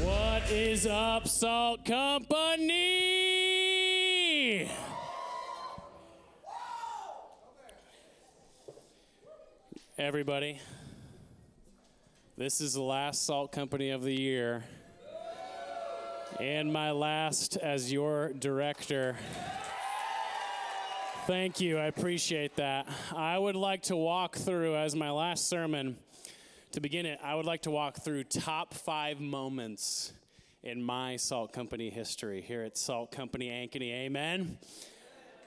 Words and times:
What 0.00 0.50
is 0.50 0.86
up, 0.86 1.28
Salt 1.28 1.84
Company? 1.84 2.70
Everybody, 9.98 10.60
this 12.38 12.62
is 12.62 12.72
the 12.72 12.80
last 12.80 13.26
Salt 13.26 13.52
Company 13.52 13.90
of 13.90 14.02
the 14.02 14.14
year, 14.14 14.64
and 16.40 16.72
my 16.72 16.92
last 16.92 17.58
as 17.58 17.92
your 17.92 18.32
director. 18.32 19.16
Thank 21.26 21.60
you, 21.60 21.76
I 21.76 21.84
appreciate 21.84 22.56
that. 22.56 22.88
I 23.14 23.36
would 23.36 23.56
like 23.56 23.82
to 23.84 23.96
walk 23.96 24.36
through, 24.36 24.74
as 24.74 24.96
my 24.96 25.10
last 25.10 25.48
sermon, 25.48 25.98
to 26.72 26.80
begin 26.80 27.04
it, 27.04 27.18
I 27.22 27.34
would 27.34 27.44
like 27.44 27.62
to 27.62 27.70
walk 27.70 27.98
through 27.98 28.24
top 28.24 28.72
five 28.72 29.20
moments 29.20 30.12
in 30.62 30.82
my 30.82 31.16
Salt 31.16 31.52
Company 31.52 31.90
history 31.90 32.40
here 32.40 32.62
at 32.62 32.78
Salt 32.78 33.12
Company 33.12 33.48
Ankeny. 33.48 33.92
Amen. 33.92 34.56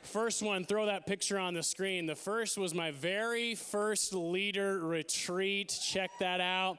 First 0.04 0.44
one, 0.44 0.66
throw 0.66 0.86
that 0.86 1.08
picture 1.08 1.40
on 1.40 1.56
the 1.56 1.64
screen. 1.64 2.06
The 2.06 2.16
first 2.16 2.60
was 2.60 2.76
my 2.76 2.92
very 2.92 3.56
first 3.56 4.14
leader 4.14 4.80
retreat. 4.80 5.76
Check 5.84 6.12
that 6.20 6.42
out. 6.42 6.78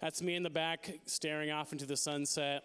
That's 0.00 0.22
me 0.22 0.36
in 0.36 0.44
the 0.44 0.50
back 0.50 0.92
staring 1.06 1.50
off 1.50 1.72
into 1.72 1.84
the 1.84 1.96
sunset. 1.96 2.62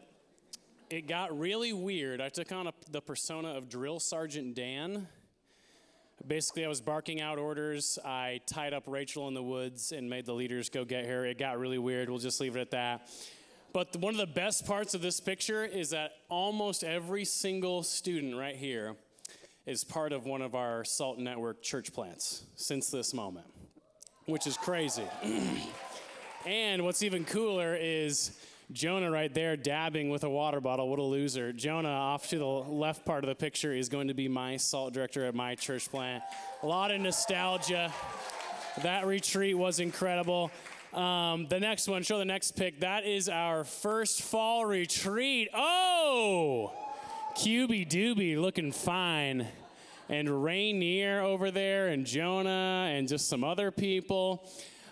It 0.92 1.08
got 1.08 1.38
really 1.38 1.74
weird. 1.74 2.22
I 2.22 2.30
took 2.30 2.52
on 2.52 2.68
a, 2.68 2.74
the 2.92 3.02
persona 3.02 3.50
of 3.50 3.68
Drill 3.68 4.00
Sergeant 4.00 4.54
Dan. 4.54 5.08
Basically, 6.28 6.66
I 6.66 6.68
was 6.68 6.82
barking 6.82 7.22
out 7.22 7.38
orders. 7.38 7.98
I 8.04 8.42
tied 8.46 8.74
up 8.74 8.84
Rachel 8.88 9.28
in 9.28 9.34
the 9.34 9.44
woods 9.44 9.92
and 9.92 10.10
made 10.10 10.26
the 10.26 10.34
leaders 10.34 10.70
go 10.70 10.84
get 10.84 11.06
her. 11.06 11.26
It 11.26 11.38
got 11.38 11.58
really 11.58 11.78
weird. 11.78 12.10
We'll 12.10 12.20
just 12.20 12.42
leave 12.42 12.56
it 12.56 12.62
at 12.62 12.72
that. 12.72 13.10
But 13.72 13.96
one 13.98 14.14
of 14.14 14.20
the 14.20 14.28
best 14.28 14.66
parts 14.66 14.94
of 14.94 15.02
this 15.02 15.20
picture 15.20 15.64
is 15.64 15.92
that 15.92 16.12
almost 16.28 16.84
every 16.84 17.24
single 17.24 17.84
student 17.84 18.36
right 18.36 18.56
here 18.56 18.96
is 19.66 19.84
part 19.84 20.12
of 20.12 20.26
one 20.26 20.42
of 20.42 20.56
our 20.56 20.84
Salt 20.84 21.20
Network 21.20 21.62
church 21.62 21.94
plants 21.94 22.44
since 22.56 22.90
this 22.90 23.14
moment, 23.14 23.46
which 24.26 24.48
is 24.48 24.58
crazy. 24.58 25.04
and 26.46 26.84
what's 26.84 27.04
even 27.04 27.24
cooler 27.24 27.76
is 27.76 28.32
Jonah 28.72 29.10
right 29.10 29.34
there 29.34 29.58
dabbing 29.58 30.10
with 30.10 30.24
a 30.24 30.30
water 30.30 30.62
bottle. 30.62 30.90
What 30.90 31.00
a 31.00 31.04
loser. 31.04 31.52
Jonah, 31.52 31.90
off 31.90 32.30
to 32.30 32.38
the 32.38 32.46
left 32.46 33.04
part 33.04 33.24
of 33.24 33.28
the 33.28 33.34
picture, 33.36 33.74
is 33.74 33.90
going 33.90 34.10
to 34.10 34.14
be 34.14 34.28
my 34.28 34.58
salt 34.58 34.94
director 34.94 35.26
at 35.26 35.34
my 35.34 35.56
church 35.56 35.90
plant. 35.90 36.24
A 36.62 36.68
lot 36.68 36.92
of 36.92 37.02
nostalgia. 37.02 37.92
That 38.84 39.08
retreat 39.08 39.58
was 39.58 39.80
incredible. 39.80 40.52
Um, 40.94 41.48
the 41.48 41.60
next 41.60 41.88
one, 41.88 42.04
show 42.04 42.20
the 42.20 42.26
next 42.26 42.52
pic. 42.52 42.82
That 42.82 43.06
is 43.06 43.28
our 43.28 43.64
first 43.64 44.22
fall 44.22 44.66
retreat. 44.66 45.50
Oh! 45.52 46.72
QB 47.38 47.90
Doobie 47.90 48.40
looking 48.40 48.72
fine. 48.72 49.48
And 50.10 50.44
Rainier 50.44 51.22
over 51.22 51.50
there, 51.50 51.88
and 51.88 52.06
Jonah, 52.06 52.90
and 52.92 53.08
just 53.08 53.30
some 53.30 53.44
other 53.44 53.72
people. 53.72 54.48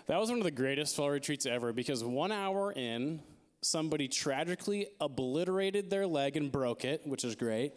That 0.06 0.18
was 0.18 0.30
one 0.30 0.38
of 0.38 0.44
the 0.44 0.50
greatest 0.50 0.96
fall 0.96 1.10
retreats 1.10 1.46
ever 1.46 1.72
because 1.72 2.02
one 2.02 2.32
hour 2.32 2.72
in, 2.72 3.20
somebody 3.60 4.08
tragically 4.08 4.88
obliterated 5.00 5.90
their 5.90 6.06
leg 6.06 6.36
and 6.36 6.52
broke 6.52 6.84
it, 6.84 7.02
which 7.04 7.24
is 7.24 7.34
great. 7.34 7.72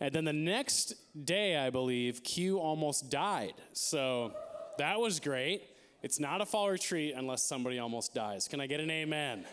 And 0.00 0.14
then 0.14 0.24
the 0.24 0.32
next 0.32 0.94
day, 1.26 1.56
I 1.56 1.70
believe, 1.70 2.24
Q 2.24 2.58
almost 2.58 3.10
died. 3.10 3.54
So 3.72 4.32
that 4.78 4.98
was 4.98 5.20
great. 5.20 5.62
It's 6.02 6.18
not 6.18 6.40
a 6.40 6.46
fall 6.46 6.70
retreat 6.70 7.14
unless 7.14 7.42
somebody 7.42 7.78
almost 7.78 8.14
dies. 8.14 8.48
Can 8.48 8.60
I 8.60 8.66
get 8.66 8.80
an 8.80 8.90
amen? 8.90 9.44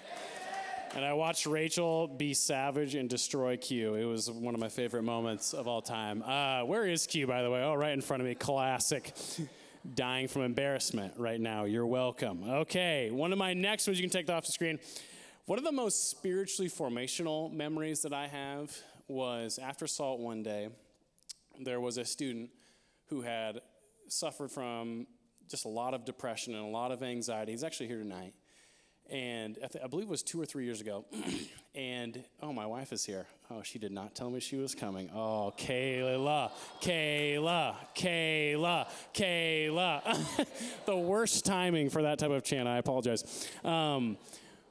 And 0.95 1.03
I 1.03 1.11
watched 1.11 1.45
Rachel 1.45 2.07
be 2.07 2.33
savage 2.33 2.95
and 2.95 3.09
destroy 3.09 3.57
Q. 3.57 3.95
It 3.95 4.05
was 4.05 4.31
one 4.31 4.53
of 4.53 4.61
my 4.61 4.69
favorite 4.69 5.03
moments 5.03 5.53
of 5.53 5.67
all 5.67 5.81
time. 5.81 6.23
Uh, 6.23 6.61
where 6.61 6.87
is 6.87 7.05
Q, 7.05 7.27
by 7.27 7.43
the 7.43 7.51
way? 7.51 7.61
Oh, 7.61 7.73
right 7.73 7.91
in 7.91 7.99
front 8.01 8.21
of 8.21 8.27
me. 8.27 8.35
Classic. 8.35 9.13
Dying 9.95 10.29
from 10.29 10.43
embarrassment 10.43 11.13
right 11.17 11.39
now. 11.39 11.65
You're 11.65 11.85
welcome. 11.85 12.43
Okay, 12.49 13.11
one 13.11 13.33
of 13.33 13.37
my 13.37 13.53
next 13.53 13.85
ones, 13.85 13.99
you 13.99 14.03
can 14.03 14.09
take 14.09 14.29
off 14.29 14.45
the 14.45 14.51
screen. 14.51 14.79
One 15.47 15.57
of 15.57 15.63
the 15.63 15.71
most 15.71 16.09
spiritually 16.09 16.69
formational 16.69 17.49
memories 17.53 18.01
that 18.01 18.11
I 18.11 18.27
have 18.27 18.77
was 19.07 19.57
after 19.57 19.87
SALT 19.87 20.19
one 20.19 20.43
day, 20.43 20.67
there 21.57 21.79
was 21.79 21.97
a 21.97 22.03
student 22.03 22.49
who 23.05 23.21
had 23.21 23.61
suffered 24.09 24.51
from 24.51 25.07
just 25.49 25.63
a 25.63 25.69
lot 25.69 25.93
of 25.93 26.03
depression 26.03 26.53
and 26.53 26.65
a 26.65 26.67
lot 26.67 26.91
of 26.91 27.01
anxiety. 27.01 27.53
He's 27.53 27.63
actually 27.63 27.87
here 27.87 27.99
tonight 27.99 28.33
and 29.09 29.57
I, 29.63 29.67
th- 29.67 29.85
I, 29.85 29.87
believe 29.87 30.07
it 30.07 30.09
was 30.09 30.21
two 30.21 30.41
or 30.41 30.45
three 30.45 30.65
years 30.65 30.81
ago. 30.81 31.05
and 31.75 32.21
oh, 32.41 32.51
my 32.51 32.65
wife 32.65 32.91
is 32.91 33.05
here. 33.05 33.25
Oh, 33.49 33.61
she 33.63 33.79
did 33.79 33.93
not 33.93 34.15
tell 34.15 34.29
me 34.29 34.41
she 34.41 34.57
was 34.57 34.75
coming. 34.75 35.09
Oh, 35.15 35.53
Kayla, 35.57 36.51
Kayla, 36.81 37.75
Kayla, 37.95 38.89
Kayla. 39.13 40.45
the 40.85 40.97
worst 40.97 41.45
timing 41.45 41.89
for 41.89 42.01
that 42.01 42.19
type 42.19 42.31
of 42.31 42.43
chant. 42.43 42.67
I 42.67 42.79
apologize. 42.79 43.49
Um, 43.63 44.17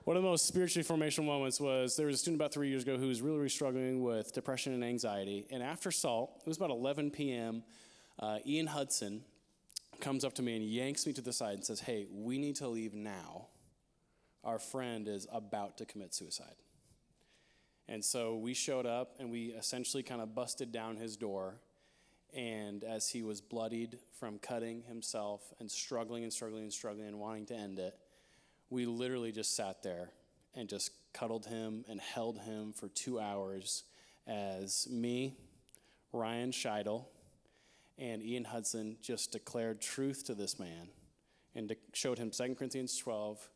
one 0.07 0.17
of 0.17 0.23
the 0.23 0.29
most 0.29 0.47
spiritually 0.47 0.87
formational 0.87 1.25
moments 1.25 1.61
was 1.61 1.97
there 1.97 2.07
was 2.07 2.15
a 2.15 2.19
student 2.19 2.41
about 2.41 2.55
three 2.55 2.69
years 2.69 2.85
ago 2.85 2.97
who 2.97 3.09
was 3.09 3.21
really, 3.21 3.39
really 3.39 3.49
struggling 3.49 4.05
with 4.05 4.33
depression 4.33 4.73
and 4.73 4.85
anxiety. 4.85 5.45
And 5.51 5.65
after 5.65 5.91
SALT, 5.91 6.43
it 6.43 6.49
was 6.49 6.57
about 6.57 6.71
11 6.71 7.11
p.m., 7.11 7.65
uh, 8.21 8.39
Ian 8.47 8.69
Hudson 8.69 9.25
comes 10.01 10.25
up 10.25 10.33
to 10.35 10.43
me 10.43 10.55
and 10.55 10.65
yanks 10.65 11.09
me 11.09 11.13
to 11.13 11.21
the 11.21 11.33
side 11.33 11.55
and 11.55 11.65
says, 11.65 11.81
Hey, 11.81 12.07
we 12.09 12.39
need 12.39 12.55
to 12.57 12.69
leave 12.69 12.95
now 12.95 13.49
our 14.45 14.61
friend 14.61 15.09
is 15.09 15.27
about 15.33 15.77
to 15.79 15.85
commit 15.85 16.15
suicide. 16.15 16.55
And 17.89 18.05
so 18.05 18.37
we 18.37 18.55
showed 18.55 18.87
up 18.87 19.17
and 19.19 19.29
we 19.29 19.47
essentially 19.47 20.05
kind 20.05 20.21
of 20.21 20.37
busted 20.37 20.71
down 20.71 20.99
his 20.99 21.17
door. 21.17 21.57
And 22.33 22.85
as 22.85 23.09
he 23.09 23.25
was 23.25 23.41
bloodied 23.41 23.99
from 24.21 24.39
cutting 24.39 24.85
himself 24.85 25.53
and 25.59 25.69
struggling 25.69 26.23
and 26.23 26.33
struggling 26.33 26.63
and 26.63 26.73
struggling 26.73 27.09
and 27.09 27.19
wanting 27.19 27.47
to 27.47 27.55
end 27.57 27.81
it, 27.81 27.99
we 28.71 28.87
literally 28.87 29.33
just 29.33 29.55
sat 29.55 29.83
there 29.83 30.11
and 30.55 30.69
just 30.69 30.91
cuddled 31.13 31.47
him 31.47 31.85
and 31.89 32.01
held 32.01 32.39
him 32.41 32.73
for 32.73 32.89
two 32.89 33.21
hours 33.21 33.85
as 34.27 34.89
me, 34.91 35.37
Ryan 36.13 36.51
Scheidel, 36.51 37.05
and 37.99 38.23
Ian 38.23 38.45
Hudson 38.45 38.97
just 39.03 39.33
declared 39.33 39.81
truth 39.81 40.25
to 40.27 40.35
this 40.35 40.59
man 40.59 40.89
and 41.55 41.75
showed 41.95 42.19
him 42.19 42.31
2 42.31 42.55
Corinthians 42.55 42.97
12 42.99 43.49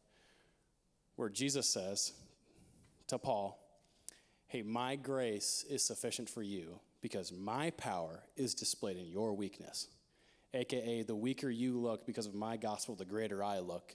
where 1.16 1.28
Jesus 1.28 1.69
says 1.69 2.12
to 3.09 3.19
Paul, 3.19 3.59
Hey, 4.47 4.62
my 4.62 4.97
grace 4.97 5.65
is 5.69 5.84
sufficient 5.84 6.28
for 6.28 6.43
you 6.43 6.81
because 7.03 7.32
my 7.32 7.70
power 7.70 8.22
is 8.37 8.54
displayed 8.54 8.97
in 8.97 9.06
your 9.06 9.34
weakness. 9.34 9.88
AKA, 10.54 11.03
the 11.03 11.15
weaker 11.15 11.49
you 11.49 11.78
look 11.78 12.06
because 12.06 12.26
of 12.26 12.34
my 12.34 12.56
gospel, 12.56 12.94
the 12.94 13.04
greater 13.04 13.44
I 13.44 13.60
look. 13.60 13.94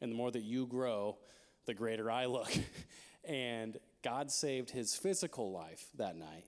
And 0.00 0.12
the 0.12 0.16
more 0.16 0.30
that 0.30 0.42
you 0.42 0.66
grow, 0.66 1.18
the 1.66 1.74
greater 1.74 2.10
I 2.10 2.26
look. 2.26 2.52
and 3.24 3.78
God 4.02 4.30
saved 4.30 4.70
his 4.70 4.94
physical 4.94 5.52
life 5.52 5.86
that 5.96 6.16
night. 6.16 6.44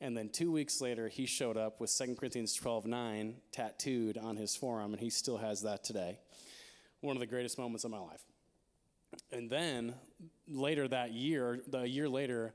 And 0.00 0.16
then 0.16 0.28
two 0.28 0.52
weeks 0.52 0.80
later, 0.80 1.08
he 1.08 1.26
showed 1.26 1.56
up 1.56 1.80
with 1.80 1.96
2 1.96 2.16
Corinthians 2.16 2.54
12 2.54 2.86
9 2.86 3.34
tattooed 3.50 4.18
on 4.18 4.36
his 4.36 4.54
forearm, 4.54 4.92
and 4.92 5.00
he 5.00 5.10
still 5.10 5.38
has 5.38 5.62
that 5.62 5.84
today. 5.84 6.18
One 7.00 7.16
of 7.16 7.20
the 7.20 7.26
greatest 7.26 7.58
moments 7.58 7.84
of 7.84 7.90
my 7.90 7.98
life. 7.98 8.22
And 9.32 9.48
then 9.48 9.94
later 10.46 10.86
that 10.88 11.12
year, 11.12 11.60
the 11.66 11.82
year 11.82 12.08
later, 12.08 12.52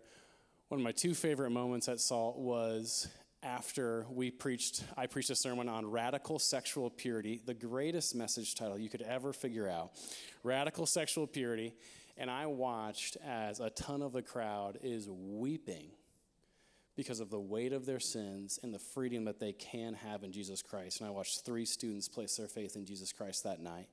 one 0.67 0.79
of 0.79 0.83
my 0.83 0.91
two 0.91 1.13
favorite 1.13 1.49
moments 1.49 1.89
at 1.89 1.99
Salt 1.99 2.37
was 2.37 3.07
after 3.44 4.06
we 4.09 4.29
preached, 4.29 4.84
I 4.96 5.07
preached 5.07 5.29
a 5.29 5.35
sermon 5.35 5.68
on 5.68 5.90
radical 5.90 6.40
sexual 6.40 6.90
purity, 6.90 7.41
the 7.46 7.53
greatest 7.53 8.16
message 8.16 8.56
title 8.56 8.78
you 8.78 8.90
could 8.90 9.02
ever 9.02 9.34
figure 9.34 9.68
out. 9.68 9.91
Radical 10.44 10.85
sexual 10.85 11.28
purity. 11.28 11.74
And 12.18 12.29
I 12.29 12.46
watched 12.46 13.18
as 13.25 13.59
a 13.59 13.69
ton 13.72 14.02
of 14.02 14.12
the 14.12 14.22
crowd 14.22 14.78
is 14.84 15.09
weeping 15.09 15.88
because 16.96 17.20
of 17.20 17.29
the 17.29 17.40
weight 17.40 17.73
of 17.73 17.85
their 17.85 17.99
sins 17.99 18.59
and 18.61 18.73
the 18.73 18.79
freedom 18.79 19.26
that 19.26 19.40
they 19.40 19.53
can 19.53 19.94
have 19.96 20.23
in 20.23 20.32
Jesus 20.32 20.61
Christ. 20.61 20.99
And 20.99 21.08
I 21.08 21.11
watched 21.11 21.46
three 21.46 21.66
students 21.66 22.08
place 22.08 22.35
their 22.35 22.47
faith 22.47 22.76
in 22.76 22.85
Jesus 22.85 23.11
Christ 23.11 23.44
that 23.46 23.59
night. 23.59 23.87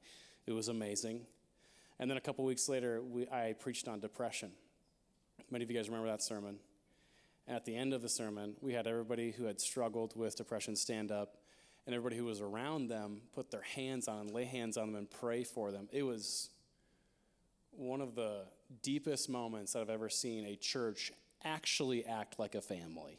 It 0.46 0.52
was 0.52 0.68
amazing. 0.68 1.22
And 1.98 2.10
then 2.10 2.18
a 2.18 2.20
couple 2.20 2.44
weeks 2.44 2.68
later, 2.68 3.00
we, 3.02 3.26
I 3.28 3.54
preached 3.58 3.88
on 3.88 4.00
depression. 4.00 4.50
Many 5.50 5.64
of 5.64 5.70
you 5.70 5.76
guys 5.76 5.88
remember 5.88 6.08
that 6.08 6.22
sermon. 6.22 6.58
And 7.48 7.56
at 7.56 7.64
the 7.64 7.74
end 7.74 7.94
of 7.94 8.02
the 8.02 8.10
sermon, 8.10 8.54
we 8.60 8.74
had 8.74 8.86
everybody 8.86 9.30
who 9.30 9.44
had 9.44 9.58
struggled 9.58 10.14
with 10.14 10.36
depression 10.36 10.76
stand 10.76 11.10
up, 11.10 11.38
and 11.86 11.94
everybody 11.94 12.18
who 12.18 12.26
was 12.26 12.42
around 12.42 12.88
them 12.88 13.22
put 13.34 13.50
their 13.50 13.62
hands 13.62 14.06
on 14.06 14.28
lay 14.28 14.44
hands 14.44 14.76
on 14.76 14.88
them, 14.88 14.96
and 14.96 15.10
pray 15.10 15.44
for 15.44 15.72
them. 15.72 15.88
It 15.90 16.02
was 16.02 16.50
one 17.70 18.02
of 18.02 18.14
the 18.14 18.42
deepest 18.82 19.30
moments 19.30 19.72
that 19.72 19.80
I've 19.80 19.88
ever 19.88 20.10
seen 20.10 20.44
a 20.44 20.56
church 20.56 21.10
actually 21.42 22.04
act 22.04 22.38
like 22.38 22.54
a 22.54 22.60
family. 22.60 23.18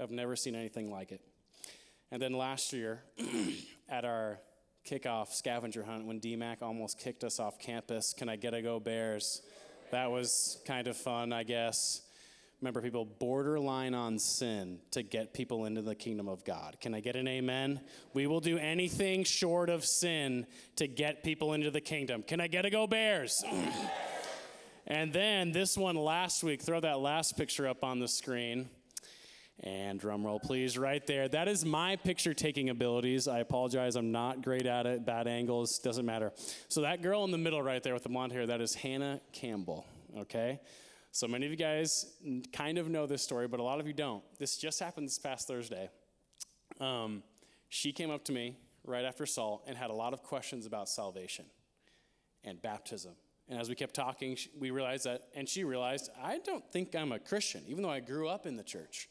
I've 0.00 0.10
never 0.10 0.34
seen 0.34 0.56
anything 0.56 0.90
like 0.90 1.12
it. 1.12 1.20
And 2.10 2.20
then 2.20 2.32
last 2.32 2.72
year, 2.72 3.04
at 3.88 4.04
our 4.04 4.40
kickoff 4.84 5.32
scavenger 5.32 5.84
hunt 5.84 6.04
when 6.06 6.20
DMACC 6.20 6.62
almost 6.62 6.98
kicked 6.98 7.22
us 7.22 7.38
off 7.38 7.60
campus. 7.60 8.12
Can 8.12 8.28
I 8.28 8.34
get 8.34 8.54
a 8.54 8.62
go 8.62 8.80
Bears? 8.80 9.42
That 9.92 10.10
was 10.10 10.58
kind 10.66 10.88
of 10.88 10.96
fun, 10.96 11.32
I 11.32 11.44
guess. 11.44 12.02
Remember, 12.62 12.80
people 12.80 13.04
borderline 13.04 13.92
on 13.92 14.18
sin 14.18 14.78
to 14.92 15.02
get 15.02 15.34
people 15.34 15.66
into 15.66 15.82
the 15.82 15.94
kingdom 15.94 16.26
of 16.26 16.42
God. 16.44 16.78
Can 16.80 16.94
I 16.94 17.00
get 17.00 17.14
an 17.14 17.28
amen? 17.28 17.80
We 18.14 18.26
will 18.26 18.40
do 18.40 18.56
anything 18.56 19.24
short 19.24 19.68
of 19.68 19.84
sin 19.84 20.46
to 20.76 20.86
get 20.86 21.22
people 21.22 21.52
into 21.52 21.70
the 21.70 21.82
kingdom. 21.82 22.22
Can 22.22 22.40
I 22.40 22.46
get 22.46 22.64
a 22.64 22.70
go 22.70 22.86
Bears? 22.86 23.44
and 24.86 25.12
then 25.12 25.52
this 25.52 25.76
one 25.76 25.96
last 25.96 26.42
week, 26.42 26.62
throw 26.62 26.80
that 26.80 26.98
last 26.98 27.36
picture 27.36 27.68
up 27.68 27.84
on 27.84 27.98
the 27.98 28.08
screen. 28.08 28.70
And 29.60 29.98
drum 29.98 30.24
roll, 30.24 30.38
please, 30.38 30.76
right 30.76 31.06
there. 31.06 31.28
That 31.28 31.48
is 31.48 31.64
my 31.64 31.96
picture 31.96 32.34
taking 32.34 32.68
abilities. 32.68 33.26
I 33.26 33.38
apologize, 33.38 33.96
I'm 33.96 34.12
not 34.12 34.42
great 34.42 34.66
at 34.66 34.84
it. 34.84 35.06
Bad 35.06 35.26
angles, 35.26 35.78
doesn't 35.78 36.04
matter. 36.04 36.32
So, 36.68 36.82
that 36.82 37.00
girl 37.00 37.24
in 37.24 37.30
the 37.30 37.38
middle 37.38 37.62
right 37.62 37.82
there 37.82 37.94
with 37.94 38.02
the 38.02 38.10
blonde 38.10 38.32
hair, 38.32 38.46
that 38.46 38.60
is 38.60 38.74
Hannah 38.74 39.22
Campbell, 39.32 39.86
okay? 40.18 40.60
So, 41.16 41.26
many 41.26 41.46
of 41.46 41.50
you 41.50 41.56
guys 41.56 42.12
kind 42.52 42.76
of 42.76 42.90
know 42.90 43.06
this 43.06 43.22
story, 43.22 43.48
but 43.48 43.58
a 43.58 43.62
lot 43.62 43.80
of 43.80 43.86
you 43.86 43.94
don't. 43.94 44.22
This 44.38 44.58
just 44.58 44.78
happened 44.80 45.08
this 45.08 45.18
past 45.18 45.48
Thursday. 45.48 45.88
Um, 46.78 47.22
she 47.70 47.90
came 47.90 48.10
up 48.10 48.22
to 48.24 48.32
me 48.32 48.58
right 48.84 49.02
after 49.02 49.24
Salt 49.24 49.64
and 49.66 49.78
had 49.78 49.88
a 49.88 49.94
lot 49.94 50.12
of 50.12 50.22
questions 50.22 50.66
about 50.66 50.90
salvation 50.90 51.46
and 52.44 52.60
baptism. 52.60 53.12
And 53.48 53.58
as 53.58 53.70
we 53.70 53.74
kept 53.74 53.94
talking, 53.94 54.36
we 54.58 54.70
realized 54.70 55.06
that, 55.06 55.22
and 55.34 55.48
she 55.48 55.64
realized, 55.64 56.10
I 56.22 56.38
don't 56.40 56.70
think 56.70 56.94
I'm 56.94 57.12
a 57.12 57.18
Christian, 57.18 57.62
even 57.66 57.82
though 57.82 57.88
I 57.88 58.00
grew 58.00 58.28
up 58.28 58.44
in 58.44 58.56
the 58.58 58.62
church. 58.62 59.08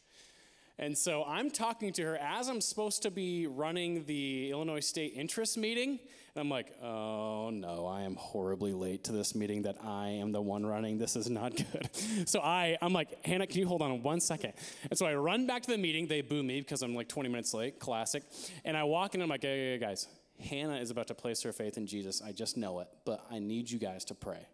And 0.77 0.95
so 0.95 1.23
I'm 1.25 1.49
talking 1.49 1.91
to 1.93 2.03
her 2.03 2.17
as 2.17 2.49
I'm 2.49 2.61
supposed 2.61 3.01
to 3.01 3.09
be 3.09 3.47
running 3.47 4.05
the 4.05 4.51
Illinois 4.51 4.81
State 4.81 5.13
interest 5.15 5.57
meeting. 5.57 5.97
And 6.35 6.41
I'm 6.41 6.49
like, 6.49 6.73
oh 6.83 7.49
no, 7.49 7.87
I 7.87 8.01
am 8.01 8.15
horribly 8.15 8.73
late 8.73 9.05
to 9.05 9.13
this 9.13 9.35
meeting 9.35 9.61
that 9.61 9.77
I 9.81 10.09
am 10.09 10.33
the 10.33 10.41
one 10.41 10.65
running. 10.65 10.97
This 10.97 11.15
is 11.15 11.29
not 11.29 11.55
good. 11.71 11.89
so 12.27 12.41
I, 12.41 12.77
I'm 12.81 12.91
like, 12.91 13.25
Hannah, 13.25 13.47
can 13.47 13.57
you 13.59 13.67
hold 13.67 13.81
on 13.81 14.03
one 14.03 14.19
second? 14.19 14.51
And 14.89 14.99
so 14.99 15.05
I 15.05 15.15
run 15.15 15.47
back 15.47 15.61
to 15.61 15.71
the 15.71 15.77
meeting. 15.77 16.07
They 16.07 16.19
boo 16.19 16.43
me 16.43 16.59
because 16.59 16.81
I'm 16.81 16.93
like 16.93 17.07
20 17.07 17.29
minutes 17.29 17.53
late, 17.53 17.79
classic. 17.79 18.23
And 18.65 18.75
I 18.75 18.83
walk 18.83 19.15
in, 19.15 19.21
and 19.21 19.23
I'm 19.23 19.29
like, 19.29 19.43
hey, 19.43 19.57
hey, 19.57 19.71
hey 19.73 19.77
guys, 19.77 20.07
Hannah 20.41 20.77
is 20.77 20.91
about 20.91 21.07
to 21.07 21.15
place 21.15 21.41
her 21.43 21.53
faith 21.53 21.77
in 21.77 21.87
Jesus. 21.87 22.21
I 22.21 22.33
just 22.33 22.57
know 22.57 22.81
it, 22.81 22.89
but 23.05 23.25
I 23.31 23.39
need 23.39 23.71
you 23.71 23.79
guys 23.79 24.03
to 24.05 24.13
pray. 24.15 24.45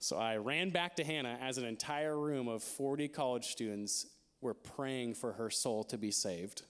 So 0.00 0.18
I 0.18 0.38
ran 0.38 0.70
back 0.70 0.96
to 0.96 1.04
Hannah 1.04 1.38
as 1.40 1.56
an 1.56 1.64
entire 1.64 2.18
room 2.18 2.48
of 2.48 2.64
40 2.64 3.06
college 3.08 3.46
students 3.46 4.06
we're 4.40 4.54
praying 4.54 5.14
for 5.14 5.32
her 5.32 5.48
soul 5.48 5.84
to 5.84 5.96
be 5.96 6.10
saved. 6.10 6.62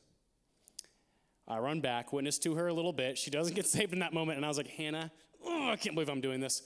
I 1.46 1.58
run 1.58 1.80
back, 1.80 2.12
witness 2.12 2.38
to 2.40 2.54
her 2.54 2.68
a 2.68 2.72
little 2.72 2.92
bit. 2.92 3.18
She 3.18 3.30
doesn't 3.30 3.54
get 3.54 3.66
saved 3.76 3.92
in 3.92 3.98
that 4.00 4.12
moment, 4.12 4.36
and 4.36 4.44
I 4.44 4.48
was 4.48 4.56
like, 4.56 4.68
Hannah, 4.68 5.10
oh, 5.44 5.70
I 5.70 5.76
can't 5.76 5.94
believe 5.94 6.08
I'm 6.08 6.20
doing 6.20 6.40
this. 6.40 6.62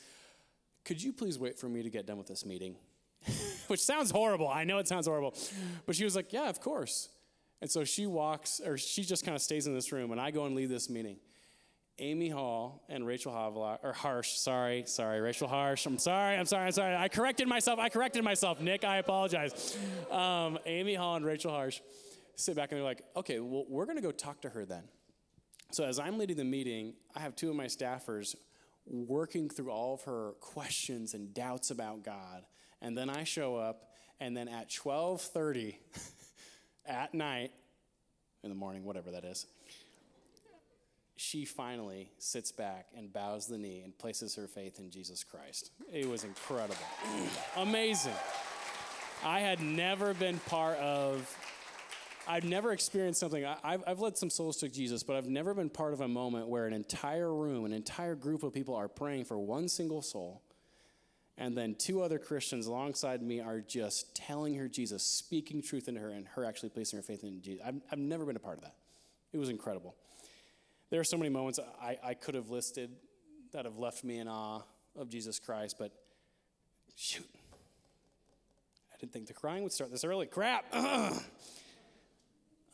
Could 0.85 1.03
you 1.03 1.13
please 1.13 1.39
wait 1.39 1.59
for 1.59 1.69
me 1.69 1.83
to 1.83 1.91
get 1.91 2.07
done 2.07 2.19
with 2.19 2.29
this 2.29 2.47
meeting? 2.47 2.77
Which 3.67 3.81
sounds 3.81 4.11
horrible. 4.11 4.49
I 4.49 4.65
know 4.65 4.79
it 4.79 4.89
sounds 4.89 5.07
horrible. 5.07 5.35
But 5.87 5.97
she 5.97 6.05
was 6.05 6.17
like, 6.17 6.33
Yeah, 6.33 6.49
of 6.49 6.61
course. 6.61 7.09
And 7.61 7.69
so 7.71 7.83
she 7.83 8.07
walks, 8.07 8.61
or 8.65 8.79
she 8.79 9.03
just 9.03 9.25
kind 9.25 9.35
of 9.35 9.43
stays 9.43 9.67
in 9.67 9.75
this 9.75 9.91
room, 9.91 10.13
and 10.13 10.21
I 10.21 10.31
go 10.31 10.47
and 10.47 10.55
lead 10.55 10.69
this 10.69 10.89
meeting. 10.89 11.17
Amy 11.99 12.29
Hall 12.29 12.85
and 12.89 13.05
Rachel 13.05 13.33
Havelock, 13.33 13.81
or 13.83 13.93
Harsh, 13.93 14.37
sorry, 14.37 14.85
sorry, 14.87 15.21
Rachel 15.21 15.49
Harsh. 15.49 15.85
I'm 15.85 15.99
sorry, 15.99 16.37
I'm 16.37 16.47
sorry, 16.47 16.67
I'm 16.67 16.73
sorry. 16.73 16.95
I 16.95 17.09
corrected 17.09 17.49
myself. 17.49 17.81
I 17.81 17.89
corrected 17.89 18.23
myself. 18.23 18.61
Nick, 18.61 18.85
I 18.85 18.99
apologize. 18.99 19.77
Um, 20.09 20.61
Amy 20.65 20.95
Hall 20.95 21.17
and 21.17 21.27
Rachel 21.27 21.51
Harsh 21.51 21.81
sit 22.39 22.55
back 22.55 22.71
and 22.71 22.79
they're 22.79 22.85
like, 22.85 23.03
okay, 23.17 23.41
well, 23.41 23.65
we're 23.69 23.85
going 23.85 23.97
to 23.97 24.03
go 24.03 24.13
talk 24.13 24.41
to 24.43 24.49
her 24.49 24.65
then. 24.65 24.85
So 25.73 25.85
as 25.85 25.99
I'm 25.99 26.19
leading 26.19 26.37
the 26.37 26.45
meeting, 26.45 26.95
I 27.15 27.21
have 27.21 27.35
two 27.35 27.51
of 27.51 27.57
my 27.57 27.67
staffers 27.67 28.37
working 28.87 29.51
through 29.51 29.71
all 29.71 29.95
of 29.95 30.03
her 30.03 30.33
questions 30.41 31.15
and 31.15 31.35
doubts 31.35 31.71
about 31.71 32.05
God. 32.05 32.45
And 32.81 32.97
then 32.97 33.11
I 33.11 33.25
show 33.25 33.57
up, 33.57 33.91
and 34.21 34.37
then 34.37 34.49
at 34.49 34.71
12:30 34.71 35.75
at 36.87 37.13
night, 37.13 37.51
in 38.45 38.51
the 38.51 38.55
morning, 38.55 38.85
whatever 38.85 39.11
that 39.11 39.25
is, 39.25 39.47
she 41.17 41.45
finally 41.45 42.13
sits 42.19 42.53
back 42.53 42.87
and 42.97 43.13
bows 43.13 43.49
the 43.49 43.59
knee 43.59 43.83
and 43.85 43.99
places 43.99 44.37
her 44.37 44.47
faith 44.47 44.79
in 44.79 44.91
Jesus 44.91 45.25
Christ. 45.25 45.73
It 45.93 46.09
was 46.09 46.23
incredible. 46.23 46.77
Amazing. 47.57 48.15
I 49.25 49.41
had 49.41 49.61
never 49.61 50.15
been 50.15 50.39
part 50.39 50.79
of, 50.79 51.37
I've 52.29 52.45
never 52.45 52.73
experienced 52.73 53.21
something. 53.21 53.45
I, 53.45 53.57
have 53.65 53.85
I've 53.87 54.01
led 54.01 54.19
some 54.19 54.29
souls 54.29 54.59
to 54.59 54.69
Jesus, 54.69 55.03
but 55.03 55.17
I've 55.17 55.29
never 55.29 55.55
been 55.55 55.71
part 55.71 55.95
of 55.95 56.03
a 56.03 56.09
moment 56.09 56.49
where 56.49 56.67
an 56.67 56.75
entire 56.75 57.35
room, 57.35 57.65
an 57.65 57.73
entire 57.73 58.15
group 58.15 58.43
of 58.43 58.53
people 58.53 58.75
are 58.75 58.87
praying 58.87 59.25
for 59.25 59.39
one 59.39 59.69
single 59.69 60.03
soul. 60.03 60.43
And 61.39 61.57
then 61.57 61.75
two 61.77 62.03
other 62.03 62.19
Christians 62.19 62.67
alongside 62.67 63.23
me 63.23 63.41
are 63.41 63.61
just 63.61 64.15
telling 64.15 64.57
her 64.57 64.69
Jesus, 64.69 65.03
speaking 65.03 65.63
truth 65.63 65.89
into 65.89 66.01
her, 66.01 66.11
and 66.11 66.27
her 66.35 66.45
actually 66.45 66.69
placing 66.69 66.99
her 66.99 67.03
faith 67.03 67.23
in 67.23 67.41
Jesus. 67.41 67.65
I've, 67.65 67.81
I've 67.91 67.99
never 67.99 68.27
been 68.27 68.37
a 68.37 68.41
part 68.41 68.59
of 68.59 68.65
that. 68.65 68.75
It 69.33 69.39
was 69.39 69.49
incredible. 69.49 69.95
There 70.91 71.01
are 71.01 71.05
so 71.05 71.17
many 71.17 71.31
moments 71.31 71.59
I, 71.81 71.97
I 72.05 72.15
could 72.15 72.35
have 72.35 72.51
listed 72.51 72.91
that 73.53 73.65
have 73.65 73.79
left 73.79 74.05
me 74.05 74.19
in 74.19 74.29
awe 74.29 74.63
of 74.97 75.09
Jesus 75.09 75.39
Christ, 75.39 75.77
but 75.79 75.93
shoot. 76.95 77.27
I 78.93 78.97
didn't 79.01 79.13
think 79.13 79.29
the 79.29 79.33
crying 79.33 79.63
would 79.63 79.73
start 79.73 79.91
this 79.91 80.05
early. 80.05 80.27
Crap. 80.27 80.65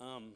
um, 0.01 0.33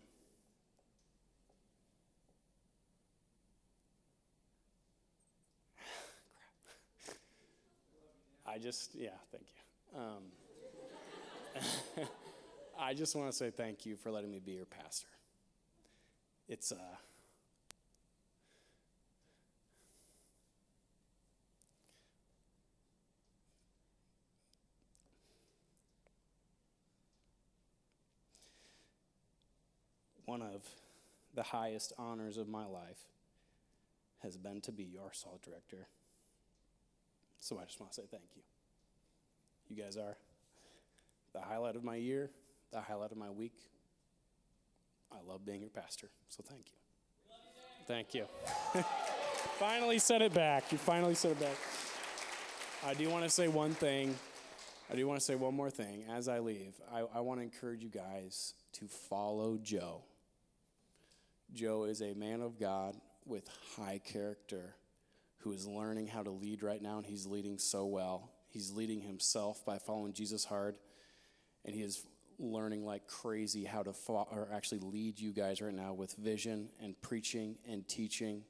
I 8.46 8.58
just, 8.58 8.94
yeah, 8.94 9.10
thank 9.32 9.46
you. 9.54 9.62
Um, 9.98 10.22
I 12.80 12.94
just 12.94 13.16
want 13.16 13.30
to 13.30 13.36
say 13.36 13.50
thank 13.50 13.84
you 13.86 13.96
for 13.96 14.10
letting 14.10 14.30
me 14.30 14.38
be 14.38 14.52
your 14.52 14.66
pastor. 14.66 15.08
It's, 16.48 16.72
uh, 16.72 16.76
one 30.38 30.50
of 30.54 30.62
the 31.34 31.42
highest 31.42 31.92
honors 31.98 32.36
of 32.36 32.48
my 32.48 32.66
life 32.66 33.00
has 34.22 34.36
been 34.36 34.60
to 34.62 34.72
be 34.72 34.84
your 34.84 35.10
SALT 35.12 35.42
director. 35.42 35.88
So 37.40 37.58
I 37.58 37.64
just 37.64 37.78
want 37.80 37.92
to 37.92 38.00
say 38.00 38.06
thank 38.10 38.24
you. 38.34 38.42
You 39.68 39.82
guys 39.82 39.96
are 39.96 40.16
the 41.32 41.40
highlight 41.40 41.76
of 41.76 41.84
my 41.84 41.96
year, 41.96 42.30
the 42.72 42.80
highlight 42.80 43.12
of 43.12 43.16
my 43.16 43.30
week. 43.30 43.56
I 45.12 45.16
love 45.26 45.44
being 45.44 45.60
your 45.60 45.70
pastor, 45.70 46.10
so 46.28 46.42
thank 46.46 46.66
you. 46.66 46.78
Thank 47.86 48.14
you. 48.14 48.26
finally 49.58 49.98
said 49.98 50.20
it 50.20 50.34
back. 50.34 50.70
You 50.70 50.78
finally 50.78 51.14
said 51.14 51.32
it 51.32 51.40
back. 51.40 51.56
I 52.86 52.94
do 52.94 53.08
want 53.08 53.24
to 53.24 53.30
say 53.30 53.48
one 53.48 53.72
thing. 53.72 54.14
I 54.90 54.96
do 54.96 55.06
want 55.06 55.20
to 55.20 55.24
say 55.24 55.34
one 55.34 55.54
more 55.54 55.70
thing 55.70 56.04
as 56.10 56.28
I 56.28 56.38
leave. 56.38 56.74
I, 56.92 57.04
I 57.14 57.20
want 57.20 57.40
to 57.40 57.44
encourage 57.44 57.82
you 57.82 57.88
guys 57.88 58.54
to 58.74 58.86
follow 58.86 59.58
Joe. 59.62 60.02
Joe 61.52 61.84
is 61.84 62.00
a 62.02 62.14
man 62.14 62.40
of 62.40 62.58
God 62.58 62.94
with 63.24 63.48
high 63.76 64.00
character 64.04 64.74
who 65.38 65.52
is 65.52 65.66
learning 65.66 66.08
how 66.08 66.22
to 66.22 66.30
lead 66.30 66.62
right 66.62 66.82
now, 66.82 66.98
and 66.98 67.06
he's 67.06 67.26
leading 67.26 67.58
so 67.58 67.86
well. 67.86 68.30
He's 68.48 68.72
leading 68.72 69.00
himself 69.00 69.64
by 69.64 69.78
following 69.78 70.12
Jesus 70.12 70.44
hard, 70.44 70.78
and 71.64 71.74
he 71.74 71.82
is 71.82 72.04
learning 72.38 72.84
like 72.84 73.06
crazy 73.06 73.64
how 73.64 73.82
to 73.82 73.92
fo- 73.92 74.28
or 74.30 74.48
actually 74.52 74.80
lead 74.80 75.18
you 75.18 75.32
guys 75.32 75.60
right 75.60 75.74
now 75.74 75.92
with 75.92 76.14
vision 76.14 76.68
and 76.80 77.00
preaching 77.02 77.56
and 77.68 77.86
teaching. 77.88 78.42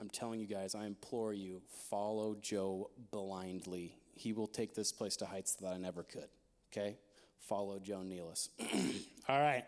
I'm 0.00 0.10
telling 0.10 0.40
you 0.40 0.46
guys, 0.46 0.74
I 0.74 0.86
implore 0.86 1.32
you, 1.32 1.62
follow 1.90 2.36
Joe 2.40 2.90
blindly. 3.10 3.96
He 4.14 4.32
will 4.32 4.46
take 4.46 4.74
this 4.74 4.92
place 4.92 5.16
to 5.16 5.26
heights 5.26 5.54
that 5.56 5.72
I 5.72 5.76
never 5.76 6.02
could. 6.02 6.28
Okay? 6.72 6.98
Follow 7.38 7.78
Joe 7.78 8.02
Nealis. 8.04 8.48
All 9.28 9.40
right. 9.40 9.64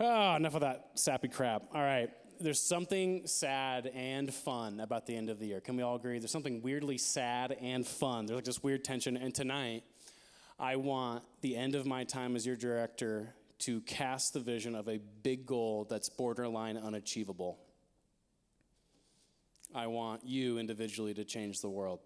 Oh, 0.00 0.34
enough 0.34 0.54
of 0.54 0.62
that 0.62 0.90
sappy 0.94 1.28
crap. 1.28 1.62
All 1.72 1.82
right. 1.82 2.10
There's 2.40 2.60
something 2.60 3.26
sad 3.26 3.86
and 3.94 4.32
fun 4.34 4.80
about 4.80 5.06
the 5.06 5.16
end 5.16 5.30
of 5.30 5.38
the 5.38 5.46
year. 5.46 5.60
Can 5.60 5.76
we 5.76 5.84
all 5.84 5.94
agree? 5.94 6.18
There's 6.18 6.32
something 6.32 6.62
weirdly 6.62 6.98
sad 6.98 7.56
and 7.60 7.86
fun. 7.86 8.26
There's 8.26 8.36
like 8.36 8.44
this 8.44 8.62
weird 8.62 8.84
tension. 8.84 9.16
And 9.16 9.32
tonight, 9.32 9.84
I 10.58 10.76
want 10.76 11.22
the 11.42 11.56
end 11.56 11.76
of 11.76 11.86
my 11.86 12.02
time 12.02 12.34
as 12.34 12.44
your 12.44 12.56
director 12.56 13.34
to 13.60 13.80
cast 13.82 14.32
the 14.32 14.40
vision 14.40 14.74
of 14.74 14.88
a 14.88 14.98
big 15.22 15.46
goal 15.46 15.86
that's 15.88 16.08
borderline 16.08 16.76
unachievable. 16.76 17.58
I 19.72 19.86
want 19.86 20.24
you 20.24 20.58
individually 20.58 21.14
to 21.14 21.24
change 21.24 21.60
the 21.60 21.70
world. 21.70 22.00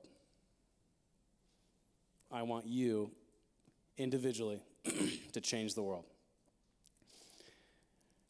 I 2.31 2.43
want 2.43 2.67
you 2.67 3.11
individually 3.97 4.63
to 5.33 5.41
change 5.41 5.75
the 5.75 5.83
world. 5.83 6.05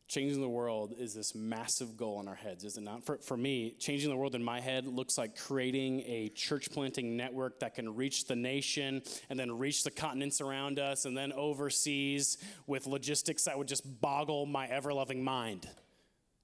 Changing 0.08 0.40
the 0.40 0.48
world 0.48 0.94
is 0.98 1.14
this 1.14 1.34
massive 1.34 1.96
goal 1.96 2.18
in 2.20 2.28
our 2.28 2.34
heads, 2.34 2.64
is 2.64 2.78
it 2.78 2.80
not? 2.80 3.04
For, 3.04 3.18
for 3.18 3.36
me, 3.36 3.74
changing 3.78 4.08
the 4.08 4.16
world 4.16 4.34
in 4.34 4.42
my 4.42 4.58
head 4.58 4.86
looks 4.86 5.18
like 5.18 5.36
creating 5.36 6.00
a 6.00 6.30
church 6.30 6.70
planting 6.70 7.16
network 7.16 7.60
that 7.60 7.74
can 7.74 7.94
reach 7.94 8.26
the 8.26 8.34
nation 8.34 9.02
and 9.28 9.38
then 9.38 9.56
reach 9.56 9.84
the 9.84 9.90
continents 9.90 10.40
around 10.40 10.78
us 10.78 11.04
and 11.04 11.16
then 11.16 11.30
overseas 11.32 12.38
with 12.66 12.86
logistics 12.86 13.44
that 13.44 13.58
would 13.58 13.68
just 13.68 14.00
boggle 14.00 14.46
my 14.46 14.66
ever 14.68 14.94
loving 14.94 15.22
mind. 15.22 15.68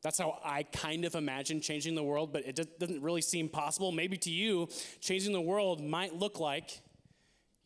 That's 0.02 0.18
how 0.18 0.38
I 0.44 0.64
kind 0.64 1.06
of 1.06 1.14
imagine 1.14 1.62
changing 1.62 1.94
the 1.94 2.02
world, 2.02 2.30
but 2.30 2.47
it 2.47 2.78
doesn't 2.78 3.02
really 3.02 3.23
seem 3.23 3.49
possible. 3.49 3.90
Maybe 3.90 4.18
to 4.18 4.30
you, 4.30 4.68
changing 5.00 5.33
the 5.33 5.40
world 5.40 5.83
might 5.83 6.14
look 6.14 6.38
like 6.38 6.83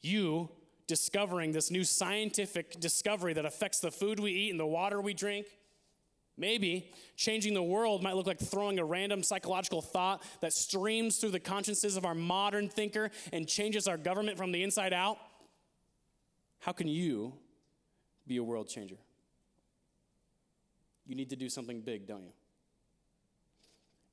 you 0.00 0.48
discovering 0.86 1.50
this 1.50 1.72
new 1.72 1.82
scientific 1.82 2.78
discovery 2.78 3.32
that 3.32 3.44
affects 3.44 3.80
the 3.80 3.90
food 3.90 4.20
we 4.20 4.30
eat 4.30 4.50
and 4.50 4.60
the 4.60 4.66
water 4.66 5.00
we 5.00 5.12
drink. 5.12 5.46
Maybe 6.38 6.92
changing 7.16 7.52
the 7.52 7.62
world 7.62 8.02
might 8.02 8.14
look 8.14 8.28
like 8.28 8.38
throwing 8.38 8.78
a 8.78 8.84
random 8.84 9.24
psychological 9.24 9.82
thought 9.82 10.22
that 10.40 10.52
streams 10.52 11.18
through 11.18 11.32
the 11.32 11.40
consciences 11.40 11.96
of 11.96 12.06
our 12.06 12.14
modern 12.14 12.68
thinker 12.68 13.10
and 13.32 13.46
changes 13.48 13.88
our 13.88 13.96
government 13.96 14.38
from 14.38 14.52
the 14.52 14.62
inside 14.62 14.92
out. 14.92 15.18
How 16.60 16.72
can 16.72 16.86
you 16.86 17.34
be 18.26 18.36
a 18.36 18.42
world 18.42 18.68
changer? 18.68 18.96
You 21.06 21.16
need 21.16 21.30
to 21.30 21.36
do 21.36 21.48
something 21.48 21.80
big, 21.80 22.06
don't 22.06 22.22
you? 22.22 22.32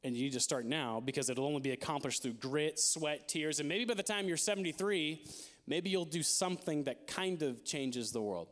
And 0.03 0.15
you 0.15 0.23
need 0.23 0.33
to 0.33 0.39
start 0.39 0.65
now 0.65 0.99
because 0.99 1.29
it'll 1.29 1.45
only 1.45 1.61
be 1.61 1.71
accomplished 1.71 2.23
through 2.23 2.33
grit, 2.33 2.79
sweat, 2.79 3.27
tears, 3.27 3.59
and 3.59 3.69
maybe 3.69 3.85
by 3.85 3.95
the 3.95 4.03
time 4.03 4.27
you're 4.27 4.37
73, 4.37 5.23
maybe 5.67 5.89
you'll 5.89 6.05
do 6.05 6.23
something 6.23 6.83
that 6.85 7.07
kind 7.07 7.43
of 7.43 7.63
changes 7.65 8.11
the 8.11 8.21
world. 8.21 8.47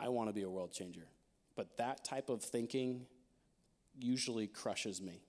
I 0.00 0.08
want 0.08 0.28
to 0.28 0.32
be 0.32 0.42
a 0.42 0.50
world 0.50 0.72
changer. 0.72 1.06
But 1.56 1.76
that 1.76 2.04
type 2.04 2.30
of 2.30 2.42
thinking 2.42 3.06
usually 3.98 4.46
crushes 4.46 5.00
me. 5.00 5.20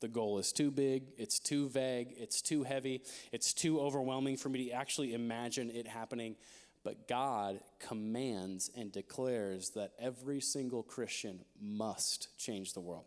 The 0.00 0.08
goal 0.08 0.38
is 0.38 0.52
too 0.52 0.70
big, 0.70 1.04
it's 1.16 1.38
too 1.38 1.68
vague, 1.68 2.08
it's 2.18 2.42
too 2.42 2.64
heavy, 2.64 3.02
it's 3.32 3.54
too 3.54 3.80
overwhelming 3.80 4.36
for 4.36 4.48
me 4.48 4.66
to 4.66 4.70
actually 4.72 5.14
imagine 5.14 5.70
it 5.70 5.86
happening. 5.86 6.36
But 6.84 7.08
God 7.08 7.60
commands 7.78 8.70
and 8.76 8.92
declares 8.92 9.70
that 9.70 9.92
every 9.98 10.40
single 10.40 10.82
Christian 10.82 11.40
must 11.60 12.28
change 12.38 12.74
the 12.74 12.80
world. 12.80 13.06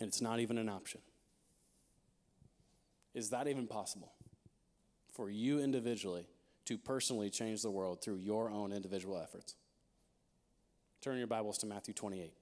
And 0.00 0.08
it's 0.08 0.20
not 0.20 0.40
even 0.40 0.58
an 0.58 0.68
option. 0.68 1.00
Is 3.14 3.30
that 3.30 3.48
even 3.48 3.66
possible 3.66 4.12
for 5.12 5.30
you 5.30 5.60
individually 5.60 6.26
to 6.66 6.78
personally 6.78 7.30
change 7.30 7.62
the 7.62 7.70
world 7.70 8.02
through 8.02 8.16
your 8.16 8.50
own 8.50 8.72
individual 8.72 9.18
efforts? 9.18 9.54
Turn 11.00 11.18
your 11.18 11.26
Bibles 11.26 11.58
to 11.58 11.66
Matthew 11.66 11.94
28. 11.94 12.32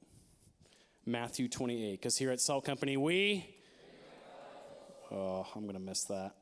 Matthew 1.05 1.49
28, 1.49 1.93
because 1.93 2.17
here 2.17 2.31
at 2.31 2.41
Salt 2.41 2.65
Company, 2.65 2.97
we. 2.97 3.57
Oh, 5.11 5.47
I'm 5.55 5.63
going 5.63 5.75
to 5.75 5.81
miss 5.81 6.05
that. 6.05 6.35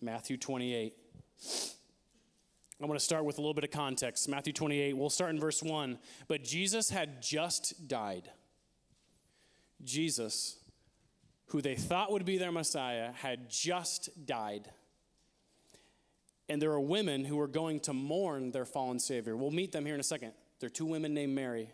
Matthew 0.00 0.36
28. 0.36 0.94
I'm 2.80 2.86
going 2.86 2.98
to 2.98 3.04
start 3.04 3.24
with 3.24 3.38
a 3.38 3.40
little 3.40 3.54
bit 3.54 3.64
of 3.64 3.70
context. 3.70 4.28
Matthew 4.28 4.52
28, 4.52 4.96
we'll 4.96 5.08
start 5.08 5.30
in 5.30 5.40
verse 5.40 5.62
1. 5.62 5.98
But 6.28 6.44
Jesus 6.44 6.90
had 6.90 7.22
just 7.22 7.88
died. 7.88 8.30
Jesus 9.82 10.58
who 11.46 11.60
they 11.60 11.76
thought 11.76 12.10
would 12.10 12.24
be 12.24 12.38
their 12.38 12.52
Messiah, 12.52 13.12
had 13.12 13.48
just 13.48 14.26
died. 14.26 14.70
And 16.48 16.60
there 16.60 16.72
are 16.72 16.80
women 16.80 17.24
who 17.24 17.40
are 17.40 17.48
going 17.48 17.80
to 17.80 17.92
mourn 17.92 18.50
their 18.50 18.64
fallen 18.64 18.98
Savior. 18.98 19.36
We'll 19.36 19.50
meet 19.50 19.72
them 19.72 19.86
here 19.86 19.94
in 19.94 20.00
a 20.00 20.04
second. 20.04 20.32
There 20.60 20.66
are 20.66 20.70
two 20.70 20.84
women 20.86 21.14
named 21.14 21.34
Mary. 21.34 21.70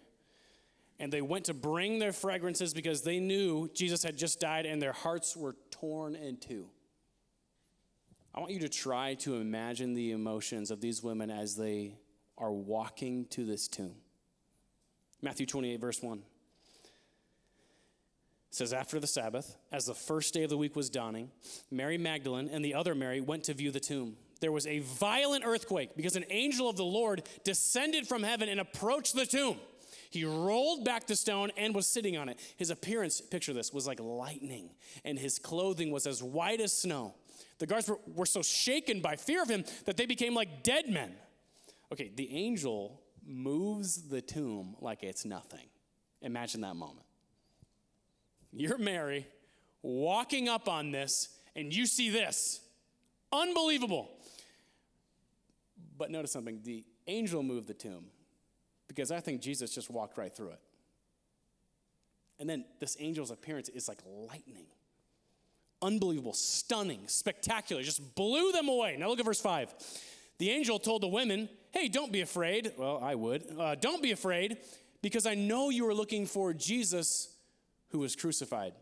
And 0.99 1.13
they 1.13 1.23
went 1.23 1.47
to 1.47 1.55
bring 1.55 1.99
their 1.99 2.13
fragrances 2.13 2.75
because 2.75 3.03
they 3.03 3.19
knew 3.19 3.69
Jesus 3.75 4.03
had 4.03 4.17
just 4.17 4.39
died 4.39 4.67
and 4.67 4.81
their 4.81 4.93
hearts 4.93 5.37
were 5.37 5.57
torn 5.71 6.15
in 6.15 6.37
two. 6.37 6.69
I 8.35 8.41
want 8.41 8.53
you 8.53 8.61
to 8.61 8.69
try 8.69 9.15
to 9.15 9.37
imagine 9.37 9.95
the 9.95 10.13
emotions 10.13 10.71
of 10.71 10.81
these 10.81 11.03
women 11.03 11.31
as 11.31 11.57
they 11.57 11.97
are 12.39 12.53
walking 12.53 13.27
to 13.31 13.45
this 13.45 13.67
tomb. 13.67 13.95
Matthew 15.23 15.47
28, 15.47 15.81
verse 15.81 16.03
1 16.03 16.23
says 18.51 18.73
after 18.73 18.99
the 18.99 19.07
Sabbath, 19.07 19.57
as 19.71 19.87
the 19.87 19.95
first 19.95 20.35
day 20.35 20.43
of 20.43 20.51
the 20.51 20.59
week 20.59 20.75
was 20.75 20.91
dawning, 20.91 21.31
Mary 21.71 21.97
Magdalene 21.97 22.49
and 22.53 22.65
the 22.65 22.75
other 22.75 22.95
Mary 22.95 23.21
went 23.21 23.45
to 23.45 23.55
view 23.55 23.71
the 23.71 23.81
tomb. 23.81 24.17
There 24.41 24.53
was 24.53 24.67
a 24.67 24.81
violent 24.81 25.45
earthquake 25.45 25.97
because 25.97 26.17
an 26.17 26.25
angel 26.31 26.69
of 26.69 26.77
the 26.77 26.85
Lord 26.85 27.23
descended 27.45 28.07
from 28.07 28.23
heaven 28.23 28.49
and 28.49 28.59
approached 28.59 29.15
the 29.15 29.27
tomb. 29.27 29.59
He 30.11 30.25
rolled 30.25 30.85
back 30.85 31.07
the 31.07 31.15
stone 31.15 31.51
and 31.57 31.75
was 31.75 31.87
sitting 31.87 32.17
on 32.17 32.29
it. 32.29 32.41
His 32.57 32.71
appearance, 32.71 33.21
picture 33.21 33.53
this, 33.53 33.73
was 33.73 33.87
like 33.87 34.01
lightning, 34.01 34.71
and 35.05 35.19
his 35.19 35.39
clothing 35.39 35.93
was 35.93 36.07
as 36.07 36.23
white 36.23 36.61
as 36.61 36.73
snow. 36.73 37.15
The 37.59 37.67
guards 37.67 37.89
were, 37.89 37.99
were 38.07 38.27
so 38.27 38.43
shaken 38.43 39.01
by 39.01 39.17
fear 39.17 39.43
of 39.43 39.49
him 39.49 39.65
that 39.85 39.97
they 39.97 40.07
became 40.07 40.35
like 40.35 40.63
dead 40.63 40.89
men. 40.89 41.15
Okay, 41.93 42.11
the 42.15 42.35
angel 42.35 43.03
moves 43.25 44.09
the 44.09 44.21
tomb 44.21 44.75
like 44.81 45.03
it's 45.03 45.25
nothing. 45.25 45.69
Imagine 46.23 46.63
that 46.63 46.75
moment. 46.75 47.07
You're 48.53 48.79
Mary 48.79 49.27
walking 49.83 50.49
up 50.49 50.69
on 50.69 50.91
this, 50.91 51.29
and 51.55 51.75
you 51.75 51.87
see 51.87 52.11
this. 52.11 52.61
Unbelievable. 53.33 54.11
But 56.01 56.11
notice 56.11 56.33
something 56.33 56.61
the 56.65 56.83
angel 57.09 57.43
moved 57.43 57.67
the 57.67 57.75
tomb 57.75 58.07
because 58.89 59.13
I 59.13 59.21
think 59.21 59.43
Jesus 59.43 59.75
just 59.75 59.91
walked 59.91 60.17
right 60.17 60.35
through 60.35 60.53
it. 60.53 60.61
And 62.39 62.49
then 62.49 62.65
this 62.79 62.97
angel's 62.97 63.31
appearance 63.31 63.69
is 63.69 63.87
like 63.87 63.99
lightning. 64.07 64.65
Unbelievable, 65.83 66.33
stunning, 66.33 67.03
spectacular, 67.07 67.83
just 67.83 68.15
blew 68.15 68.51
them 68.51 68.71
away. 68.71 68.97
Now 68.99 69.09
look 69.09 69.19
at 69.19 69.27
verse 69.27 69.43
5. 69.43 69.75
The 70.39 70.49
angel 70.49 70.79
told 70.79 71.03
the 71.03 71.09
women, 71.09 71.51
Hey, 71.71 71.89
don't 71.89 72.11
be 72.11 72.23
afraid. 72.23 72.73
Well, 72.79 72.99
I 73.03 73.15
would. 73.15 73.45
Uh, 73.59 73.75
don't 73.75 74.03
be 74.03 74.13
afraid 74.13 74.57
because 75.03 75.27
I 75.27 75.35
know 75.35 75.69
you 75.69 75.87
are 75.87 75.95
looking 75.95 76.25
for 76.25 76.55
Jesus 76.55 77.29
who 77.91 77.99
was 77.99 78.17
crucified. 78.17 78.73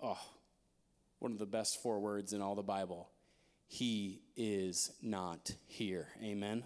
Oh, 0.00 0.20
one 1.18 1.32
of 1.32 1.40
the 1.40 1.46
best 1.46 1.82
four 1.82 1.98
words 1.98 2.32
in 2.32 2.40
all 2.40 2.54
the 2.54 2.62
Bible. 2.62 3.08
He 3.72 4.20
is 4.36 4.92
not 5.00 5.50
here. 5.66 6.08
Amen. 6.22 6.62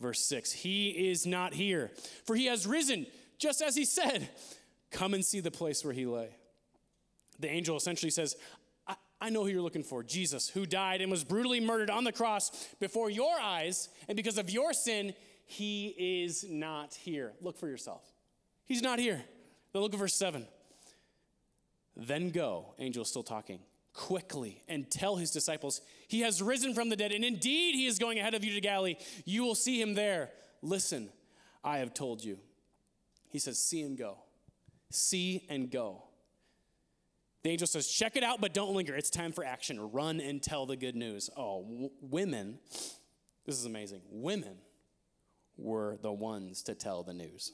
Verse 0.00 0.22
6 0.22 0.50
He 0.50 1.10
is 1.10 1.26
not 1.26 1.52
here, 1.52 1.90
for 2.24 2.34
he 2.34 2.46
has 2.46 2.66
risen, 2.66 3.06
just 3.36 3.60
as 3.60 3.76
he 3.76 3.84
said. 3.84 4.26
Come 4.90 5.12
and 5.12 5.22
see 5.22 5.40
the 5.40 5.50
place 5.50 5.84
where 5.84 5.92
he 5.92 6.06
lay. 6.06 6.30
The 7.40 7.50
angel 7.50 7.76
essentially 7.76 8.08
says, 8.08 8.36
I, 8.88 8.94
I 9.20 9.28
know 9.28 9.42
who 9.42 9.50
you're 9.50 9.60
looking 9.60 9.82
for 9.82 10.02
Jesus, 10.02 10.48
who 10.48 10.64
died 10.64 11.02
and 11.02 11.10
was 11.10 11.24
brutally 11.24 11.60
murdered 11.60 11.90
on 11.90 12.04
the 12.04 12.10
cross 12.10 12.50
before 12.80 13.10
your 13.10 13.38
eyes, 13.38 13.90
and 14.08 14.16
because 14.16 14.38
of 14.38 14.48
your 14.48 14.72
sin, 14.72 15.12
he 15.44 15.88
is 16.24 16.46
not 16.48 16.94
here. 16.94 17.32
Look 17.42 17.58
for 17.58 17.68
yourself. 17.68 18.02
He's 18.64 18.80
not 18.80 18.98
here. 18.98 19.22
Then 19.74 19.82
look 19.82 19.92
at 19.92 19.98
verse 19.98 20.14
7. 20.14 20.46
Then 21.98 22.30
go, 22.30 22.74
angel 22.78 23.04
still 23.04 23.22
talking, 23.22 23.60
quickly 23.92 24.62
and 24.68 24.90
tell 24.90 25.16
his 25.16 25.30
disciples, 25.30 25.82
He 26.10 26.22
has 26.22 26.42
risen 26.42 26.74
from 26.74 26.88
the 26.88 26.96
dead, 26.96 27.12
and 27.12 27.24
indeed 27.24 27.76
he 27.76 27.86
is 27.86 28.00
going 28.00 28.18
ahead 28.18 28.34
of 28.34 28.42
you 28.44 28.52
to 28.54 28.60
Galilee. 28.60 28.96
You 29.24 29.44
will 29.44 29.54
see 29.54 29.80
him 29.80 29.94
there. 29.94 30.30
Listen, 30.60 31.08
I 31.62 31.78
have 31.78 31.94
told 31.94 32.24
you. 32.24 32.40
He 33.30 33.38
says, 33.38 33.60
See 33.60 33.82
and 33.82 33.96
go. 33.96 34.18
See 34.90 35.46
and 35.48 35.70
go. 35.70 36.02
The 37.44 37.50
angel 37.50 37.68
says, 37.68 37.86
Check 37.86 38.16
it 38.16 38.24
out, 38.24 38.40
but 38.40 38.52
don't 38.52 38.74
linger. 38.74 38.96
It's 38.96 39.08
time 39.08 39.30
for 39.30 39.44
action. 39.44 39.92
Run 39.92 40.20
and 40.20 40.42
tell 40.42 40.66
the 40.66 40.76
good 40.76 40.96
news. 40.96 41.30
Oh, 41.36 41.62
w- 41.62 41.90
women, 42.00 42.58
this 43.46 43.56
is 43.56 43.64
amazing. 43.64 44.00
Women 44.10 44.56
were 45.56 45.96
the 46.02 46.12
ones 46.12 46.64
to 46.64 46.74
tell 46.74 47.04
the 47.04 47.14
news. 47.14 47.52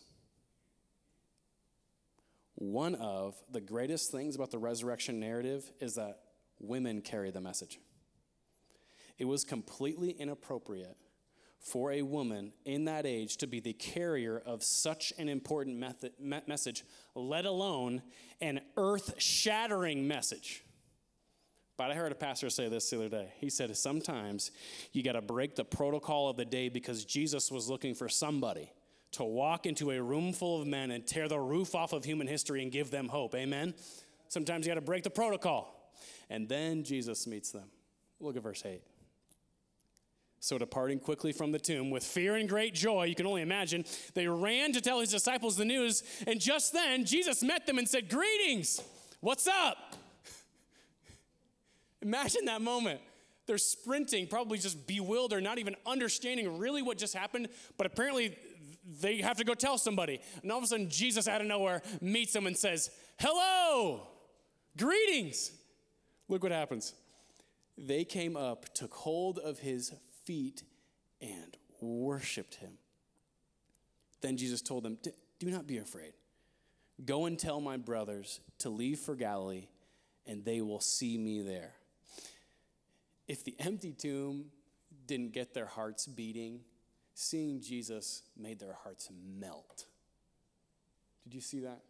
One 2.55 2.95
of 2.95 3.35
the 3.53 3.61
greatest 3.61 4.11
things 4.11 4.35
about 4.35 4.51
the 4.51 4.59
resurrection 4.59 5.21
narrative 5.21 5.71
is 5.79 5.97
that 5.97 6.21
women 6.59 7.03
carry 7.03 7.31
the 7.31 7.43
message. 7.43 7.79
It 9.19 9.25
was 9.25 9.45
completely 9.45 10.11
inappropriate 10.11 10.97
for 11.59 11.91
a 11.91 12.03
woman 12.03 12.53
in 12.65 12.85
that 12.85 13.07
age 13.07 13.39
to 13.39 13.47
be 13.47 13.61
the 13.61 13.73
carrier 13.73 14.41
of 14.45 14.63
such 14.63 15.13
an 15.19 15.29
important 15.29 15.79
method, 15.79 16.13
me- 16.21 16.41
message, 16.47 16.85
let 17.15 17.45
alone 17.45 18.03
an 18.41 18.61
earth 18.77 19.15
shattering 19.19 20.07
message. 20.07 20.63
But 21.77 21.91
I 21.91 21.95
heard 21.95 22.13
a 22.13 22.17
pastor 22.17 22.49
say 22.51 22.69
this 22.69 22.89
the 22.89 22.97
other 22.97 23.09
day. 23.09 23.33
He 23.39 23.51
said, 23.51 23.77
Sometimes 23.77 24.51
you 24.93 25.03
got 25.03 25.13
to 25.13 25.21
break 25.21 25.57
the 25.57 25.65
protocol 25.65 26.31
of 26.31 26.37
the 26.37 26.45
day 26.45 26.69
because 26.69 27.05
Jesus 27.05 27.51
was 27.51 27.69
looking 27.69 27.95
for 27.95 28.09
somebody 28.09 28.73
to 29.13 29.25
walk 29.25 29.67
into 29.67 29.91
a 29.91 30.01
room 30.01 30.33
full 30.33 30.61
of 30.61 30.67
men 30.67 30.91
and 30.91 31.07
tear 31.07 31.29
the 31.29 31.39
roof 31.39 31.75
off 31.75 31.93
of 31.93 32.05
human 32.05 32.27
history 32.27 32.63
and 32.63 32.73
give 32.73 32.91
them 32.91 33.09
hope. 33.09 33.35
Amen? 33.35 33.75
Sometimes 34.29 34.67
you 34.67 34.71
got 34.71 34.77
to 34.77 34.81
break 34.81 35.03
the 35.03 35.11
protocol. 35.11 35.93
And 36.31 36.49
then 36.49 36.83
Jesus 36.83 37.27
meets 37.27 37.51
them. 37.51 37.71
Look 38.21 38.37
at 38.37 38.43
verse 38.43 38.63
8. 38.65 38.83
So, 40.41 40.59
departing 40.59 41.01
quickly 41.01 41.33
from 41.33 41.51
the 41.51 41.59
tomb 41.59 41.91
with 41.91 42.05
fear 42.05 42.37
and 42.37 42.49
great 42.49 42.75
joy, 42.75 43.05
you 43.05 43.15
can 43.15 43.27
only 43.27 43.43
imagine, 43.43 43.85
they 44.15 44.29
ran 44.29 44.73
to 44.73 44.81
tell 44.81 45.01
his 45.01 45.11
disciples 45.11 45.57
the 45.57 45.65
news. 45.65 46.03
And 46.27 46.41
just 46.41 46.73
then, 46.73 47.05
Jesus 47.05 47.43
met 47.43 47.67
them 47.67 47.79
and 47.79 47.89
said, 47.89 48.09
Greetings! 48.09 48.81
What's 49.21 49.47
up? 49.47 49.97
Imagine 52.03 52.45
that 52.45 52.61
moment. 52.61 53.01
They're 53.47 53.59
sprinting, 53.59 54.27
probably 54.27 54.59
just 54.59 54.87
bewildered, 54.87 55.43
not 55.43 55.59
even 55.59 55.77
understanding 55.87 56.59
really 56.59 56.83
what 56.83 56.99
just 56.99 57.15
happened, 57.15 57.49
but 57.79 57.87
apparently 57.87 58.37
they 59.01 59.19
have 59.19 59.37
to 59.39 59.45
go 59.45 59.55
tell 59.55 59.79
somebody. 59.79 60.21
And 60.43 60.51
all 60.51 60.59
of 60.59 60.65
a 60.65 60.67
sudden, 60.67 60.91
Jesus 60.91 61.29
out 61.29 61.41
of 61.41 61.47
nowhere 61.47 61.83
meets 62.01 62.33
them 62.33 62.47
and 62.47 62.57
says, 62.57 62.91
Hello, 63.19 64.07
greetings. 64.77 65.53
Look 66.29 66.43
what 66.43 66.53
happens. 66.53 66.95
They 67.79 68.05
came 68.05 68.37
up, 68.37 68.75
took 68.75 68.93
hold 68.95 69.39
of 69.39 69.61
his 69.61 69.93
feet, 70.27 70.63
and 71.21 71.57
worshiped 71.81 72.57
him. 72.57 72.73
Then 74.21 74.37
Jesus 74.37 74.61
told 74.61 74.83
them, 74.83 74.99
Do 75.39 75.51
not 75.51 75.67
be 75.67 75.79
afraid. 75.79 76.13
Go 77.05 77.27
and 77.27 77.39
tell 77.39 77.61
my 77.61 77.77
brothers 77.77 78.41
to 78.59 78.69
leave 78.69 78.99
for 78.99 79.15
Galilee, 79.15 79.69
and 80.27 80.45
they 80.45 80.61
will 80.61 80.81
see 80.81 81.17
me 81.17 81.43
there. 81.43 81.75
If 83.29 83.45
the 83.45 83.55
empty 83.59 83.93
tomb 83.93 84.47
didn't 85.07 85.33
get 85.33 85.55
their 85.55 85.67
hearts 85.67 86.07
beating, 86.07 86.61
seeing 87.15 87.61
Jesus 87.61 88.23
made 88.37 88.59
their 88.59 88.77
hearts 88.85 89.09
melt. 89.39 89.87
Did 91.25 91.35
you 91.35 91.41
see 91.41 91.61
that? 91.61 91.81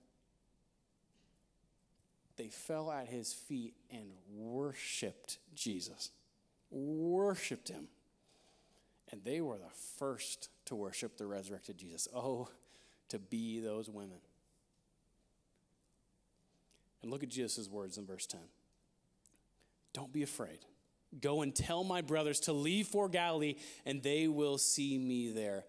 They 2.37 2.49
fell 2.49 2.90
at 2.90 3.09
his 3.09 3.33
feet 3.33 3.75
and 3.90 4.11
worshiped 4.31 5.38
Jesus. 5.55 6.11
Worshiped 6.71 7.69
him. 7.69 7.88
And 9.12 9.22
they 9.25 9.40
were 9.40 9.58
the 9.58 9.70
first 9.98 10.48
to 10.66 10.75
worship 10.75 11.16
the 11.16 11.26
resurrected 11.26 11.78
Jesus. 11.78 12.08
Oh, 12.14 12.48
to 13.08 13.18
be 13.18 13.60
those 13.60 13.88
women. 13.88 14.18
And 17.02 17.10
look 17.10 17.22
at 17.22 17.28
Jesus' 17.28 17.68
words 17.68 17.98
in 17.98 18.06
verse 18.06 18.26
10. 18.26 18.40
Don't 19.92 20.12
be 20.12 20.22
afraid. 20.22 20.58
Go 21.20 21.42
and 21.42 21.54
tell 21.54 21.84
my 21.84 22.02
brothers 22.02 22.40
to 22.40 22.52
leave 22.52 22.88
for 22.88 23.08
Galilee, 23.08 23.54
and 23.84 24.02
they 24.02 24.26
will 24.26 24.58
see 24.58 24.98
me 24.98 25.30
there. 25.30 25.64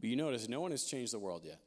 But 0.00 0.08
you 0.08 0.16
notice, 0.16 0.48
no 0.48 0.60
one 0.60 0.70
has 0.70 0.84
changed 0.84 1.12
the 1.12 1.18
world 1.18 1.42
yet. 1.44 1.60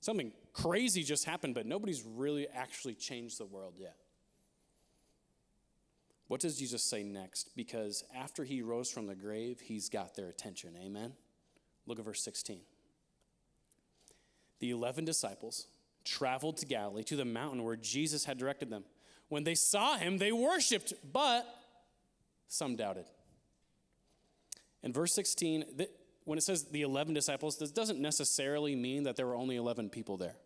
Something 0.00 0.32
crazy 0.52 1.02
just 1.02 1.24
happened, 1.24 1.54
but 1.54 1.66
nobody's 1.66 2.04
really 2.04 2.46
actually 2.48 2.94
changed 2.94 3.38
the 3.38 3.46
world 3.46 3.74
yet. 3.76 3.96
What 6.28 6.40
does 6.40 6.58
Jesus 6.58 6.82
say 6.82 7.02
next? 7.02 7.54
Because 7.54 8.04
after 8.14 8.44
he 8.44 8.62
rose 8.62 8.90
from 8.90 9.06
the 9.06 9.14
grave, 9.14 9.60
he's 9.60 9.88
got 9.88 10.16
their 10.16 10.28
attention. 10.28 10.74
Amen? 10.76 11.12
Look 11.86 11.98
at 11.98 12.04
verse 12.04 12.22
16. 12.22 12.60
The 14.58 14.70
11 14.70 15.04
disciples 15.04 15.66
traveled 16.04 16.56
to 16.58 16.66
Galilee, 16.66 17.04
to 17.04 17.16
the 17.16 17.24
mountain 17.24 17.62
where 17.62 17.76
Jesus 17.76 18.24
had 18.24 18.38
directed 18.38 18.70
them. 18.70 18.84
When 19.28 19.44
they 19.44 19.54
saw 19.54 19.96
him, 19.96 20.18
they 20.18 20.32
worshiped, 20.32 20.92
but 21.12 21.46
some 22.48 22.76
doubted. 22.76 23.06
In 24.82 24.92
verse 24.92 25.12
16, 25.14 25.64
when 26.24 26.38
it 26.38 26.42
says 26.42 26.64
the 26.64 26.82
11 26.82 27.14
disciples, 27.14 27.58
this 27.58 27.70
doesn't 27.70 28.00
necessarily 28.00 28.74
mean 28.74 29.04
that 29.04 29.16
there 29.16 29.26
were 29.26 29.36
only 29.36 29.56
11 29.56 29.90
people 29.90 30.16
there. 30.16 30.36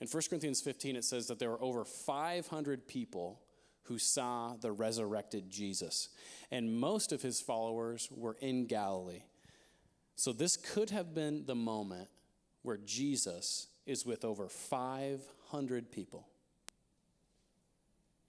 In 0.00 0.08
1 0.08 0.22
Corinthians 0.28 0.60
15, 0.60 0.96
it 0.96 1.04
says 1.04 1.26
that 1.28 1.38
there 1.38 1.50
were 1.50 1.62
over 1.62 1.84
500 1.84 2.86
people 2.86 3.40
who 3.84 3.98
saw 3.98 4.54
the 4.60 4.72
resurrected 4.72 5.50
Jesus, 5.50 6.08
and 6.50 6.78
most 6.78 7.12
of 7.12 7.22
his 7.22 7.40
followers 7.40 8.08
were 8.10 8.36
in 8.40 8.66
Galilee. 8.66 9.22
So 10.16 10.32
this 10.32 10.56
could 10.56 10.90
have 10.90 11.14
been 11.14 11.44
the 11.46 11.54
moment 11.54 12.08
where 12.62 12.78
Jesus 12.78 13.68
is 13.86 14.06
with 14.06 14.24
over 14.24 14.48
500 14.48 15.90
people. 15.90 16.28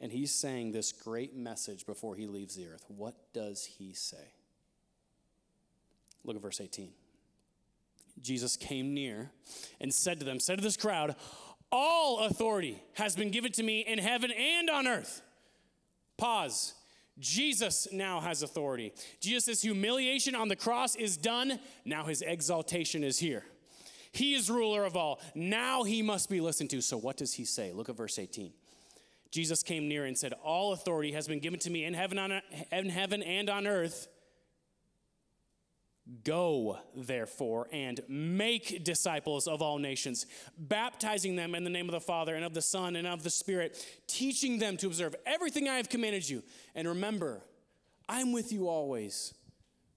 And 0.02 0.12
he's 0.12 0.32
saying 0.32 0.72
this 0.72 0.92
great 0.92 1.36
message 1.36 1.86
before 1.86 2.16
he 2.16 2.28
leaves 2.28 2.56
the 2.56 2.68
earth. 2.68 2.84
What 2.89 3.15
does 3.34 3.65
he 3.65 3.94
say? 3.94 4.34
Look 6.24 6.36
at 6.36 6.41
verse 6.41 6.60
18. 6.60 6.89
Jesus 8.22 8.58
came 8.58 8.94
near 8.94 9.32
and 9.80 9.94
said 9.94 10.20
to 10.20 10.26
them, 10.26 10.39
said 10.39 10.58
to 10.58 10.63
this 10.63 10.78
crowd, 10.78 11.15
All 11.72 12.20
authority 12.20 12.82
has 12.94 13.15
been 13.15 13.30
given 13.30 13.52
to 13.54 13.63
me 13.63 13.82
in 13.82 14.00
heaven 14.00 14.32
and 14.32 14.70
on 14.70 14.88
earth. 14.88 15.22
Pause. 16.17 16.73
Jesus 17.17 17.88
now 17.91 18.19
has 18.19 18.43
authority. 18.43 18.93
Jesus' 19.21 19.62
humiliation 19.62 20.36
on 20.36 20.49
the 20.49 20.56
cross 20.56 20.95
is 20.95 21.15
done. 21.15 21.60
Now 21.86 22.06
his 22.06 22.21
exaltation 22.21 23.04
is 23.04 23.19
here. 23.19 23.45
He 24.12 24.34
is 24.34 24.49
ruler 24.49 24.86
of 24.86 24.95
all. 24.95 25.19
Now 25.34 25.84
he 25.84 26.01
must 26.01 26.30
be 26.30 26.41
listened 26.41 26.69
to. 26.71 26.82
So 26.82 26.97
what 26.97 27.17
does 27.17 27.34
he 27.34 27.45
say? 27.45 27.71
Look 27.73 27.89
at 27.89 27.97
verse 27.97 28.19
18. 28.19 28.51
Jesus 29.32 29.63
came 29.63 29.89
near 29.89 30.06
and 30.06 30.17
said, 30.17 30.34
All 30.43 30.71
authority 30.71 31.12
has 31.12 31.28
been 31.28 31.39
given 31.39 31.60
to 31.60 31.69
me 31.69 31.84
in 31.84 31.93
heaven, 31.93 32.17
on, 32.17 32.41
in 32.71 32.89
heaven 32.89 33.21
and 33.21 33.49
on 33.49 33.67
earth. 33.67 34.08
Go, 36.24 36.78
therefore, 36.96 37.68
and 37.72 38.00
make 38.08 38.84
disciples 38.84 39.48
of 39.48 39.63
all 39.63 39.80
nations, 39.80 40.28
baptizing 40.58 41.36
them 41.36 41.56
in 41.56 41.63
the 41.63 41.70
name 41.70 41.88
of 41.88 41.94
the 41.94 42.00
Father 42.00 42.36
and 42.36 42.46
of 42.46 42.54
the 42.54 42.62
Son 42.62 42.96
and 42.96 43.08
of 43.08 43.24
the 43.24 43.32
Spirit, 43.32 43.84
teaching 44.06 44.60
them 44.60 44.78
to 44.78 44.88
observe 44.88 45.15
everything 45.26 45.68
I 45.68 45.78
have 45.78 45.89
commanded 45.89 46.30
you. 46.30 46.44
And 46.76 46.88
remember, 46.88 47.41
I'm 48.08 48.34
with 48.34 48.52
you 48.52 48.68
always 48.70 49.34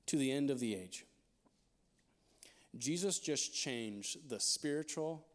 to 0.06 0.16
the 0.16 0.32
end 0.32 0.50
of 0.50 0.60
the 0.60 0.74
age. 0.74 1.04
Jesus 2.78 3.18
just 3.18 3.54
changed 3.54 4.30
the 4.30 4.40
spiritual 4.40 5.26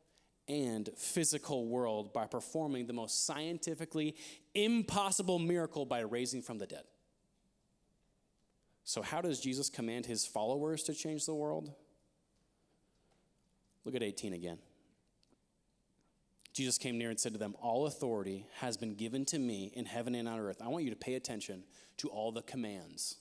and 0.48 0.90
physical 0.98 1.68
world 1.68 2.14
by 2.14 2.26
performing 2.26 2.88
the 2.88 2.94
most 2.94 3.26
scientifically 3.26 4.16
impossible 4.56 5.40
miracle 5.40 5.86
by 5.86 6.00
raising 6.00 6.42
from 6.42 6.58
the 6.58 6.66
dead. 6.66 6.84
So, 8.86 9.02
how 9.02 9.22
does 9.22 9.40
Jesus 9.40 9.70
command 9.70 10.06
his 10.06 10.26
followers 10.26 10.84
to 10.84 10.94
change 10.94 11.26
the 11.26 11.34
world? 11.34 11.72
Look 13.86 13.96
at 13.96 14.04
18 14.04 14.34
again. 14.34 14.58
Jesus 16.54 16.78
came 16.78 16.98
near 16.98 17.10
and 17.10 17.20
said 17.20 17.34
to 17.34 17.40
them, 17.40 17.56
All 17.62 17.88
authority 17.88 18.46
has 18.60 18.78
been 18.78 18.94
given 18.94 19.26
to 19.26 19.40
me 19.40 19.72
in 19.74 19.86
heaven 19.86 20.16
and 20.16 20.28
on 20.28 20.40
earth. 20.40 20.62
I 20.62 20.68
want 20.68 20.84
you 20.84 20.92
to 20.92 20.96
pay 20.96 21.16
attention 21.16 21.64
to 21.98 22.10
all 22.10 22.32
the 22.32 22.44
commands. 22.44 23.18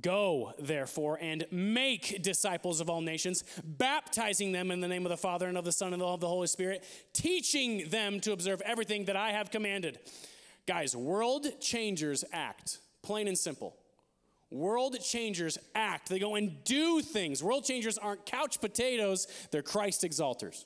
Go, 0.00 0.52
therefore, 0.58 1.18
and 1.20 1.46
make 1.50 2.22
disciples 2.22 2.80
of 2.80 2.90
all 2.90 3.00
nations, 3.00 3.44
baptizing 3.64 4.52
them 4.52 4.70
in 4.70 4.80
the 4.80 4.88
name 4.88 5.06
of 5.06 5.10
the 5.10 5.16
Father 5.16 5.46
and 5.46 5.56
of 5.56 5.64
the 5.64 5.72
Son 5.72 5.92
and 5.92 6.02
of 6.02 6.20
the 6.20 6.28
Holy 6.28 6.48
Spirit, 6.48 6.84
teaching 7.12 7.88
them 7.88 8.20
to 8.20 8.32
observe 8.32 8.60
everything 8.62 9.06
that 9.06 9.16
I 9.16 9.30
have 9.30 9.50
commanded. 9.50 9.98
Guys, 10.66 10.96
world 10.96 11.60
changers 11.60 12.24
act, 12.32 12.78
plain 13.06 13.28
and 13.28 13.38
simple. 13.38 13.76
World 14.50 14.98
changers 15.00 15.58
act. 15.74 16.08
They 16.08 16.18
go 16.18 16.34
and 16.34 16.62
do 16.64 17.00
things. 17.00 17.42
World 17.42 17.64
changers 17.64 17.98
aren't 17.98 18.26
couch 18.26 18.60
potatoes, 18.60 19.28
they're 19.52 19.62
Christ 19.62 20.02
exalters. 20.02 20.64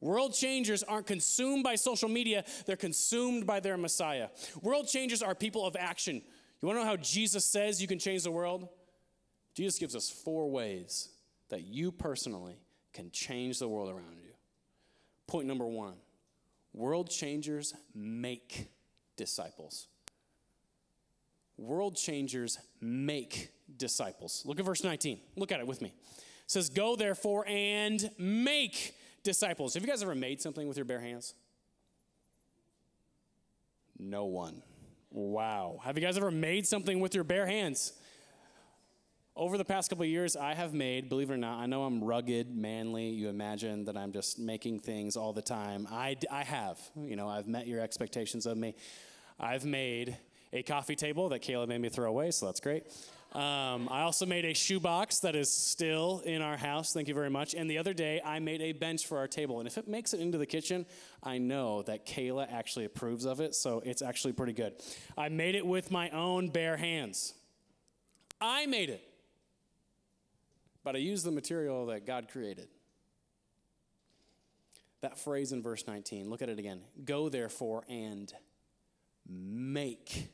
World 0.00 0.34
changers 0.34 0.82
aren't 0.82 1.06
consumed 1.06 1.62
by 1.62 1.76
social 1.76 2.08
media, 2.08 2.44
they're 2.66 2.76
consumed 2.76 3.46
by 3.46 3.60
their 3.60 3.76
Messiah. 3.76 4.28
World 4.62 4.88
changers 4.88 5.22
are 5.22 5.34
people 5.34 5.66
of 5.66 5.76
action. 5.78 6.22
You 6.60 6.68
want 6.68 6.78
to 6.78 6.84
know 6.84 6.90
how 6.90 6.96
Jesus 6.96 7.44
says 7.44 7.80
you 7.80 7.88
can 7.88 7.98
change 7.98 8.22
the 8.22 8.30
world? 8.30 8.68
Jesus 9.54 9.78
gives 9.78 9.94
us 9.94 10.08
four 10.08 10.50
ways 10.50 11.10
that 11.50 11.64
you 11.64 11.92
personally 11.92 12.56
can 12.92 13.10
change 13.10 13.58
the 13.58 13.68
world 13.68 13.90
around 13.90 14.18
you. 14.22 14.32
Point 15.26 15.46
number 15.46 15.66
one 15.66 15.96
world 16.72 17.10
changers 17.10 17.74
make 17.94 18.68
disciples. 19.16 19.88
World 21.56 21.96
changers 21.96 22.58
make 22.80 23.50
disciples. 23.76 24.42
Look 24.44 24.58
at 24.58 24.66
verse 24.66 24.82
19. 24.82 25.20
Look 25.36 25.52
at 25.52 25.60
it 25.60 25.66
with 25.66 25.80
me. 25.80 25.88
It 25.88 26.22
says, 26.46 26.68
Go 26.68 26.96
therefore 26.96 27.46
and 27.46 28.10
make 28.18 28.94
disciples. 29.22 29.74
Have 29.74 29.82
you 29.82 29.88
guys 29.88 30.02
ever 30.02 30.14
made 30.14 30.40
something 30.40 30.66
with 30.66 30.76
your 30.76 30.84
bare 30.84 31.00
hands? 31.00 31.34
No 33.98 34.24
one. 34.24 34.62
Wow. 35.10 35.80
Have 35.84 35.96
you 35.96 36.04
guys 36.04 36.16
ever 36.16 36.30
made 36.30 36.66
something 36.66 36.98
with 37.00 37.14
your 37.14 37.24
bare 37.24 37.46
hands? 37.46 37.92
Over 39.36 39.58
the 39.58 39.64
past 39.64 39.90
couple 39.90 40.04
years, 40.04 40.36
I 40.36 40.54
have 40.54 40.74
made, 40.74 41.08
believe 41.08 41.30
it 41.30 41.34
or 41.34 41.36
not, 41.36 41.58
I 41.58 41.66
know 41.66 41.84
I'm 41.84 42.02
rugged, 42.02 42.56
manly. 42.56 43.08
You 43.08 43.28
imagine 43.28 43.84
that 43.86 43.96
I'm 43.96 44.12
just 44.12 44.38
making 44.38 44.80
things 44.80 45.16
all 45.16 45.32
the 45.32 45.42
time. 45.42 45.88
I, 45.90 46.16
I 46.30 46.44
have. 46.44 46.78
You 46.96 47.16
know, 47.16 47.28
I've 47.28 47.48
met 47.48 47.66
your 47.66 47.80
expectations 47.80 48.46
of 48.46 48.56
me. 48.56 48.76
I've 49.40 49.64
made 49.64 50.16
a 50.54 50.62
coffee 50.62 50.96
table 50.96 51.28
that 51.30 51.42
Kayla 51.42 51.68
made 51.68 51.80
me 51.80 51.88
throw 51.88 52.08
away, 52.08 52.30
so 52.30 52.46
that's 52.46 52.60
great. 52.60 52.86
Um, 53.32 53.88
I 53.90 54.02
also 54.02 54.24
made 54.24 54.44
a 54.44 54.54
shoebox 54.54 55.18
that 55.18 55.34
is 55.34 55.50
still 55.50 56.22
in 56.24 56.40
our 56.40 56.56
house. 56.56 56.92
Thank 56.92 57.08
you 57.08 57.14
very 57.14 57.28
much. 57.30 57.52
And 57.54 57.68
the 57.68 57.78
other 57.78 57.92
day, 57.92 58.22
I 58.24 58.38
made 58.38 58.62
a 58.62 58.70
bench 58.70 59.08
for 59.08 59.18
our 59.18 59.26
table. 59.26 59.58
And 59.58 59.66
if 59.66 59.76
it 59.76 59.88
makes 59.88 60.14
it 60.14 60.20
into 60.20 60.38
the 60.38 60.46
kitchen, 60.46 60.86
I 61.20 61.38
know 61.38 61.82
that 61.82 62.06
Kayla 62.06 62.46
actually 62.50 62.84
approves 62.84 63.24
of 63.24 63.40
it, 63.40 63.56
so 63.56 63.82
it's 63.84 64.02
actually 64.02 64.34
pretty 64.34 64.52
good. 64.52 64.74
I 65.18 65.28
made 65.30 65.56
it 65.56 65.66
with 65.66 65.90
my 65.90 66.10
own 66.10 66.50
bare 66.50 66.76
hands. 66.76 67.34
I 68.40 68.66
made 68.66 68.88
it. 68.88 69.02
But 70.84 70.94
I 70.94 70.98
used 70.98 71.24
the 71.26 71.32
material 71.32 71.86
that 71.86 72.06
God 72.06 72.28
created. 72.30 72.68
That 75.00 75.18
phrase 75.18 75.50
in 75.50 75.60
verse 75.60 75.84
19, 75.88 76.30
look 76.30 76.40
at 76.40 76.48
it 76.48 76.60
again. 76.60 76.82
Go 77.04 77.28
therefore 77.28 77.82
and 77.88 78.32
make 79.28 80.28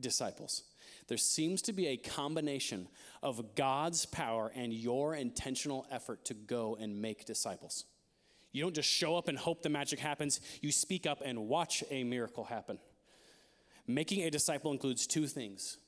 disciples. 0.00 0.64
There 1.08 1.18
seems 1.18 1.62
to 1.62 1.72
be 1.72 1.88
a 1.88 1.96
combination 1.96 2.88
of 3.22 3.54
God's 3.54 4.06
power 4.06 4.52
and 4.54 4.72
your 4.72 5.14
intentional 5.14 5.86
effort 5.90 6.24
to 6.26 6.34
go 6.34 6.76
and 6.80 7.00
make 7.00 7.24
disciples. 7.24 7.84
You 8.52 8.62
don't 8.62 8.74
just 8.74 8.88
show 8.88 9.16
up 9.16 9.28
and 9.28 9.38
hope 9.38 9.62
the 9.62 9.68
magic 9.68 9.98
happens, 9.98 10.40
you 10.60 10.72
speak 10.72 11.06
up 11.06 11.22
and 11.24 11.48
watch 11.48 11.82
a 11.90 12.04
miracle 12.04 12.44
happen. 12.44 12.78
Making 13.86 14.22
a 14.22 14.30
disciple 14.30 14.72
includes 14.72 15.06
two 15.06 15.26
things 15.26 15.78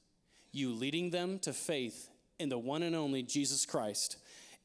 you 0.53 0.73
leading 0.73 1.11
them 1.11 1.39
to 1.41 1.53
faith 1.53 2.09
in 2.39 2.49
the 2.49 2.59
one 2.59 2.83
and 2.83 2.95
only 2.95 3.23
Jesus 3.23 3.67
Christ, 3.67 4.19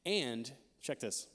and 0.05 0.51
check 0.81 0.99
this 0.99 1.27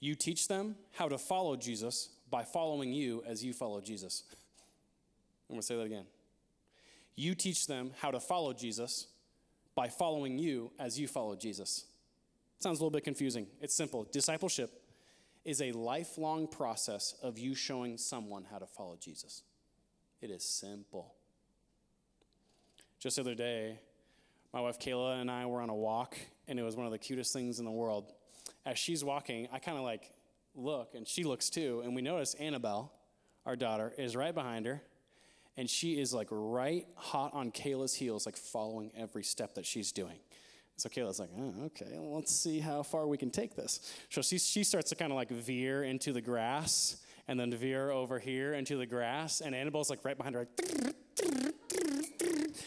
you 0.00 0.14
teach 0.14 0.48
them 0.48 0.76
how 0.92 1.08
to 1.08 1.18
follow 1.18 1.56
Jesus 1.56 2.08
by 2.30 2.42
following 2.42 2.92
you 2.92 3.22
as 3.26 3.44
you 3.44 3.52
follow 3.52 3.80
Jesus. 3.80 4.24
I'm 5.48 5.56
gonna 5.56 5.62
say 5.62 5.76
that 5.76 5.82
again. 5.82 6.06
You 7.20 7.34
teach 7.34 7.66
them 7.66 7.90
how 7.98 8.10
to 8.12 8.18
follow 8.18 8.54
Jesus 8.54 9.06
by 9.74 9.88
following 9.88 10.38
you 10.38 10.72
as 10.78 10.98
you 10.98 11.06
follow 11.06 11.36
Jesus. 11.36 11.84
Sounds 12.60 12.78
a 12.78 12.82
little 12.82 12.90
bit 12.90 13.04
confusing. 13.04 13.46
It's 13.60 13.74
simple. 13.74 14.08
Discipleship 14.10 14.70
is 15.44 15.60
a 15.60 15.70
lifelong 15.72 16.48
process 16.48 17.14
of 17.22 17.38
you 17.38 17.54
showing 17.54 17.98
someone 17.98 18.46
how 18.50 18.56
to 18.56 18.64
follow 18.64 18.96
Jesus. 18.98 19.42
It 20.22 20.30
is 20.30 20.42
simple. 20.42 21.12
Just 22.98 23.16
the 23.16 23.22
other 23.22 23.34
day, 23.34 23.78
my 24.54 24.62
wife 24.62 24.78
Kayla 24.78 25.20
and 25.20 25.30
I 25.30 25.44
were 25.44 25.60
on 25.60 25.68
a 25.68 25.74
walk, 25.74 26.16
and 26.48 26.58
it 26.58 26.62
was 26.62 26.74
one 26.74 26.86
of 26.86 26.92
the 26.92 26.98
cutest 26.98 27.34
things 27.34 27.58
in 27.58 27.66
the 27.66 27.70
world. 27.70 28.14
As 28.64 28.78
she's 28.78 29.04
walking, 29.04 29.46
I 29.52 29.58
kind 29.58 29.76
of 29.76 29.84
like 29.84 30.10
look, 30.54 30.94
and 30.94 31.06
she 31.06 31.24
looks 31.24 31.50
too, 31.50 31.82
and 31.84 31.94
we 31.94 32.00
notice 32.00 32.32
Annabelle, 32.32 32.90
our 33.44 33.56
daughter, 33.56 33.92
is 33.98 34.16
right 34.16 34.34
behind 34.34 34.64
her 34.64 34.80
and 35.60 35.68
she 35.68 36.00
is 36.00 36.14
like 36.14 36.28
right 36.30 36.86
hot 36.94 37.34
on 37.34 37.50
Kayla's 37.50 37.92
heels, 37.92 38.24
like 38.24 38.34
following 38.38 38.90
every 38.96 39.22
step 39.22 39.56
that 39.56 39.66
she's 39.66 39.92
doing. 39.92 40.16
So 40.78 40.88
Kayla's 40.88 41.20
like, 41.20 41.28
oh, 41.38 41.66
okay, 41.66 41.98
let's 41.98 42.34
see 42.34 42.60
how 42.60 42.82
far 42.82 43.06
we 43.06 43.18
can 43.18 43.30
take 43.30 43.54
this. 43.56 43.92
So 44.08 44.22
she, 44.22 44.38
she 44.38 44.64
starts 44.64 44.88
to 44.88 44.96
kind 44.96 45.12
of 45.12 45.16
like 45.16 45.28
veer 45.28 45.84
into 45.84 46.14
the 46.14 46.22
grass 46.22 46.96
and 47.28 47.38
then 47.38 47.50
veer 47.50 47.90
over 47.90 48.18
here 48.18 48.54
into 48.54 48.78
the 48.78 48.86
grass. 48.86 49.42
And 49.42 49.54
Annabelle's 49.54 49.90
like 49.90 50.02
right 50.02 50.16
behind 50.16 50.34
her. 50.34 50.48
Like, 50.58 50.94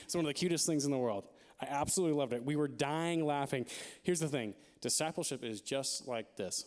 it's 0.03 0.13
one 0.13 0.23
of 0.23 0.27
the 0.27 0.35
cutest 0.35 0.67
things 0.67 0.85
in 0.85 0.91
the 0.91 0.97
world. 0.99 1.27
I 1.59 1.65
absolutely 1.65 2.15
loved 2.15 2.33
it. 2.33 2.45
We 2.45 2.55
were 2.55 2.67
dying 2.67 3.25
laughing. 3.25 3.65
Here's 4.03 4.19
the 4.19 4.27
thing 4.27 4.53
discipleship 4.81 5.43
is 5.43 5.61
just 5.61 6.07
like 6.07 6.35
this 6.35 6.65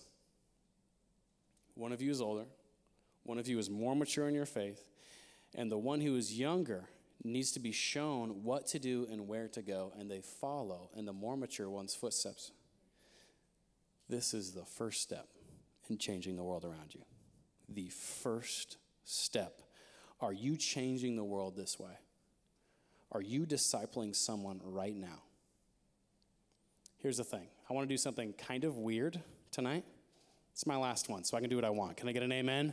one 1.77 1.93
of 1.93 2.03
you 2.03 2.11
is 2.11 2.21
older, 2.21 2.47
one 3.23 3.39
of 3.39 3.47
you 3.47 3.61
is 3.61 3.71
more 3.71 3.95
mature 3.95 4.27
in 4.27 4.35
your 4.35 4.47
faith, 4.47 4.89
and 5.57 5.73
the 5.73 5.79
one 5.79 6.01
who 6.01 6.15
is 6.15 6.39
younger 6.39 6.85
needs 7.25 7.51
to 7.53 7.61
be 7.61 7.73
shown 7.73 8.45
what 8.45 8.67
to 8.69 8.79
do 8.79 9.09
and 9.11 9.27
where 9.27 9.49
to 9.49 9.63
go, 9.63 9.93
and 9.99 10.11
they 10.11 10.21
follow 10.21 10.91
in 10.95 11.07
the 11.07 11.13
more 11.13 11.37
mature 11.37 11.69
one's 11.69 11.95
footsteps. 11.95 12.53
This 14.09 14.35
is 14.35 14.53
the 14.53 14.65
first 14.65 15.03
step 15.03 15.27
in 15.89 15.99
changing 15.99 16.37
the 16.37 16.45
world 16.45 16.65
around 16.65 16.95
you. 16.95 17.03
The 17.69 17.89
first 17.89 18.77
step. 19.05 19.63
Are 20.21 20.33
you 20.33 20.57
changing 20.57 21.17
the 21.17 21.25
world 21.25 21.57
this 21.57 21.81
way? 21.81 21.99
Are 23.11 23.23
you 23.23 23.47
discipling 23.47 24.15
someone 24.15 24.61
right 24.63 24.97
now? 24.97 25.23
Here's 26.99 27.17
the 27.17 27.25
thing 27.25 27.49
I 27.69 27.73
want 27.73 27.89
to 27.89 27.93
do 27.93 27.99
something 27.99 28.35
kind 28.35 28.65
of 28.65 28.77
weird 28.77 29.21
tonight. 29.51 29.85
It's 30.57 30.67
my 30.67 30.79
last 30.79 31.11
one, 31.11 31.23
so 31.23 31.37
I 31.37 31.41
can 31.41 31.51
do 31.51 31.57
what 31.57 31.67
I 31.67 31.71
want. 31.71 31.99
Can 31.99 32.09
I 32.09 32.13
get 32.13 32.23
an 32.23 32.33
amen? 32.33 32.73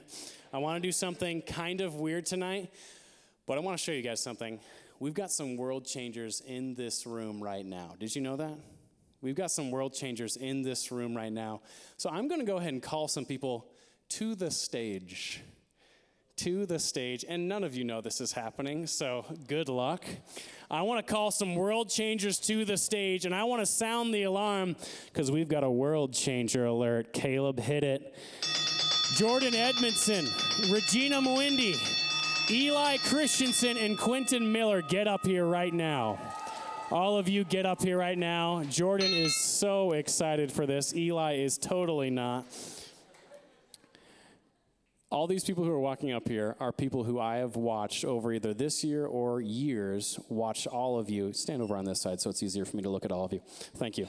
I 0.53 0.57
want 0.59 0.81
to 0.81 0.87
do 0.87 0.93
something 0.93 1.41
kind 1.41 1.81
of 1.81 1.95
weird 1.95 2.25
tonight, 2.25 2.71
but 3.45 3.57
I 3.57 3.59
want 3.59 3.77
to 3.77 3.83
show 3.83 3.91
you 3.91 4.01
guys 4.01 4.23
something. 4.23 4.61
We've 5.01 5.13
got 5.13 5.31
some 5.31 5.57
world 5.57 5.85
changers 5.85 6.41
in 6.47 6.75
this 6.75 7.05
room 7.05 7.43
right 7.43 7.65
now. 7.65 7.95
Did 7.99 8.15
you 8.15 8.21
know 8.21 8.37
that? 8.37 8.57
We've 9.19 9.35
got 9.35 9.51
some 9.51 9.69
world 9.69 9.93
changers 9.93 10.37
in 10.37 10.61
this 10.61 10.93
room 10.93 11.13
right 11.13 11.33
now. 11.33 11.59
So 11.97 12.09
I'm 12.09 12.29
going 12.29 12.39
to 12.39 12.47
go 12.47 12.55
ahead 12.55 12.71
and 12.71 12.81
call 12.81 13.09
some 13.09 13.25
people 13.25 13.69
to 14.11 14.33
the 14.33 14.49
stage. 14.49 15.41
To 16.37 16.65
the 16.65 16.79
stage. 16.79 17.25
And 17.27 17.49
none 17.49 17.65
of 17.65 17.75
you 17.75 17.83
know 17.83 17.99
this 17.99 18.21
is 18.21 18.31
happening, 18.31 18.87
so 18.87 19.25
good 19.49 19.67
luck. 19.67 20.05
I 20.73 20.81
want 20.81 21.05
to 21.05 21.13
call 21.13 21.29
some 21.29 21.53
world 21.53 21.87
changers 21.87 22.39
to 22.39 22.65
the 22.65 22.77
stage 22.77 23.25
and 23.27 23.35
I 23.35 23.43
want 23.43 23.61
to 23.61 23.65
sound 23.67 24.11
the 24.11 24.23
alarm 24.23 24.75
because 25.05 25.29
we've 25.29 25.47
got 25.47 25.63
a 25.63 25.69
world 25.69 26.13
changer 26.13 26.65
alert. 26.65 27.13
Caleb 27.13 27.59
hit 27.59 27.83
it. 27.83 28.15
Jordan 29.15 29.53
Edmondson, 29.53 30.25
Regina 30.71 31.21
Mwindi, 31.21 31.77
Eli 32.49 32.97
Christensen, 32.97 33.77
and 33.77 33.99
Quentin 33.99 34.51
Miller, 34.51 34.81
get 34.81 35.07
up 35.07 35.23
here 35.27 35.45
right 35.45 35.71
now. 35.71 36.17
All 36.89 37.19
of 37.19 37.29
you 37.29 37.43
get 37.43 37.67
up 37.67 37.83
here 37.83 37.99
right 37.99 38.17
now. 38.17 38.63
Jordan 38.63 39.13
is 39.13 39.35
so 39.35 39.91
excited 39.91 40.51
for 40.51 40.65
this. 40.65 40.95
Eli 40.95 41.35
is 41.35 41.59
totally 41.59 42.09
not 42.09 42.47
all 45.13 45.27
these 45.27 45.43
people 45.43 45.63
who 45.63 45.69
are 45.69 45.79
walking 45.79 46.11
up 46.11 46.27
here 46.27 46.55
are 46.59 46.71
people 46.71 47.03
who 47.03 47.19
I 47.19 47.35
have 47.35 47.55
watched 47.55 48.03
over 48.03 48.33
either 48.33 48.51
this 48.51 48.83
year 48.83 49.05
or 49.05 49.41
years, 49.41 50.19
watched 50.27 50.65
all 50.65 50.97
of 50.97 51.07
you. 51.07 51.33
Stand 51.33 51.61
over 51.61 51.77
on 51.77 51.85
this 51.85 52.01
side 52.01 52.19
so 52.19 52.31
it's 52.31 52.41
easier 52.41 52.65
for 52.65 52.75
me 52.75 52.81
to 52.81 52.89
look 52.89 53.05
at 53.05 53.11
all 53.11 53.23
of 53.23 53.31
you. 53.31 53.39
Thank 53.75 53.99
you. 53.99 54.07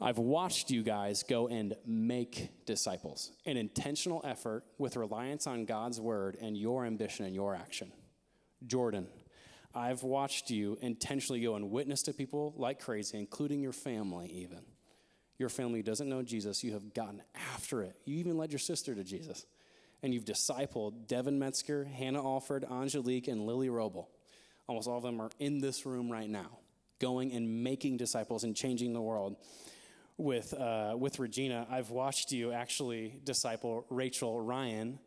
I've 0.00 0.16
watched 0.16 0.70
you 0.70 0.82
guys 0.82 1.22
go 1.22 1.48
and 1.48 1.74
make 1.84 2.48
disciples, 2.64 3.32
an 3.44 3.58
intentional 3.58 4.22
effort 4.24 4.64
with 4.78 4.96
reliance 4.96 5.46
on 5.46 5.66
God's 5.66 6.00
word 6.00 6.38
and 6.40 6.56
your 6.56 6.86
ambition 6.86 7.26
and 7.26 7.34
your 7.34 7.54
action. 7.54 7.92
Jordan, 8.66 9.06
I've 9.74 10.02
watched 10.02 10.50
you 10.50 10.78
intentionally 10.80 11.42
go 11.42 11.56
and 11.56 11.70
witness 11.70 12.02
to 12.04 12.14
people 12.14 12.54
like 12.56 12.80
crazy, 12.80 13.18
including 13.18 13.60
your 13.60 13.74
family, 13.74 14.28
even. 14.32 14.60
Your 15.36 15.50
family 15.50 15.82
doesn't 15.82 16.08
know 16.08 16.22
Jesus, 16.22 16.64
you 16.64 16.72
have 16.72 16.94
gotten 16.94 17.22
after 17.54 17.82
it. 17.82 17.96
You 18.06 18.16
even 18.16 18.38
led 18.38 18.50
your 18.50 18.58
sister 18.58 18.94
to 18.94 19.04
Jesus 19.04 19.44
and 20.02 20.14
you've 20.14 20.24
discipled 20.24 21.06
Devin 21.06 21.38
Metzger, 21.38 21.84
Hannah 21.84 22.24
Alford, 22.24 22.64
Angelique, 22.70 23.28
and 23.28 23.46
Lily 23.46 23.68
Roble. 23.68 24.06
Almost 24.66 24.88
all 24.88 24.98
of 24.98 25.02
them 25.02 25.20
are 25.20 25.30
in 25.38 25.60
this 25.60 25.84
room 25.84 26.10
right 26.10 26.28
now, 26.28 26.58
going 26.98 27.32
and 27.32 27.62
making 27.62 27.96
disciples 27.96 28.44
and 28.44 28.54
changing 28.54 28.92
the 28.92 29.00
world. 29.00 29.36
With, 30.16 30.52
uh, 30.54 30.94
with 30.98 31.18
Regina, 31.18 31.66
I've 31.70 31.90
watched 31.90 32.30
you 32.30 32.52
actually 32.52 33.20
disciple 33.24 33.86
Rachel 33.88 34.40
Ryan, 34.40 34.98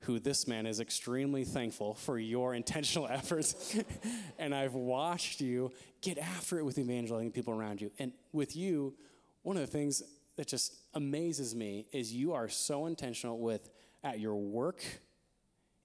who 0.00 0.18
this 0.18 0.46
man 0.46 0.66
is 0.66 0.80
extremely 0.80 1.44
thankful 1.44 1.94
for 1.94 2.18
your 2.18 2.54
intentional 2.54 3.08
efforts. 3.10 3.76
and 4.38 4.54
I've 4.54 4.74
watched 4.74 5.40
you 5.40 5.72
get 6.02 6.18
after 6.18 6.58
it 6.58 6.64
with 6.64 6.78
evangelizing 6.78 7.32
people 7.32 7.54
around 7.54 7.80
you. 7.80 7.90
And 7.98 8.12
with 8.32 8.54
you, 8.54 8.94
one 9.42 9.56
of 9.56 9.62
the 9.62 9.66
things 9.66 10.02
that 10.36 10.46
just 10.46 10.74
amazes 10.94 11.54
me 11.54 11.86
is 11.92 12.12
you 12.12 12.32
are 12.32 12.48
so 12.48 12.86
intentional 12.86 13.38
with 13.38 13.68
at 14.02 14.20
your 14.20 14.36
work 14.36 14.82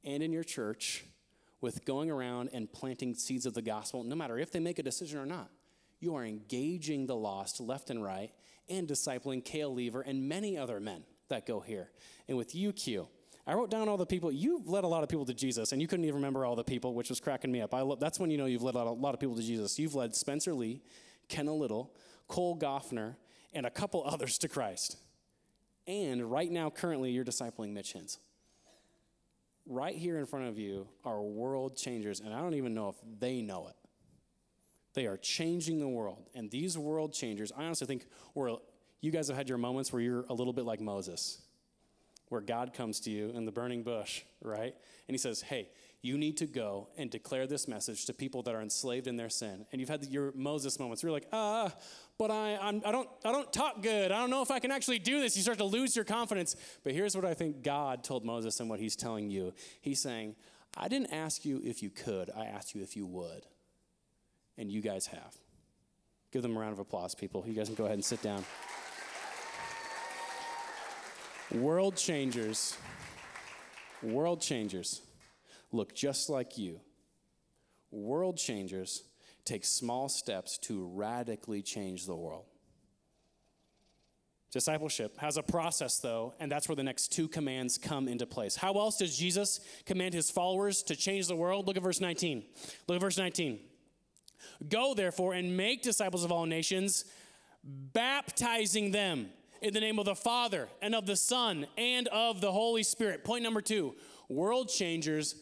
and 0.03 0.21
in 0.23 0.31
your 0.31 0.43
church 0.43 1.05
with 1.61 1.85
going 1.85 2.11
around 2.11 2.49
and 2.53 2.71
planting 2.71 3.13
seeds 3.15 3.45
of 3.45 3.53
the 3.53 3.61
gospel, 3.61 4.03
no 4.03 4.15
matter 4.15 4.37
if 4.37 4.51
they 4.51 4.59
make 4.59 4.79
a 4.79 4.83
decision 4.83 5.19
or 5.19 5.25
not. 5.25 5.49
You 5.99 6.15
are 6.15 6.23
engaging 6.23 7.07
the 7.07 7.15
lost 7.15 7.59
left 7.59 7.89
and 7.89 8.03
right 8.03 8.31
and 8.69 8.87
discipling 8.87 9.43
Kale 9.43 9.73
Lever 9.73 10.01
and 10.01 10.27
many 10.27 10.57
other 10.57 10.79
men 10.79 11.03
that 11.29 11.45
go 11.45 11.59
here. 11.59 11.89
And 12.27 12.37
with 12.37 12.53
you, 12.53 12.73
Q, 12.73 13.07
I 13.47 13.53
wrote 13.53 13.69
down 13.69 13.89
all 13.89 13.97
the 13.97 14.05
people. 14.05 14.31
You've 14.31 14.67
led 14.67 14.83
a 14.83 14.87
lot 14.87 15.03
of 15.03 15.09
people 15.09 15.25
to 15.25 15.33
Jesus, 15.33 15.71
and 15.71 15.81
you 15.81 15.87
couldn't 15.87 16.05
even 16.05 16.15
remember 16.15 16.45
all 16.45 16.55
the 16.55 16.63
people, 16.63 16.93
which 16.93 17.09
was 17.09 17.19
cracking 17.19 17.51
me 17.51 17.61
up. 17.61 17.73
I 17.73 17.81
lo- 17.81 17.95
that's 17.95 18.19
when 18.19 18.31
you 18.31 18.37
know 18.37 18.45
you've 18.45 18.63
led 18.63 18.75
a 18.75 18.83
lot 18.83 19.13
of 19.13 19.19
people 19.19 19.35
to 19.35 19.41
Jesus. 19.41 19.77
You've 19.77 19.95
led 19.95 20.15
Spencer 20.15 20.53
Lee, 20.53 20.81
Kenna 21.29 21.53
Little, 21.53 21.93
Cole 22.27 22.57
Goffner, 22.57 23.15
and 23.53 23.65
a 23.65 23.69
couple 23.69 24.03
others 24.03 24.37
to 24.39 24.47
Christ. 24.47 24.97
And 25.87 26.31
right 26.31 26.51
now, 26.51 26.69
currently, 26.69 27.11
you're 27.11 27.25
discipling 27.25 27.71
Mitch 27.73 27.93
Hins. 27.93 28.17
Right 29.67 29.95
here 29.95 30.17
in 30.17 30.25
front 30.25 30.47
of 30.47 30.57
you 30.57 30.87
are 31.03 31.21
world 31.21 31.75
changers, 31.75 32.19
and 32.19 32.33
I 32.33 32.39
don't 32.41 32.53
even 32.55 32.73
know 32.73 32.89
if 32.89 32.95
they 33.19 33.41
know 33.41 33.67
it. 33.67 33.75
They 34.93 35.07
are 35.07 35.17
changing 35.17 35.79
the 35.79 35.87
world. 35.87 36.29
And 36.33 36.49
these 36.49 36.77
world 36.77 37.13
changers, 37.13 37.51
I 37.55 37.65
honestly 37.65 37.87
think 37.87 38.05
we're, 38.33 38.55
you 39.01 39.11
guys 39.11 39.27
have 39.27 39.37
had 39.37 39.49
your 39.49 39.57
moments 39.57 39.91
where 39.91 40.01
you're 40.01 40.25
a 40.29 40.33
little 40.33 40.53
bit 40.53 40.65
like 40.65 40.79
Moses. 40.79 41.41
where 42.29 42.41
God 42.41 42.73
comes 42.73 42.99
to 43.01 43.11
you 43.11 43.29
in 43.29 43.45
the 43.45 43.51
burning 43.51 43.83
bush, 43.83 44.23
right? 44.41 44.73
And 45.07 45.13
he 45.13 45.17
says, 45.17 45.41
Hey, 45.41 45.69
you 46.01 46.17
need 46.17 46.37
to 46.37 46.45
go 46.45 46.89
and 46.97 47.09
declare 47.09 47.47
this 47.47 47.67
message 47.67 48.05
to 48.05 48.13
people 48.13 48.43
that 48.43 48.53
are 48.53 48.61
enslaved 48.61 49.07
in 49.07 49.15
their 49.15 49.29
sin. 49.29 49.65
And 49.71 49.79
you've 49.79 49.89
had 49.89 50.03
your 50.05 50.31
Moses 50.35 50.79
moments 50.79 51.01
where 51.01 51.09
you're 51.09 51.15
like, 51.15 51.27
ah, 51.33 51.71
but 52.17 52.31
I, 52.31 52.57
I'm, 52.61 52.81
I, 52.85 52.91
don't, 52.91 53.09
I 53.25 53.31
don't 53.31 53.51
talk 53.51 53.81
good. 53.81 54.11
I 54.11 54.19
don't 54.19 54.29
know 54.29 54.41
if 54.41 54.51
I 54.51 54.59
can 54.59 54.71
actually 54.71 54.99
do 54.99 55.19
this. 55.19 55.35
You 55.35 55.43
start 55.43 55.57
to 55.57 55.65
lose 55.65 55.95
your 55.95 56.05
confidence. 56.05 56.55
But 56.83 56.93
here's 56.93 57.15
what 57.15 57.25
I 57.25 57.33
think 57.33 57.61
God 57.61 58.03
told 58.03 58.23
Moses 58.23 58.59
and 58.59 58.69
what 58.69 58.79
he's 58.79 58.95
telling 58.95 59.29
you. 59.29 59.53
He's 59.81 60.01
saying, 60.01 60.35
I 60.77 60.87
didn't 60.87 61.11
ask 61.13 61.45
you 61.45 61.61
if 61.63 61.83
you 61.83 61.89
could, 61.89 62.29
I 62.35 62.45
asked 62.45 62.73
you 62.73 62.81
if 62.81 62.95
you 62.95 63.05
would. 63.05 63.45
And 64.57 64.71
you 64.71 64.81
guys 64.81 65.07
have. 65.07 65.35
Give 66.31 66.41
them 66.41 66.55
a 66.55 66.59
round 66.59 66.73
of 66.73 66.79
applause, 66.79 67.15
people. 67.15 67.43
You 67.45 67.53
guys 67.53 67.67
can 67.67 67.75
go 67.75 67.85
ahead 67.85 67.95
and 67.95 68.05
sit 68.05 68.21
down. 68.21 68.45
World 71.53 71.95
changers, 71.95 72.77
world 74.01 74.41
changers 74.41 75.01
look 75.71 75.93
just 75.93 76.29
like 76.29 76.57
you. 76.57 76.79
World 77.91 78.37
changers 78.37 79.03
take 79.45 79.63
small 79.63 80.09
steps 80.09 80.57
to 80.57 80.85
radically 80.93 81.61
change 81.61 82.05
the 82.05 82.15
world. 82.15 82.45
Discipleship 84.51 85.17
has 85.17 85.35
a 85.35 85.43
process, 85.43 85.99
though, 85.99 86.33
and 86.39 86.49
that's 86.49 86.69
where 86.69 86.77
the 86.77 86.83
next 86.83 87.09
two 87.09 87.27
commands 87.27 87.77
come 87.77 88.07
into 88.07 88.25
place. 88.25 88.55
How 88.55 88.73
else 88.73 88.97
does 88.97 89.17
Jesus 89.17 89.59
command 89.85 90.13
his 90.13 90.31
followers 90.31 90.81
to 90.83 90.95
change 90.95 91.27
the 91.27 91.35
world? 91.35 91.67
Look 91.67 91.75
at 91.75 91.83
verse 91.83 91.99
19. 91.99 92.43
Look 92.87 92.95
at 92.95 93.01
verse 93.01 93.17
19. 93.17 93.59
Go, 94.69 94.93
therefore, 94.93 95.33
and 95.33 95.57
make 95.57 95.81
disciples 95.81 96.23
of 96.23 96.31
all 96.31 96.45
nations, 96.45 97.03
baptizing 97.63 98.91
them 98.91 99.29
in 99.61 99.73
the 99.73 99.81
name 99.81 99.99
of 99.99 100.05
the 100.05 100.15
Father 100.15 100.69
and 100.81 100.95
of 100.95 101.05
the 101.05 101.15
Son 101.15 101.67
and 101.77 102.07
of 102.07 102.39
the 102.39 102.51
Holy 102.51 102.83
Spirit. 102.83 103.23
Point 103.23 103.43
number 103.43 103.61
two 103.61 103.95
world 104.29 104.69
changers 104.69 105.35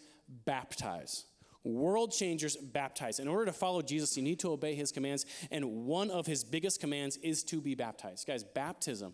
baptize. 0.45 1.25
World 1.63 2.11
changers 2.11 2.57
baptize. 2.57 3.19
In 3.19 3.27
order 3.27 3.45
to 3.45 3.53
follow 3.53 3.81
Jesus, 3.81 4.17
you 4.17 4.23
need 4.23 4.39
to 4.39 4.51
obey 4.51 4.75
his 4.75 4.91
commands, 4.91 5.25
and 5.49 5.85
one 5.85 6.11
of 6.11 6.25
his 6.25 6.43
biggest 6.43 6.79
commands 6.79 7.17
is 7.17 7.43
to 7.45 7.61
be 7.61 7.73
baptized. 7.73 8.27
Guys, 8.27 8.43
baptism 8.43 9.13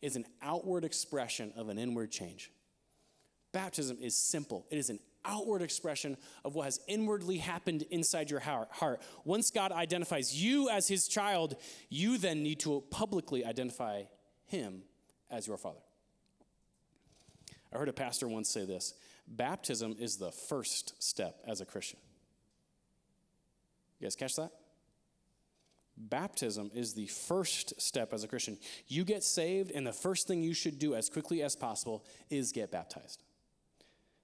is 0.00 0.16
an 0.16 0.24
outward 0.40 0.84
expression 0.84 1.52
of 1.56 1.68
an 1.68 1.78
inward 1.78 2.10
change. 2.10 2.50
Baptism 3.52 3.98
is 4.00 4.16
simple, 4.16 4.66
it 4.70 4.78
is 4.78 4.90
an 4.90 5.00
outward 5.24 5.60
expression 5.60 6.16
of 6.44 6.54
what 6.54 6.64
has 6.64 6.80
inwardly 6.88 7.36
happened 7.36 7.82
inside 7.90 8.30
your 8.30 8.40
heart. 8.40 9.02
Once 9.24 9.50
God 9.50 9.70
identifies 9.70 10.42
you 10.42 10.70
as 10.70 10.88
his 10.88 11.08
child, 11.08 11.56
you 11.90 12.16
then 12.16 12.42
need 12.42 12.60
to 12.60 12.82
publicly 12.90 13.44
identify 13.44 14.04
him 14.46 14.82
as 15.30 15.46
your 15.46 15.58
father. 15.58 15.80
I 17.72 17.78
heard 17.78 17.88
a 17.88 17.92
pastor 17.92 18.26
once 18.28 18.48
say 18.48 18.64
this 18.64 18.94
Baptism 19.30 19.96
is 19.98 20.16
the 20.16 20.32
first 20.32 21.00
step 21.02 21.36
as 21.46 21.60
a 21.60 21.64
Christian. 21.64 22.00
You 24.00 24.06
guys 24.06 24.16
catch 24.16 24.36
that? 24.36 24.50
Baptism 25.96 26.70
is 26.74 26.94
the 26.94 27.06
first 27.06 27.80
step 27.80 28.12
as 28.12 28.24
a 28.24 28.28
Christian. 28.28 28.58
You 28.88 29.04
get 29.04 29.22
saved, 29.22 29.70
and 29.70 29.86
the 29.86 29.92
first 29.92 30.26
thing 30.26 30.42
you 30.42 30.54
should 30.54 30.78
do 30.78 30.94
as 30.94 31.08
quickly 31.08 31.42
as 31.42 31.54
possible 31.54 32.04
is 32.30 32.52
get 32.52 32.70
baptized. 32.70 33.22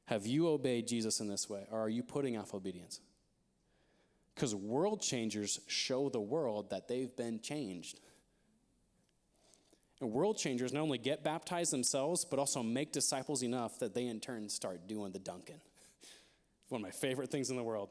Have 0.07 0.27
you 0.27 0.49
obeyed 0.49 0.89
Jesus 0.89 1.21
in 1.21 1.29
this 1.29 1.51
way, 1.51 1.67
or 1.71 1.81
are 1.81 1.89
you 1.89 2.03
putting 2.03 2.37
off 2.37 2.55
obedience? 2.55 3.01
Because 4.35 4.55
world 4.55 5.03
changers 5.03 5.61
show 5.67 6.09
the 6.09 6.21
world 6.21 6.71
that 6.71 6.89
they've 6.89 7.15
been 7.15 7.41
changed. 7.41 8.01
And 10.01 10.13
world 10.13 10.37
changers 10.37 10.73
not 10.73 10.81
only 10.81 10.99
get 10.99 11.25
baptized 11.25 11.73
themselves, 11.73 12.25
but 12.25 12.39
also 12.39 12.63
make 12.63 12.93
disciples 12.93 13.43
enough 13.43 13.79
that 13.79 13.95
they 13.95 14.07
in 14.07 14.21
turn 14.21 14.49
start 14.49 14.87
doing 14.87 15.13
the 15.13 15.19
dunking. 15.19 15.61
One 16.69 16.81
of 16.81 16.83
my 16.83 16.91
favorite 16.91 17.31
things 17.31 17.51
in 17.51 17.57
the 17.57 17.63
world. 17.63 17.89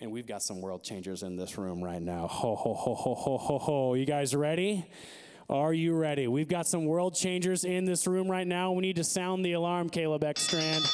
And 0.00 0.10
we've 0.10 0.26
got 0.26 0.42
some 0.42 0.60
world 0.60 0.82
changers 0.82 1.22
in 1.22 1.36
this 1.36 1.56
room 1.56 1.82
right 1.82 2.02
now. 2.02 2.26
Ho, 2.26 2.54
ho, 2.56 2.74
ho, 2.74 2.94
ho, 2.94 3.14
ho, 3.14 3.38
ho, 3.38 3.58
ho. 3.58 3.94
You 3.94 4.04
guys 4.04 4.34
ready? 4.34 4.84
Are 5.48 5.72
you 5.72 5.94
ready? 5.94 6.26
We've 6.26 6.48
got 6.48 6.66
some 6.66 6.86
world 6.86 7.14
changers 7.14 7.64
in 7.64 7.84
this 7.84 8.06
room 8.06 8.28
right 8.28 8.46
now. 8.46 8.72
We 8.72 8.82
need 8.82 8.96
to 8.96 9.04
sound 9.04 9.44
the 9.44 9.52
alarm, 9.52 9.88
Caleb 9.88 10.22
Ekstrand. 10.22 10.84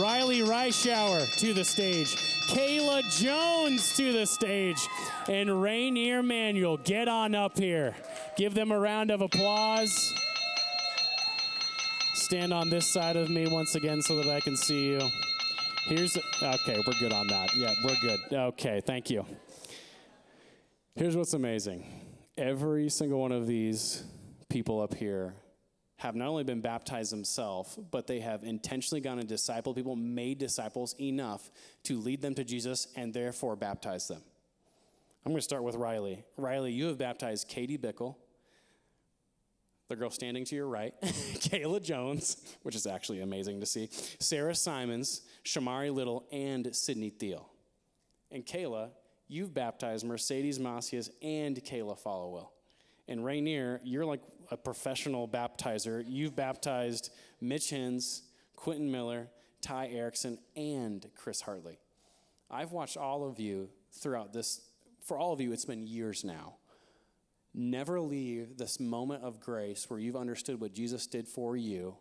Riley 0.00 0.40
Reischauer 0.40 1.32
to 1.38 1.52
the 1.52 1.64
stage. 1.64 2.16
Kayla 2.48 3.02
Jones 3.20 3.94
to 3.96 4.12
the 4.12 4.26
stage. 4.26 4.88
And 5.28 5.62
Rainier 5.62 6.22
Manuel, 6.22 6.78
get 6.78 7.08
on 7.08 7.34
up 7.34 7.58
here. 7.58 7.94
Give 8.36 8.52
them 8.52 8.72
a 8.72 8.78
round 8.78 9.10
of 9.10 9.20
applause. 9.20 10.12
Stand 12.14 12.52
on 12.52 12.68
this 12.68 12.86
side 12.86 13.16
of 13.16 13.30
me 13.30 13.46
once 13.46 13.76
again 13.76 14.02
so 14.02 14.16
that 14.16 14.28
I 14.28 14.40
can 14.40 14.56
see 14.56 14.86
you. 14.86 15.00
Here's, 15.86 16.16
okay, 16.16 16.82
we're 16.86 16.98
good 16.98 17.12
on 17.12 17.28
that. 17.28 17.54
Yeah, 17.54 17.72
we're 17.84 17.96
good. 18.00 18.20
Okay, 18.32 18.80
thank 18.84 19.10
you. 19.10 19.24
Here's 20.96 21.16
what's 21.16 21.34
amazing 21.34 21.86
every 22.36 22.88
single 22.88 23.20
one 23.20 23.30
of 23.30 23.46
these 23.46 24.02
people 24.48 24.80
up 24.80 24.94
here 24.94 25.34
have 25.96 26.16
not 26.16 26.28
only 26.28 26.42
been 26.42 26.60
baptized 26.60 27.12
themselves, 27.12 27.78
but 27.90 28.06
they 28.06 28.18
have 28.20 28.42
intentionally 28.42 29.00
gone 29.00 29.18
and 29.18 29.28
discipled 29.28 29.76
people, 29.76 29.94
made 29.94 30.38
disciples 30.38 30.94
enough 31.00 31.50
to 31.84 31.98
lead 31.98 32.20
them 32.20 32.34
to 32.34 32.44
Jesus 32.44 32.88
and 32.96 33.14
therefore 33.14 33.54
baptize 33.54 34.08
them. 34.08 34.20
I'm 35.24 35.32
going 35.32 35.38
to 35.38 35.42
start 35.42 35.62
with 35.62 35.76
Riley. 35.76 36.24
Riley, 36.36 36.72
you 36.72 36.86
have 36.86 36.98
baptized 36.98 37.48
Katie 37.48 37.78
Bickle, 37.78 38.16
the 39.94 40.00
girl 40.00 40.10
standing 40.10 40.44
to 40.44 40.56
your 40.56 40.66
right, 40.66 40.92
Kayla 41.02 41.80
Jones, 41.80 42.56
which 42.62 42.74
is 42.74 42.84
actually 42.84 43.20
amazing 43.20 43.60
to 43.60 43.66
see, 43.66 43.88
Sarah 44.18 44.54
Simons, 44.54 45.22
Shamari 45.44 45.94
Little, 45.94 46.26
and 46.32 46.74
Sydney 46.74 47.10
Thiel. 47.10 47.48
And 48.32 48.44
Kayla, 48.44 48.88
you've 49.28 49.54
baptized 49.54 50.04
Mercedes 50.04 50.58
Macias 50.58 51.10
and 51.22 51.56
Kayla 51.64 51.96
Followell. 51.96 52.52
And 53.06 53.24
Rainier, 53.24 53.80
you're 53.84 54.04
like 54.04 54.20
a 54.50 54.56
professional 54.56 55.28
baptizer. 55.28 56.02
You've 56.04 56.34
baptized 56.34 57.10
Mitch 57.40 57.70
Hens, 57.70 58.22
Quentin 58.56 58.90
Miller, 58.90 59.28
Ty 59.60 59.90
Erickson, 59.92 60.38
and 60.56 61.08
Chris 61.14 61.40
Hartley. 61.40 61.78
I've 62.50 62.72
watched 62.72 62.96
all 62.96 63.28
of 63.28 63.38
you 63.38 63.68
throughout 63.92 64.32
this, 64.32 64.60
for 65.00 65.16
all 65.16 65.32
of 65.32 65.40
you, 65.40 65.52
it's 65.52 65.64
been 65.64 65.86
years 65.86 66.24
now 66.24 66.56
Never 67.54 68.00
leave 68.00 68.56
this 68.56 68.80
moment 68.80 69.22
of 69.22 69.40
grace 69.40 69.88
where 69.88 70.00
you've 70.00 70.16
understood 70.16 70.60
what 70.60 70.72
Jesus 70.72 71.06
did 71.06 71.28
for 71.28 71.56
you 71.56 71.96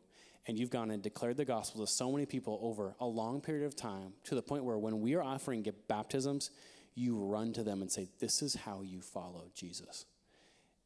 and 0.47 0.57
you've 0.57 0.71
gone 0.71 0.91
and 0.91 1.01
declared 1.01 1.37
the 1.37 1.45
gospel 1.45 1.85
to 1.85 1.91
so 1.91 2.11
many 2.11 2.25
people 2.25 2.59
over 2.61 2.95
a 2.99 3.05
long 3.05 3.39
period 3.39 3.65
of 3.65 3.75
time 3.75 4.13
to 4.25 4.35
the 4.35 4.41
point 4.41 4.63
where 4.63 4.77
when 4.77 4.99
we 4.99 5.13
are 5.13 5.23
offering 5.23 5.65
baptisms, 5.87 6.49
you 6.95 7.17
run 7.17 7.53
to 7.53 7.63
them 7.63 7.81
and 7.81 7.91
say, 7.91 8.09
This 8.19 8.41
is 8.41 8.55
how 8.55 8.81
you 8.81 9.01
follow 9.01 9.49
Jesus. 9.53 10.05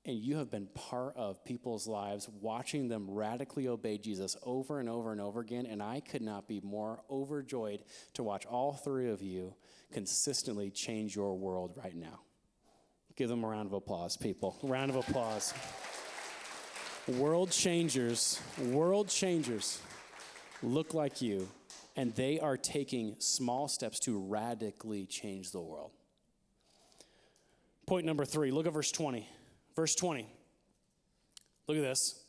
And 0.06 0.17
you 0.17 0.38
have 0.38 0.49
been 0.49 0.67
part 0.67 1.17
of 1.17 1.43
people's 1.43 1.86
lives, 1.86 2.30
watching 2.39 2.88
them 2.88 3.10
radically 3.10 3.67
obey 3.67 3.97
Jesus 3.97 4.38
over 4.43 4.80
and 4.80 4.88
over 4.88 5.12
and 5.12 5.19
over 5.19 5.41
again. 5.41 5.65
And 5.65 5.84
I 5.84 5.99
could 5.99 6.21
not 6.21 6.47
be 6.47 6.62
more 6.62 7.01
overjoyed 7.10 7.84
to 8.13 8.23
watch 8.23 8.45
all 8.45 8.73
three 8.73 9.10
of 9.10 9.21
you 9.21 9.53
consistently 9.91 10.71
change 10.71 11.13
your 11.13 11.38
world 11.38 11.73
right 11.75 11.95
now. 11.95 12.21
Give 13.17 13.30
them 13.30 13.43
a 13.43 13.47
round 13.47 13.65
of 13.65 13.73
applause, 13.73 14.15
people. 14.15 14.56
round 14.62 14.91
of 14.91 14.95
applause. 14.95 15.51
world 17.08 17.49
changers, 17.49 18.39
world 18.60 19.08
changers 19.10 19.82
look 20.62 20.93
like 20.93 21.19
you, 21.19 21.49
and 21.95 22.13
they 22.13 22.39
are 22.39 22.58
taking 22.58 23.15
small 23.17 23.67
steps 23.67 23.99
to 24.01 24.19
radically 24.19 25.08
change 25.08 25.51
the 25.51 25.60
world. 25.60 25.89
Point 27.88 28.06
number 28.06 28.23
three 28.23 28.51
look 28.51 28.67
at 28.67 28.73
verse 28.73 28.91
20. 28.91 29.27
Verse 29.75 29.95
20. 29.95 30.27
Look 31.67 31.77
at 31.77 31.84
this. 31.84 32.21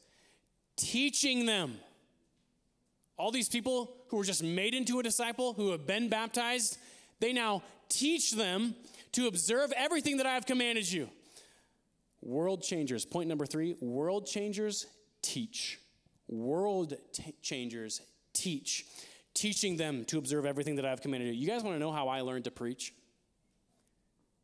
Teaching 0.77 1.45
them. 1.45 1.77
All 3.19 3.31
these 3.31 3.49
people 3.49 3.95
who 4.09 4.17
were 4.17 4.25
just 4.25 4.43
made 4.43 4.75
into 4.75 5.01
a 5.01 5.03
disciple, 5.03 5.53
who 5.53 5.73
have 5.73 5.87
been 5.87 6.09
baptized, 6.09 6.79
they 7.21 7.33
now 7.33 7.63
teach 7.89 8.33
them 8.33 8.75
to 9.13 9.27
observe 9.27 9.73
everything 9.77 10.19
that 10.19 10.27
I 10.27 10.35
have 10.35 10.47
commanded 10.47 10.91
you. 10.91 11.09
World 12.21 12.63
changers. 12.63 13.05
Point 13.05 13.29
number 13.29 13.47
three 13.47 13.77
world 13.81 14.27
changers 14.27 14.87
teach. 15.23 15.79
World 16.29 16.95
t- 17.13 17.35
changers 17.43 18.01
teach. 18.33 18.85
Teaching 19.35 19.77
them 19.77 20.05
to 20.07 20.19
observe 20.19 20.45
everything 20.45 20.77
that 20.77 20.85
I've 20.85 21.01
commanded 21.01 21.29
you. 21.29 21.41
You 21.41 21.47
guys 21.47 21.63
want 21.63 21.77
to 21.77 21.79
know 21.79 21.93
how 21.93 22.09
I 22.09 22.23
learned 22.23 22.45
to 22.45 22.51
preach? 22.51 22.93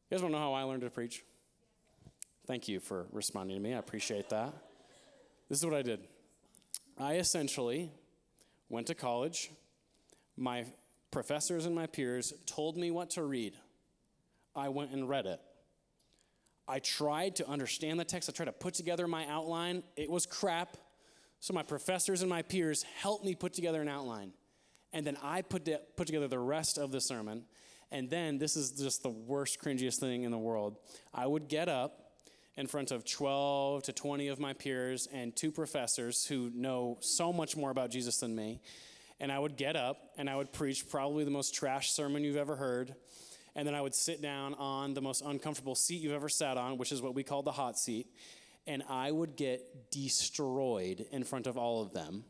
You 0.08 0.16
guys 0.16 0.22
want 0.22 0.34
to 0.34 0.38
know 0.38 0.44
how 0.44 0.52
I 0.52 0.62
learned 0.62 0.82
to 0.82 0.90
preach? 0.90 1.24
Thank 2.46 2.68
you 2.68 2.78
for 2.78 3.06
responding 3.10 3.56
to 3.56 3.62
me. 3.62 3.74
I 3.74 3.78
appreciate 3.78 4.28
that. 4.28 4.52
This 5.48 5.58
is 5.58 5.64
what 5.64 5.74
I 5.74 5.82
did 5.82 6.00
I 6.98 7.16
essentially 7.16 7.90
went 8.68 8.86
to 8.86 8.94
college. 8.94 9.50
My 10.36 10.64
professors 11.14 11.64
and 11.64 11.74
my 11.76 11.86
peers 11.86 12.34
told 12.44 12.76
me 12.76 12.90
what 12.90 13.10
to 13.10 13.22
read. 13.22 13.54
I 14.54 14.68
went 14.68 14.90
and 14.90 15.08
read 15.08 15.26
it. 15.26 15.40
I 16.66 16.80
tried 16.80 17.36
to 17.36 17.48
understand 17.48 18.00
the 18.00 18.04
text. 18.04 18.28
I 18.28 18.32
tried 18.32 18.46
to 18.46 18.52
put 18.52 18.74
together 18.74 19.06
my 19.06 19.24
outline. 19.28 19.84
It 19.96 20.10
was 20.10 20.26
crap. 20.26 20.76
So 21.38 21.54
my 21.54 21.62
professors 21.62 22.22
and 22.22 22.28
my 22.28 22.42
peers 22.42 22.82
helped 23.00 23.24
me 23.24 23.36
put 23.36 23.52
together 23.52 23.80
an 23.80 23.88
outline. 23.88 24.32
And 24.92 25.06
then 25.06 25.16
I 25.22 25.42
put, 25.42 25.64
de- 25.64 25.80
put 25.96 26.08
together 26.08 26.26
the 26.26 26.40
rest 26.40 26.78
of 26.78 26.90
the 26.90 27.00
sermon. 27.00 27.44
And 27.92 28.10
then, 28.10 28.38
this 28.38 28.56
is 28.56 28.72
just 28.72 29.04
the 29.04 29.10
worst, 29.10 29.60
cringiest 29.60 30.00
thing 30.00 30.24
in 30.24 30.32
the 30.32 30.38
world. 30.38 30.78
I 31.12 31.26
would 31.28 31.46
get 31.46 31.68
up 31.68 32.00
in 32.56 32.66
front 32.66 32.90
of 32.90 33.04
12 33.04 33.84
to 33.84 33.92
20 33.92 34.28
of 34.28 34.40
my 34.40 34.52
peers 34.52 35.06
and 35.12 35.34
two 35.36 35.52
professors 35.52 36.26
who 36.26 36.50
know 36.54 36.98
so 37.00 37.32
much 37.32 37.56
more 37.56 37.70
about 37.70 37.90
Jesus 37.90 38.18
than 38.18 38.34
me. 38.34 38.60
And 39.20 39.30
I 39.30 39.38
would 39.38 39.56
get 39.56 39.76
up 39.76 39.98
and 40.16 40.28
I 40.28 40.36
would 40.36 40.52
preach 40.52 40.88
probably 40.88 41.24
the 41.24 41.30
most 41.30 41.54
trash 41.54 41.92
sermon 41.92 42.24
you've 42.24 42.36
ever 42.36 42.56
heard. 42.56 42.94
And 43.54 43.66
then 43.66 43.74
I 43.74 43.80
would 43.80 43.94
sit 43.94 44.20
down 44.20 44.54
on 44.54 44.94
the 44.94 45.00
most 45.00 45.22
uncomfortable 45.24 45.74
seat 45.74 46.00
you've 46.02 46.12
ever 46.12 46.28
sat 46.28 46.56
on, 46.56 46.76
which 46.76 46.90
is 46.90 47.00
what 47.00 47.14
we 47.14 47.22
call 47.22 47.42
the 47.42 47.52
hot 47.52 47.78
seat. 47.78 48.08
And 48.66 48.82
I 48.88 49.12
would 49.12 49.36
get 49.36 49.90
destroyed 49.90 51.06
in 51.12 51.22
front 51.22 51.46
of 51.46 51.56
all 51.56 51.82
of 51.82 51.92
them 51.92 52.24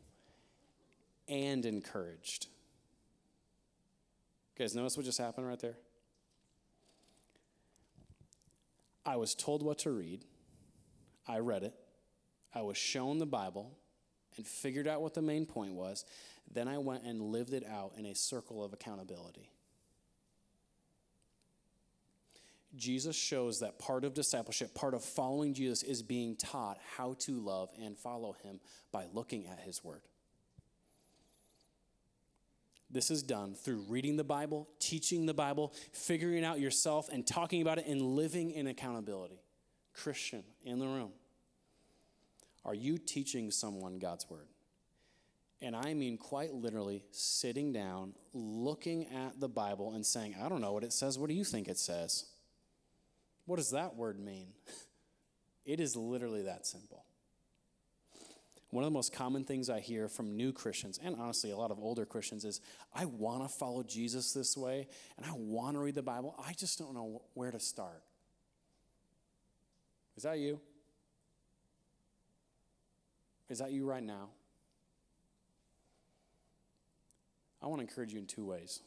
and 1.27 1.65
encouraged. 1.65 2.47
You 4.55 4.63
guys 4.63 4.75
notice 4.75 4.95
what 4.95 5.05
just 5.05 5.17
happened 5.17 5.47
right 5.47 5.59
there? 5.59 5.77
I 9.05 9.17
was 9.17 9.35
told 9.35 9.61
what 9.63 9.79
to 9.79 9.91
read. 9.91 10.25
I 11.27 11.39
read 11.39 11.63
it. 11.63 11.73
I 12.53 12.61
was 12.61 12.77
shown 12.77 13.17
the 13.17 13.25
Bible 13.25 13.77
and 14.37 14.45
figured 14.45 14.87
out 14.87 15.01
what 15.01 15.13
the 15.13 15.21
main 15.21 15.45
point 15.45 15.73
was. 15.73 16.05
Then 16.51 16.67
I 16.67 16.77
went 16.77 17.03
and 17.03 17.21
lived 17.21 17.53
it 17.53 17.65
out 17.65 17.93
in 17.97 18.05
a 18.05 18.15
circle 18.15 18.63
of 18.63 18.73
accountability. 18.73 19.49
Jesus 22.75 23.15
shows 23.15 23.59
that 23.59 23.79
part 23.79 24.03
of 24.03 24.13
discipleship, 24.13 24.73
part 24.73 24.93
of 24.93 25.03
following 25.03 25.53
Jesus, 25.53 25.81
is 25.83 26.01
being 26.01 26.35
taught 26.35 26.77
how 26.97 27.15
to 27.19 27.39
love 27.39 27.69
and 27.81 27.97
follow 27.97 28.35
him 28.43 28.59
by 28.91 29.05
looking 29.13 29.47
at 29.47 29.59
his 29.59 29.83
word. 29.83 30.01
This 32.89 33.09
is 33.11 33.23
done 33.23 33.55
through 33.55 33.85
reading 33.89 34.15
the 34.15 34.23
Bible, 34.23 34.69
teaching 34.79 35.25
the 35.25 35.33
Bible, 35.33 35.73
figuring 35.91 36.45
out 36.45 36.59
yourself, 36.59 37.09
and 37.11 37.25
talking 37.25 37.61
about 37.61 37.77
it 37.77 37.87
and 37.87 38.01
living 38.01 38.51
in 38.51 38.67
accountability. 38.67 39.41
Christian 39.93 40.43
in 40.63 40.79
the 40.79 40.85
room, 40.85 41.11
are 42.63 42.75
you 42.75 42.97
teaching 42.97 43.51
someone 43.51 43.99
God's 43.99 44.29
word? 44.29 44.47
And 45.65 45.75
I 45.75 45.95
mean 45.95 46.19
quite 46.19 46.53
literally 46.53 47.01
sitting 47.09 47.73
down, 47.73 48.13
looking 48.33 49.07
at 49.07 49.39
the 49.39 49.49
Bible, 49.49 49.93
and 49.93 50.05
saying, 50.05 50.35
I 50.39 50.47
don't 50.47 50.61
know 50.61 50.71
what 50.71 50.83
it 50.83 50.93
says. 50.93 51.17
What 51.17 51.27
do 51.27 51.33
you 51.33 51.43
think 51.43 51.67
it 51.67 51.79
says? 51.79 52.25
What 53.47 53.55
does 53.55 53.71
that 53.71 53.95
word 53.95 54.19
mean? 54.19 54.49
It 55.65 55.79
is 55.79 55.95
literally 55.95 56.43
that 56.43 56.67
simple. 56.67 57.05
One 58.69 58.83
of 58.83 58.87
the 58.87 58.93
most 58.93 59.11
common 59.11 59.45
things 59.45 59.67
I 59.67 59.79
hear 59.79 60.07
from 60.07 60.37
new 60.37 60.53
Christians, 60.53 60.99
and 61.03 61.15
honestly, 61.19 61.49
a 61.49 61.57
lot 61.57 61.71
of 61.71 61.79
older 61.79 62.05
Christians, 62.05 62.45
is 62.45 62.61
I 62.93 63.05
want 63.05 63.41
to 63.41 63.49
follow 63.49 63.81
Jesus 63.81 64.31
this 64.31 64.55
way, 64.55 64.87
and 65.17 65.25
I 65.25 65.31
want 65.33 65.75
to 65.75 65.79
read 65.79 65.95
the 65.95 66.03
Bible. 66.03 66.35
I 66.47 66.53
just 66.53 66.77
don't 66.77 66.93
know 66.93 67.23
where 67.33 67.49
to 67.49 67.59
start. 67.59 68.03
Is 70.15 70.21
that 70.21 70.37
you? 70.37 70.59
Is 73.49 73.57
that 73.57 73.71
you 73.71 73.87
right 73.87 74.03
now? 74.03 74.29
I 77.65 77.67
want 77.67 77.79
to 77.79 77.87
encourage 77.87 78.13
you 78.13 78.19
in 78.19 78.27
two 78.27 78.45
ways. 78.45 78.81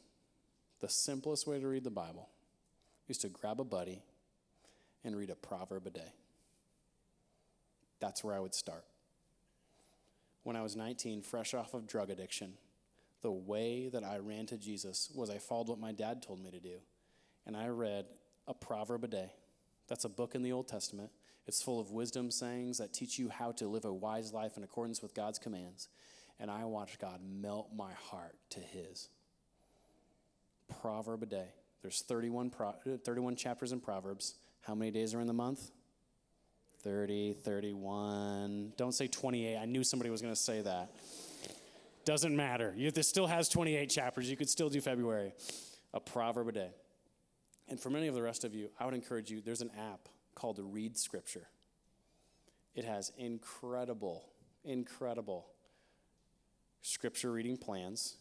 The 0.80 0.88
simplest 0.88 1.48
way 1.48 1.58
to 1.58 1.66
read 1.66 1.82
the 1.82 1.90
Bible 1.90 2.28
is 3.08 3.18
to 3.18 3.28
grab 3.28 3.60
a 3.60 3.64
buddy 3.64 4.02
and 5.04 5.16
read 5.16 5.30
a 5.30 5.34
proverb 5.34 5.88
a 5.88 5.90
day. 5.90 6.12
That's 7.98 8.22
where 8.22 8.36
I 8.36 8.38
would 8.38 8.54
start. 8.54 8.84
When 10.44 10.54
I 10.54 10.62
was 10.62 10.76
19, 10.76 11.22
fresh 11.22 11.54
off 11.54 11.74
of 11.74 11.88
drug 11.88 12.08
addiction, 12.08 12.52
the 13.20 13.32
way 13.32 13.88
that 13.88 14.04
I 14.04 14.18
ran 14.18 14.46
to 14.46 14.56
Jesus 14.56 15.10
was 15.12 15.28
I 15.28 15.38
followed 15.38 15.68
what 15.68 15.80
my 15.80 15.90
dad 15.90 16.22
told 16.22 16.40
me 16.40 16.52
to 16.52 16.60
do. 16.60 16.78
And 17.46 17.56
I 17.56 17.66
read 17.68 18.06
a 18.46 18.54
proverb 18.54 19.02
a 19.02 19.08
day. 19.08 19.32
That's 19.88 20.04
a 20.04 20.08
book 20.08 20.36
in 20.36 20.42
the 20.42 20.52
Old 20.52 20.68
Testament. 20.68 21.10
It's 21.48 21.62
full 21.62 21.80
of 21.80 21.90
wisdom 21.90 22.30
sayings 22.30 22.78
that 22.78 22.92
teach 22.92 23.18
you 23.18 23.28
how 23.28 23.50
to 23.52 23.66
live 23.66 23.84
a 23.84 23.92
wise 23.92 24.32
life 24.32 24.56
in 24.56 24.62
accordance 24.62 25.02
with 25.02 25.14
God's 25.14 25.40
commands. 25.40 25.88
And 26.40 26.50
I 26.50 26.64
watched 26.64 27.00
God 27.00 27.20
melt 27.22 27.68
my 27.76 27.92
heart 27.92 28.36
to 28.50 28.60
His. 28.60 29.08
Proverb 30.80 31.22
a 31.22 31.26
day. 31.26 31.48
There's 31.82 32.02
31, 32.02 32.50
pro- 32.50 32.74
31 33.04 33.36
chapters 33.36 33.72
in 33.72 33.80
Proverbs. 33.80 34.34
How 34.62 34.74
many 34.74 34.90
days 34.90 35.14
are 35.14 35.20
in 35.20 35.26
the 35.26 35.32
month? 35.32 35.70
30, 36.82 37.34
31. 37.34 38.72
Don't 38.76 38.92
say 38.92 39.08
28. 39.08 39.56
I 39.56 39.64
knew 39.64 39.82
somebody 39.82 40.10
was 40.10 40.22
going 40.22 40.34
to 40.34 40.40
say 40.40 40.62
that. 40.62 40.90
Doesn't 42.04 42.34
matter. 42.34 42.72
You, 42.76 42.90
this 42.90 43.08
still 43.08 43.26
has 43.26 43.48
28 43.48 43.90
chapters. 43.90 44.30
You 44.30 44.36
could 44.36 44.48
still 44.48 44.70
do 44.70 44.80
February. 44.80 45.32
A 45.92 46.00
proverb 46.00 46.48
a 46.48 46.52
day. 46.52 46.70
And 47.68 47.78
for 47.78 47.90
many 47.90 48.06
of 48.06 48.14
the 48.14 48.22
rest 48.22 48.44
of 48.44 48.54
you, 48.54 48.70
I 48.78 48.84
would 48.84 48.94
encourage 48.94 49.30
you 49.30 49.40
there's 49.40 49.60
an 49.60 49.70
app 49.78 50.08
called 50.34 50.58
Read 50.62 50.96
Scripture. 50.96 51.48
It 52.74 52.84
has 52.84 53.12
incredible, 53.18 54.24
incredible 54.64 55.46
scripture 56.82 57.32
reading 57.32 57.56
plans 57.56 58.16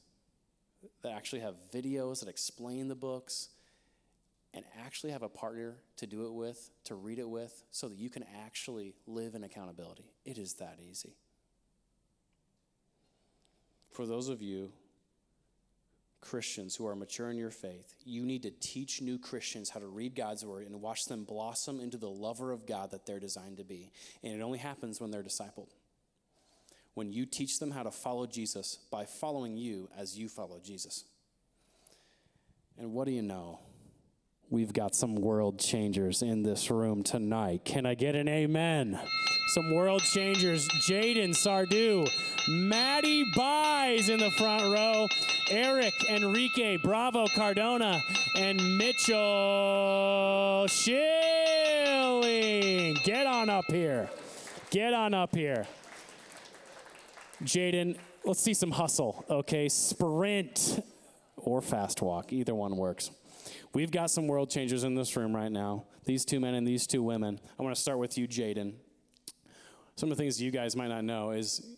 that 1.01 1.11
actually 1.11 1.41
have 1.41 1.55
videos 1.73 2.19
that 2.19 2.29
explain 2.29 2.87
the 2.87 2.95
books 2.95 3.49
and 4.53 4.63
actually 4.85 5.11
have 5.11 5.23
a 5.23 5.29
partner 5.29 5.75
to 5.97 6.07
do 6.07 6.25
it 6.25 6.33
with, 6.33 6.71
to 6.85 6.95
read 6.95 7.19
it 7.19 7.29
with, 7.29 7.63
so 7.71 7.87
that 7.87 7.97
you 7.97 8.09
can 8.09 8.23
actually 8.45 8.95
live 9.05 9.35
in 9.35 9.43
accountability. 9.43 10.11
It 10.25 10.37
is 10.37 10.53
that 10.55 10.79
easy. 10.81 11.15
For 13.91 14.05
those 14.05 14.29
of 14.29 14.41
you 14.41 14.71
Christians 16.19 16.75
who 16.75 16.87
are 16.87 16.95
mature 16.95 17.29
in 17.29 17.37
your 17.37 17.51
faith, 17.51 17.95
you 18.03 18.25
need 18.25 18.43
to 18.43 18.51
teach 18.51 19.01
new 19.01 19.17
Christians 19.17 19.69
how 19.69 19.79
to 19.79 19.87
read 19.87 20.15
God's 20.15 20.45
word 20.45 20.65
and 20.65 20.81
watch 20.81 21.05
them 21.05 21.23
blossom 21.23 21.79
into 21.79 21.97
the 21.97 22.09
lover 22.09 22.51
of 22.51 22.65
God 22.65 22.91
that 22.91 23.05
they're 23.05 23.19
designed 23.19 23.57
to 23.57 23.63
be. 23.63 23.91
And 24.23 24.33
it 24.33 24.41
only 24.41 24.57
happens 24.57 24.99
when 24.99 25.11
they're 25.11 25.23
discipled. 25.23 25.69
When 26.97 27.13
you 27.13 27.27
teach 27.27 27.59
them 27.59 27.69
how 27.69 27.83
to 27.83 27.91
follow 27.91 28.25
Jesus 28.25 28.79
by 28.89 29.05
following 29.05 29.55
you 29.55 29.87
as 29.95 30.17
you 30.17 30.27
follow 30.27 30.59
Jesus. 30.59 31.03
And 32.75 32.91
what 32.91 33.05
do 33.05 33.11
you 33.11 33.21
know? 33.21 33.59
We've 34.49 34.73
got 34.73 34.95
some 34.95 35.13
world 35.13 35.59
changers 35.59 36.23
in 36.23 36.41
this 36.41 36.71
room 36.71 37.03
tonight. 37.03 37.63
Can 37.65 37.85
I 37.85 37.93
get 37.93 38.15
an 38.15 38.27
amen? 38.27 38.99
Some 39.49 39.75
world 39.75 40.01
changers. 40.01 40.67
Jaden 40.69 41.35
Sardu, 41.35 42.09
Maddie 42.49 43.31
Buys 43.35 44.09
in 44.09 44.17
the 44.17 44.31
front 44.31 44.63
row, 44.63 45.07
Eric 45.51 45.93
Enrique 46.09 46.77
Bravo 46.77 47.27
Cardona, 47.27 48.01
and 48.35 48.57
Mitchell 48.79 50.65
Schilling. 50.67 50.97
Get 53.03 53.27
on 53.27 53.51
up 53.51 53.65
here. 53.67 54.09
Get 54.71 54.95
on 54.95 55.13
up 55.13 55.35
here. 55.35 55.67
Jaden, 57.43 57.97
let's 58.25 58.41
see 58.41 58.53
some 58.53 58.71
hustle, 58.71 59.23
okay? 59.29 59.69
Sprint 59.69 60.83
or 61.35 61.61
fast 61.61 62.01
walk, 62.01 62.33
either 62.33 62.55
one 62.55 62.75
works. 62.77 63.11
We've 63.73 63.91
got 63.91 64.09
some 64.09 64.27
world 64.27 64.49
changers 64.49 64.83
in 64.83 64.95
this 64.95 65.15
room 65.15 65.35
right 65.35 65.51
now. 65.51 65.85
These 66.05 66.25
two 66.25 66.39
men 66.39 66.55
and 66.55 66.67
these 66.67 66.87
two 66.87 67.03
women. 67.03 67.39
I 67.59 67.63
want 67.63 67.75
to 67.75 67.81
start 67.81 67.99
with 67.99 68.17
you, 68.17 68.27
Jaden. 68.27 68.73
Some 69.95 70.11
of 70.11 70.17
the 70.17 70.23
things 70.23 70.41
you 70.41 70.51
guys 70.51 70.75
might 70.75 70.87
not 70.87 71.03
know 71.03 71.31
is 71.31 71.75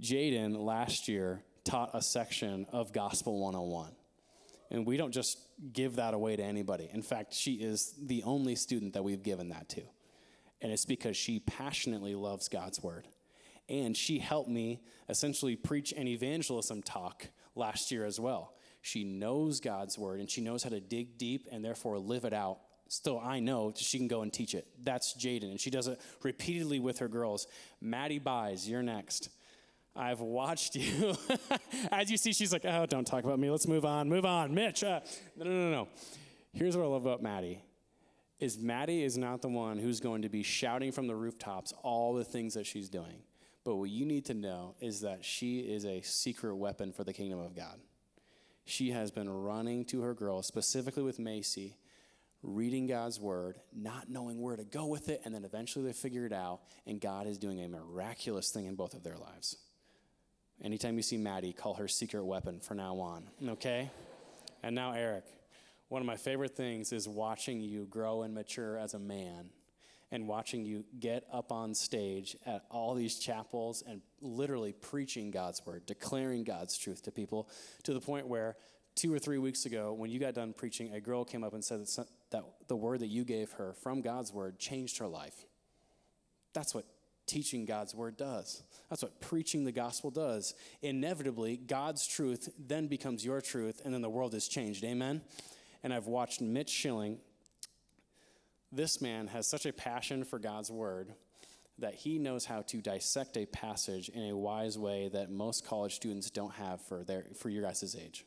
Jaden 0.00 0.56
last 0.56 1.08
year 1.08 1.42
taught 1.64 1.90
a 1.94 2.02
section 2.02 2.66
of 2.72 2.92
Gospel 2.92 3.38
101. 3.38 3.92
And 4.70 4.86
we 4.86 4.96
don't 4.96 5.12
just 5.12 5.38
give 5.72 5.96
that 5.96 6.14
away 6.14 6.36
to 6.36 6.42
anybody. 6.42 6.88
In 6.92 7.02
fact, 7.02 7.34
she 7.34 7.54
is 7.54 7.94
the 8.00 8.22
only 8.22 8.56
student 8.56 8.94
that 8.94 9.04
we've 9.04 9.22
given 9.22 9.50
that 9.50 9.68
to. 9.70 9.82
And 10.62 10.72
it's 10.72 10.86
because 10.86 11.16
she 11.16 11.40
passionately 11.40 12.14
loves 12.14 12.48
God's 12.48 12.82
word. 12.82 13.06
And 13.72 13.96
she 13.96 14.18
helped 14.18 14.50
me 14.50 14.82
essentially 15.08 15.56
preach 15.56 15.92
an 15.92 16.06
evangelism 16.06 16.82
talk 16.82 17.28
last 17.56 17.90
year 17.90 18.04
as 18.04 18.20
well. 18.20 18.54
She 18.82 19.02
knows 19.02 19.60
God's 19.60 19.98
word 19.98 20.20
and 20.20 20.30
she 20.30 20.42
knows 20.42 20.62
how 20.62 20.70
to 20.70 20.80
dig 20.80 21.16
deep 21.16 21.48
and 21.50 21.64
therefore 21.64 21.98
live 21.98 22.24
it 22.24 22.34
out. 22.34 22.58
Still, 22.88 23.18
I 23.18 23.40
know 23.40 23.72
she 23.74 23.96
can 23.96 24.08
go 24.08 24.20
and 24.20 24.30
teach 24.30 24.54
it. 24.54 24.66
That's 24.82 25.14
Jaden, 25.14 25.50
and 25.50 25.58
she 25.58 25.70
does 25.70 25.88
it 25.88 25.98
repeatedly 26.22 26.78
with 26.78 26.98
her 26.98 27.08
girls. 27.08 27.46
Maddie 27.80 28.18
Buys, 28.18 28.68
you're 28.68 28.82
next. 28.82 29.30
I've 29.96 30.20
watched 30.20 30.74
you. 30.74 31.16
As 31.90 32.10
you 32.10 32.18
see, 32.18 32.34
she's 32.34 32.52
like, 32.52 32.66
oh, 32.66 32.84
don't 32.84 33.06
talk 33.06 33.24
about 33.24 33.38
me. 33.38 33.48
Let's 33.48 33.66
move 33.66 33.86
on. 33.86 34.10
Move 34.10 34.26
on. 34.26 34.52
Mitch. 34.52 34.84
Uh, 34.84 35.00
no, 35.36 35.44
no, 35.44 35.50
no, 35.50 35.70
no. 35.70 35.88
Here's 36.52 36.76
what 36.76 36.84
I 36.84 36.88
love 36.88 37.06
about 37.06 37.22
Maddie 37.22 37.62
is 38.38 38.58
Maddie 38.58 39.04
is 39.04 39.16
not 39.16 39.40
the 39.40 39.48
one 39.48 39.78
who's 39.78 40.00
going 40.00 40.22
to 40.22 40.28
be 40.28 40.42
shouting 40.42 40.92
from 40.92 41.06
the 41.06 41.14
rooftops 41.14 41.72
all 41.82 42.12
the 42.12 42.24
things 42.24 42.54
that 42.54 42.66
she's 42.66 42.90
doing. 42.90 43.22
But 43.64 43.76
what 43.76 43.90
you 43.90 44.04
need 44.04 44.26
to 44.26 44.34
know 44.34 44.74
is 44.80 45.00
that 45.02 45.24
she 45.24 45.60
is 45.60 45.84
a 45.84 46.00
secret 46.02 46.56
weapon 46.56 46.92
for 46.92 47.04
the 47.04 47.12
kingdom 47.12 47.38
of 47.38 47.54
God 47.54 47.78
she 48.64 48.90
has 48.90 49.10
been 49.10 49.28
running 49.28 49.84
to 49.86 50.02
her 50.02 50.14
girls, 50.14 50.46
specifically 50.46 51.02
with 51.02 51.18
Macy, 51.18 51.76
reading 52.42 52.86
God's 52.86 53.20
word, 53.20 53.58
not 53.74 54.08
knowing 54.08 54.40
where 54.40 54.56
to 54.56 54.64
go 54.64 54.86
with 54.86 55.08
it, 55.08 55.20
and 55.24 55.34
then 55.34 55.44
eventually 55.44 55.84
they 55.84 55.92
figure 55.92 56.26
it 56.26 56.32
out, 56.32 56.60
and 56.86 57.00
God 57.00 57.26
is 57.26 57.38
doing 57.38 57.62
a 57.62 57.68
miraculous 57.68 58.50
thing 58.50 58.66
in 58.66 58.74
both 58.74 58.94
of 58.94 59.02
their 59.02 59.16
lives. 59.16 59.56
Anytime 60.62 60.96
you 60.96 61.02
see 61.02 61.16
Maddie, 61.16 61.52
call 61.52 61.74
her 61.74 61.88
secret 61.88 62.24
weapon 62.24 62.60
from 62.60 62.76
now 62.76 62.98
on, 62.98 63.28
okay? 63.48 63.90
And 64.62 64.74
now, 64.74 64.92
Eric, 64.92 65.24
one 65.88 66.00
of 66.00 66.06
my 66.06 66.16
favorite 66.16 66.56
things 66.56 66.92
is 66.92 67.08
watching 67.08 67.60
you 67.60 67.86
grow 67.86 68.22
and 68.22 68.32
mature 68.32 68.78
as 68.78 68.94
a 68.94 68.98
man 68.98 69.50
and 70.12 70.28
watching 70.28 70.64
you 70.64 70.84
get 71.00 71.24
up 71.32 71.50
on 71.50 71.74
stage 71.74 72.36
at 72.46 72.62
all 72.70 72.94
these 72.94 73.18
chapels 73.18 73.82
and 73.88 74.02
literally 74.20 74.72
preaching 74.72 75.30
God's 75.30 75.64
word, 75.66 75.86
declaring 75.86 76.44
God's 76.44 76.76
truth 76.78 77.02
to 77.04 77.10
people 77.10 77.48
to 77.82 77.94
the 77.94 78.00
point 78.00 78.28
where 78.28 78.56
two 78.94 79.12
or 79.12 79.18
three 79.18 79.38
weeks 79.38 79.64
ago, 79.64 79.94
when 79.94 80.10
you 80.10 80.20
got 80.20 80.34
done 80.34 80.52
preaching, 80.52 80.92
a 80.92 81.00
girl 81.00 81.24
came 81.24 81.42
up 81.42 81.54
and 81.54 81.64
said 81.64 81.80
that, 81.80 82.06
that 82.30 82.44
the 82.68 82.76
word 82.76 83.00
that 83.00 83.08
you 83.08 83.24
gave 83.24 83.52
her 83.52 83.72
from 83.72 84.02
God's 84.02 84.32
word 84.32 84.58
changed 84.58 84.98
her 84.98 85.08
life. 85.08 85.46
That's 86.52 86.74
what 86.74 86.84
teaching 87.26 87.64
God's 87.64 87.94
word 87.94 88.18
does. 88.18 88.62
That's 88.90 89.02
what 89.02 89.18
preaching 89.20 89.64
the 89.64 89.72
gospel 89.72 90.10
does. 90.10 90.54
Inevitably, 90.82 91.56
God's 91.56 92.06
truth 92.06 92.50
then 92.58 92.88
becomes 92.88 93.24
your 93.24 93.40
truth, 93.40 93.80
and 93.84 93.94
then 93.94 94.02
the 94.02 94.10
world 94.10 94.34
is 94.34 94.46
changed. 94.46 94.84
Amen? 94.84 95.22
And 95.82 95.94
I've 95.94 96.06
watched 96.06 96.42
Mitch 96.42 96.68
Schilling 96.68 97.18
this 98.72 99.00
man 99.00 99.28
has 99.28 99.46
such 99.46 99.66
a 99.66 99.72
passion 99.72 100.24
for 100.24 100.38
God's 100.38 100.70
word 100.70 101.14
that 101.78 101.94
he 101.94 102.18
knows 102.18 102.44
how 102.44 102.62
to 102.62 102.80
dissect 102.80 103.36
a 103.36 103.46
passage 103.46 104.08
in 104.08 104.30
a 104.30 104.36
wise 104.36 104.78
way 104.78 105.08
that 105.12 105.30
most 105.30 105.66
college 105.66 105.94
students 105.94 106.30
don't 106.30 106.54
have 106.54 106.80
for, 106.80 107.04
their, 107.04 107.26
for 107.36 107.48
your 107.48 107.62
guys' 107.62 107.96
age. 107.98 108.24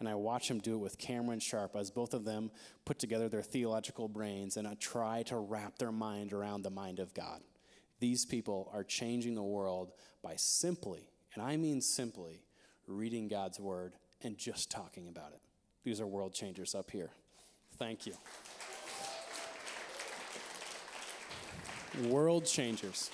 And 0.00 0.08
I 0.08 0.14
watch 0.14 0.48
him 0.48 0.60
do 0.60 0.74
it 0.74 0.78
with 0.78 0.98
Cameron 0.98 1.40
Sharp 1.40 1.74
as 1.74 1.90
both 1.90 2.14
of 2.14 2.24
them 2.24 2.50
put 2.84 2.98
together 2.98 3.28
their 3.28 3.42
theological 3.42 4.08
brains 4.08 4.56
and 4.56 4.66
uh, 4.66 4.74
try 4.78 5.22
to 5.24 5.36
wrap 5.36 5.78
their 5.78 5.92
mind 5.92 6.32
around 6.32 6.62
the 6.62 6.70
mind 6.70 7.00
of 7.00 7.14
God. 7.14 7.40
These 8.00 8.24
people 8.24 8.70
are 8.72 8.84
changing 8.84 9.34
the 9.34 9.42
world 9.42 9.92
by 10.22 10.34
simply, 10.36 11.10
and 11.34 11.42
I 11.42 11.56
mean 11.56 11.80
simply, 11.80 12.42
reading 12.86 13.26
God's 13.28 13.58
word 13.58 13.94
and 14.22 14.38
just 14.38 14.70
talking 14.70 15.08
about 15.08 15.32
it. 15.32 15.40
These 15.84 16.00
are 16.00 16.06
world 16.06 16.32
changers 16.32 16.76
up 16.76 16.90
here. 16.90 17.10
Thank 17.76 18.06
you. 18.06 18.14
World 22.04 22.44
changers. 22.46 23.10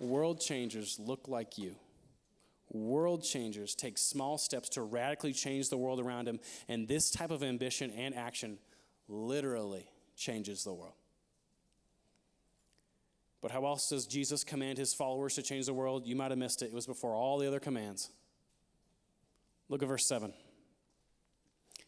World 0.00 0.40
changers 0.40 0.98
look 0.98 1.28
like 1.28 1.58
you. 1.58 1.76
World 2.70 3.22
changers 3.22 3.74
take 3.74 3.98
small 3.98 4.38
steps 4.38 4.70
to 4.70 4.82
radically 4.82 5.32
change 5.32 5.68
the 5.68 5.76
world 5.76 6.00
around 6.00 6.26
them, 6.26 6.40
and 6.68 6.88
this 6.88 7.10
type 7.10 7.30
of 7.30 7.42
ambition 7.42 7.90
and 7.90 8.14
action 8.14 8.58
literally 9.08 9.86
changes 10.16 10.64
the 10.64 10.72
world. 10.72 10.94
But 13.42 13.50
how 13.50 13.66
else 13.66 13.88
does 13.88 14.06
Jesus 14.06 14.44
command 14.44 14.78
his 14.78 14.94
followers 14.94 15.34
to 15.34 15.42
change 15.42 15.66
the 15.66 15.74
world? 15.74 16.06
You 16.06 16.16
might 16.16 16.30
have 16.30 16.38
missed 16.38 16.62
it. 16.62 16.66
It 16.66 16.72
was 16.72 16.86
before 16.86 17.14
all 17.14 17.38
the 17.38 17.46
other 17.46 17.60
commands. 17.60 18.10
Look 19.68 19.82
at 19.82 19.88
verse 19.88 20.06
7. 20.06 20.32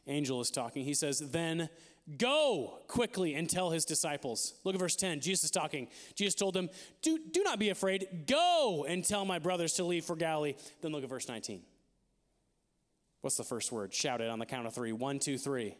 Angel 0.06 0.40
is 0.40 0.50
talking. 0.50 0.84
He 0.84 0.94
says, 0.94 1.18
Then 1.18 1.70
Go 2.18 2.80
quickly 2.86 3.34
and 3.34 3.48
tell 3.48 3.70
his 3.70 3.86
disciples. 3.86 4.54
Look 4.62 4.74
at 4.74 4.80
verse 4.80 4.96
10. 4.96 5.20
Jesus 5.20 5.44
is 5.44 5.50
talking. 5.50 5.88
Jesus 6.14 6.34
told 6.34 6.52
them, 6.52 6.68
do, 7.00 7.18
do 7.30 7.42
not 7.42 7.58
be 7.58 7.70
afraid. 7.70 8.26
Go 8.26 8.84
and 8.86 9.02
tell 9.02 9.24
my 9.24 9.38
brothers 9.38 9.72
to 9.74 9.84
leave 9.84 10.04
for 10.04 10.14
Galilee. 10.14 10.54
Then 10.82 10.92
look 10.92 11.02
at 11.02 11.08
verse 11.08 11.28
19. 11.28 11.62
What's 13.22 13.38
the 13.38 13.44
first 13.44 13.72
word? 13.72 13.94
Shout 13.94 14.20
it 14.20 14.28
on 14.28 14.38
the 14.38 14.44
count 14.44 14.66
of 14.66 14.74
three. 14.74 14.92
One, 14.92 15.18
two, 15.18 15.38
three. 15.38 15.76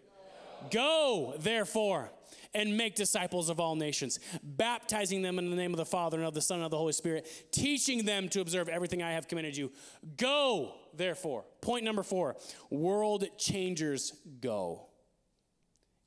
Go, 0.70 1.34
therefore, 1.38 2.10
and 2.54 2.74
make 2.78 2.94
disciples 2.94 3.50
of 3.50 3.60
all 3.60 3.76
nations, 3.76 4.18
baptizing 4.42 5.20
them 5.20 5.38
in 5.38 5.50
the 5.50 5.56
name 5.56 5.72
of 5.72 5.76
the 5.76 5.84
Father 5.84 6.16
and 6.16 6.26
of 6.26 6.32
the 6.32 6.40
Son 6.40 6.56
and 6.56 6.64
of 6.64 6.70
the 6.70 6.78
Holy 6.78 6.94
Spirit, 6.94 7.28
teaching 7.52 8.06
them 8.06 8.30
to 8.30 8.40
observe 8.40 8.70
everything 8.70 9.02
I 9.02 9.12
have 9.12 9.28
commanded 9.28 9.58
you. 9.58 9.72
Go, 10.16 10.72
therefore. 10.94 11.44
Point 11.60 11.84
number 11.84 12.02
four 12.02 12.36
world 12.70 13.26
changers 13.36 14.14
go. 14.40 14.86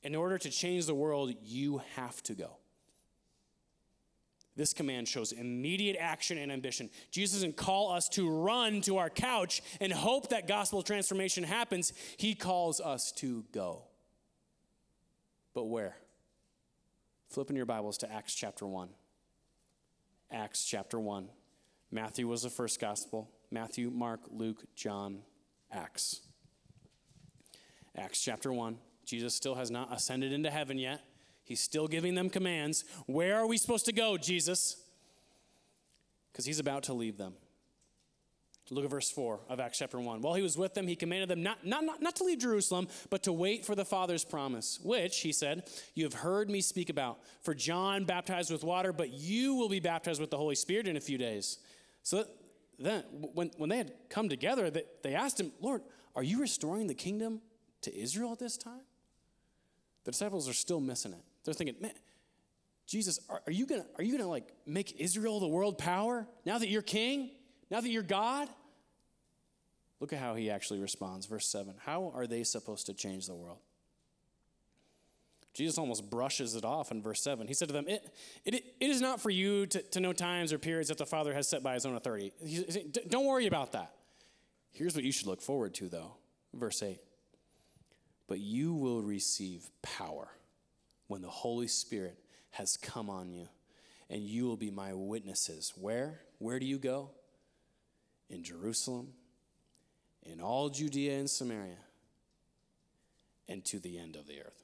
In 0.08 0.16
order 0.16 0.38
to 0.38 0.50
change 0.50 0.86
the 0.86 0.96
world, 0.96 1.34
you 1.44 1.82
have 1.98 2.24
to 2.24 2.34
go. 2.34 2.56
This 4.56 4.72
command 4.72 5.06
shows 5.06 5.34
immediate 5.34 5.98
action 6.00 6.38
and 6.38 6.50
ambition. 6.50 6.90
Jesus 7.12 7.40
doesn't 7.40 7.58
call 7.58 7.92
us 7.92 8.08
to 8.12 8.30
run 8.30 8.80
to 8.84 9.00
our 9.00 9.10
couch 9.10 9.62
and 9.82 9.92
hope 9.92 10.30
that 10.30 10.48
gospel 10.48 10.82
transformation 10.82 11.44
happens. 11.44 11.92
He 12.16 12.36
calls 12.36 12.80
us 12.80 13.12
to 13.18 13.44
go. 13.52 13.84
But 15.54 15.66
where? 15.66 15.98
Flip 17.28 17.50
in 17.50 17.58
your 17.58 17.66
Bibles 17.66 17.98
to 17.98 18.10
Acts 18.10 18.34
chapter 18.34 18.66
1. 18.66 18.88
Acts 20.32 20.64
chapter 20.64 21.02
1. 21.02 21.28
Matthew 21.92 22.30
was 22.30 22.44
the 22.44 22.50
first 22.50 22.80
gospel. 22.80 23.30
Matthew, 23.52 23.90
Mark, 23.90 24.22
Luke, 24.32 24.64
John, 24.74 25.24
Acts. 25.70 26.22
Acts 27.94 28.22
chapter 28.24 28.54
1. 28.54 28.78
Jesus 29.08 29.34
still 29.34 29.56
has 29.56 29.72
not 29.72 29.92
ascended 29.92 30.34
into 30.34 30.52
heaven 30.52 30.78
yet. 30.78 31.02
He's 31.44 31.62
still 31.62 31.88
giving 31.88 32.14
them 32.14 32.30
commands. 32.30 32.84
Where 33.06 33.38
are 33.38 33.48
we 33.48 33.58
supposed 33.58 33.86
to 33.86 33.94
go, 33.94 34.18
Jesus? 34.18 34.76
Because 36.32 36.46
he's 36.46 36.60
about 36.60 36.84
to 36.84 36.94
leave 36.94 37.18
them. 37.18 37.34
Look 38.70 38.84
at 38.84 38.92
verse 38.92 39.10
4 39.10 39.40
of 39.48 39.62
Acts 39.62 39.78
chapter 39.78 39.98
1. 39.98 40.22
While 40.22 40.34
he 40.34 40.42
was 40.42 40.58
with 40.58 40.74
them, 40.74 40.88
he 40.88 40.98
commanded 40.98 41.30
them 41.30 41.42
not, 41.42 41.66
not, 41.66 41.86
not, 41.86 42.02
not 42.02 42.18
to 42.18 42.26
leave 42.26 42.40
Jerusalem, 42.40 42.90
but 43.10 43.24
to 43.24 43.32
wait 43.32 43.64
for 43.64 43.76
the 43.76 43.86
Father's 43.86 44.26
promise, 44.26 44.78
which, 44.84 45.22
he 45.22 45.32
said, 45.32 45.64
you 45.94 46.04
have 46.04 46.14
heard 46.14 46.50
me 46.50 46.60
speak 46.60 46.90
about. 46.90 47.20
For 47.44 47.54
John 47.54 48.04
baptized 48.04 48.52
with 48.52 48.66
water, 48.66 48.92
but 48.92 49.12
you 49.14 49.56
will 49.56 49.70
be 49.70 49.80
baptized 49.80 50.20
with 50.20 50.32
the 50.32 50.38
Holy 50.38 50.56
Spirit 50.56 50.86
in 50.86 50.98
a 50.98 51.02
few 51.02 51.18
days. 51.18 51.60
So 52.04 52.26
then, 52.78 53.04
when, 53.12 53.52
when 53.56 53.70
they 53.70 53.78
had 53.78 53.94
come 54.10 54.28
together, 54.28 54.70
they, 54.70 54.84
they 55.02 55.16
asked 55.16 55.40
him, 55.40 55.54
Lord, 55.62 55.82
are 56.14 56.24
you 56.24 56.42
restoring 56.42 56.88
the 56.88 56.94
kingdom 56.94 57.40
to 57.84 57.98
Israel 57.98 58.34
at 58.34 58.40
this 58.40 58.58
time? 58.58 58.82
The 60.08 60.12
disciples 60.12 60.48
are 60.48 60.54
still 60.54 60.80
missing 60.80 61.12
it. 61.12 61.20
They're 61.44 61.54
thinking, 61.54 61.76
man, 61.82 61.92
Jesus, 62.86 63.20
are, 63.30 63.42
are 63.46 63.52
you 63.52 63.66
gonna 63.66 63.86
are 63.98 64.04
you 64.06 64.18
gonna 64.18 64.30
like 64.30 64.48
make 64.66 65.02
Israel 65.02 65.42
the 65.42 65.50
world 65.50 65.78
power 65.78 66.26
now 66.46 66.58
that 66.58 66.70
you're 66.70 66.82
king? 66.82 67.30
Now 67.70 67.82
that 67.82 67.90
you're 67.90 68.04
God? 68.04 68.48
Look 70.00 70.14
at 70.14 70.20
how 70.20 70.36
he 70.36 70.50
actually 70.50 70.80
responds. 70.80 71.26
Verse 71.26 71.46
7. 71.52 71.74
How 71.86 72.14
are 72.16 72.26
they 72.26 72.46
supposed 72.46 72.86
to 72.86 72.94
change 72.94 73.28
the 73.28 73.36
world? 73.36 73.58
Jesus 75.54 75.78
almost 75.78 76.10
brushes 76.10 76.56
it 76.56 76.64
off 76.64 76.92
in 76.92 77.02
verse 77.02 77.22
7. 77.22 77.46
He 77.46 77.54
said 77.54 77.68
to 77.68 77.74
them, 77.74 77.90
It, 77.90 78.10
it, 78.46 78.56
it 78.80 78.90
is 78.90 79.02
not 79.02 79.20
for 79.20 79.30
you 79.30 79.66
to, 79.66 79.82
to 79.82 80.00
know 80.00 80.14
times 80.14 80.54
or 80.54 80.58
periods 80.58 80.88
that 80.88 81.00
the 81.00 81.06
Father 81.06 81.34
has 81.34 81.50
set 81.50 81.64
by 81.64 81.74
his 81.74 81.86
own 81.86 81.96
authority. 81.98 82.32
Don't 83.10 83.26
worry 83.26 83.48
about 83.48 83.74
that. 83.74 83.92
Here's 84.72 84.96
what 84.96 85.04
you 85.04 85.12
should 85.12 85.28
look 85.28 85.42
forward 85.42 85.74
to, 85.74 85.90
though. 85.90 86.14
Verse 86.54 86.82
8 86.82 86.98
but 88.28 88.40
you 88.40 88.74
will 88.74 89.02
receive 89.02 89.70
power 89.82 90.30
when 91.08 91.22
the 91.22 91.30
Holy 91.30 91.68
Spirit 91.68 92.18
has 92.52 92.78
come 92.78 93.10
on 93.10 93.32
you, 93.32 93.48
and 94.10 94.22
you 94.22 94.46
will 94.46 94.58
be 94.58 94.72
my 94.72 94.94
witnesses. 94.94 95.74
Where? 95.76 96.22
Where 96.40 96.60
do 96.60 96.66
you 96.66 96.78
go? 96.78 97.12
In 98.30 98.44
Jerusalem, 98.44 99.14
in 100.24 100.42
all 100.42 100.70
Judea 100.70 101.18
and 101.18 101.30
Samaria, 101.30 101.78
and 103.48 103.64
to 103.66 103.80
the 103.80 103.98
end 103.98 104.16
of 104.18 104.28
the 104.28 104.42
earth. 104.42 104.64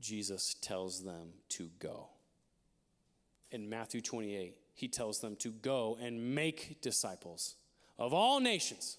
Jesus 0.00 0.54
tells 0.60 1.02
them 1.02 1.30
to 1.48 1.70
go. 1.78 2.08
In 3.50 3.70
Matthew 3.70 4.02
28, 4.02 4.54
he 4.74 4.88
tells 4.88 5.20
them 5.20 5.36
to 5.36 5.50
go 5.50 5.96
and 5.98 6.34
make 6.34 6.82
disciples 6.82 7.54
of 7.98 8.12
all 8.12 8.38
nations 8.40 8.98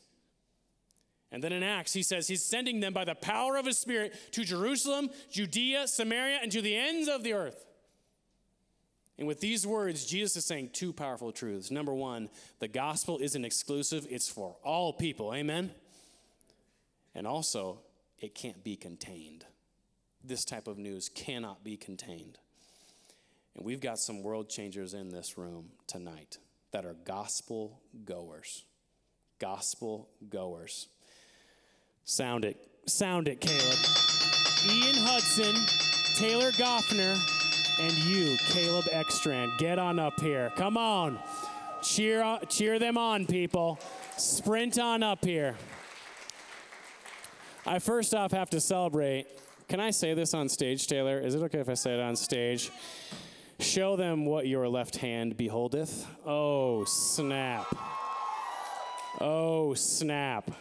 and 1.32 1.44
then 1.44 1.52
in 1.52 1.64
Acts, 1.64 1.94
he 1.94 2.04
says 2.04 2.28
he's 2.28 2.44
sending 2.44 2.80
them 2.80 2.94
by 2.94 3.04
the 3.04 3.16
power 3.16 3.58
of 3.58 3.66
his 3.66 3.78
Spirit 3.78 4.14
to 4.32 4.44
Jerusalem, 4.44 5.10
Judea, 5.32 5.88
Samaria, 5.88 6.40
and 6.42 6.52
to 6.52 6.62
the 6.62 6.76
ends 6.76 7.08
of 7.08 7.24
the 7.24 7.34
earth. 7.34 7.66
And 9.18 9.28
with 9.28 9.40
these 9.40 9.66
words, 9.66 10.06
Jesus 10.06 10.36
is 10.36 10.46
saying 10.46 10.72
two 10.74 10.92
powerful 10.92 11.32
truths. 11.32 11.72
Number 11.72 11.94
one, 11.94 12.30
the 12.60 12.68
gospel 12.68 13.18
isn't 13.20 13.46
exclusive, 13.46 14.06
it's 14.10 14.30
for 14.30 14.56
all 14.64 14.94
people. 14.94 15.34
Amen? 15.34 15.72
And 17.14 17.26
also, 17.26 17.80
it 18.20 18.36
can't 18.36 18.64
be 18.64 18.76
contained. 18.76 19.46
This 20.24 20.44
type 20.44 20.68
of 20.68 20.78
news 20.78 21.10
cannot 21.10 21.64
be 21.64 21.78
contained. 21.78 22.38
And 23.56 23.66
we've 23.66 23.80
got 23.80 24.00
some 24.00 24.22
world 24.22 24.50
changers 24.50 24.94
in 24.94 25.10
this 25.10 25.38
room 25.38 25.70
tonight 25.88 26.38
that 26.72 26.86
are 26.86 26.96
gospel 27.06 27.80
goers. 28.04 28.66
Gospel 29.40 30.10
goers. 30.30 30.88
Sound 32.06 32.46
it. 32.46 32.58
Sound 32.86 33.28
it, 33.28 33.42
Caleb. 33.42 33.80
Ian 34.70 34.96
Hudson, 34.96 35.56
Taylor 36.16 36.52
Goffner, 36.52 37.18
and 37.80 37.92
you, 38.06 38.38
Caleb 38.50 38.86
Ekstrand. 38.86 39.58
Get 39.58 39.80
on 39.80 39.98
up 39.98 40.20
here. 40.20 40.52
Come 40.56 40.78
on. 40.78 41.18
Cheer, 41.82 42.40
cheer 42.48 42.78
them 42.78 42.98
on, 42.98 43.26
people. 43.26 43.80
Sprint 44.18 44.78
on 44.78 45.02
up 45.02 45.26
here. 45.26 45.56
I 47.66 47.80
first 47.80 48.14
off 48.14 48.32
have 48.32 48.52
to 48.52 48.62
celebrate. 48.62 49.26
Can 49.68 49.80
I 49.80 49.90
say 49.90 50.14
this 50.14 50.36
on 50.36 50.48
stage, 50.48 50.86
Taylor? 50.86 51.20
Is 51.20 51.34
it 51.34 51.42
okay 51.42 51.60
if 51.60 51.70
I 51.70 51.74
say 51.74 51.96
it 51.96 52.00
on 52.00 52.16
stage? 52.16 52.72
Show 53.60 53.96
them 53.96 54.26
what 54.26 54.48
your 54.48 54.70
left 54.70 54.98
hand 54.98 55.38
beholdeth. 55.38 56.06
Oh, 56.24 56.84
snap. 56.86 57.66
Oh, 59.20 59.74
snap. 59.74 60.52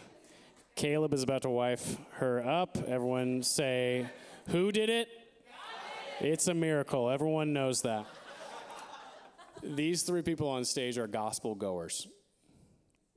Caleb 0.75 1.13
is 1.13 1.23
about 1.23 1.43
to 1.43 1.49
wife 1.49 1.97
her 2.15 2.45
up. 2.45 2.77
Everyone 2.85 3.41
say, 3.43 4.05
Who 4.49 4.73
did 4.73 4.89
it? 4.89 5.07
It's 6.19 6.47
a 6.49 6.53
miracle. 6.53 7.09
Everyone 7.09 7.53
knows 7.53 7.81
that. 7.83 8.05
These 9.63 10.03
three 10.03 10.21
people 10.21 10.49
on 10.49 10.65
stage 10.65 10.97
are 10.97 11.07
gospel 11.07 11.55
goers. 11.55 12.07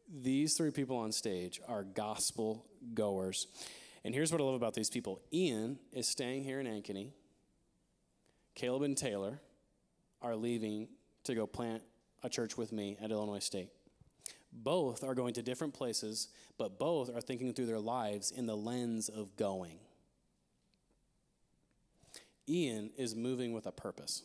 These 0.08 0.54
three 0.54 0.70
people 0.70 0.96
on 0.96 1.10
stage 1.10 1.60
are 1.66 1.82
gospel 1.82 2.64
goers. 2.94 3.48
And 4.04 4.14
here's 4.14 4.30
what 4.30 4.40
I 4.40 4.44
love 4.44 4.54
about 4.54 4.74
these 4.74 4.88
people 4.88 5.20
Ian 5.32 5.80
is 5.92 6.06
staying 6.06 6.44
here 6.44 6.60
in 6.60 6.66
Ankeny. 6.66 7.10
Caleb 8.54 8.82
and 8.82 8.96
Taylor 8.96 9.40
are 10.22 10.36
leaving 10.36 10.88
to 11.24 11.34
go 11.34 11.46
plant 11.46 11.82
a 12.22 12.28
church 12.28 12.56
with 12.56 12.70
me 12.70 12.96
at 13.00 13.10
Illinois 13.10 13.40
State. 13.40 13.70
Both 14.60 15.04
are 15.04 15.14
going 15.14 15.34
to 15.34 15.42
different 15.42 15.74
places, 15.74 16.28
but 16.56 16.78
both 16.78 17.14
are 17.14 17.20
thinking 17.20 17.52
through 17.52 17.66
their 17.66 17.78
lives 17.78 18.30
in 18.30 18.46
the 18.46 18.56
lens 18.56 19.08
of 19.08 19.36
going. 19.36 19.78
Ian 22.48 22.90
is 22.96 23.14
moving 23.14 23.52
with 23.52 23.66
a 23.66 23.72
purpose. 23.72 24.22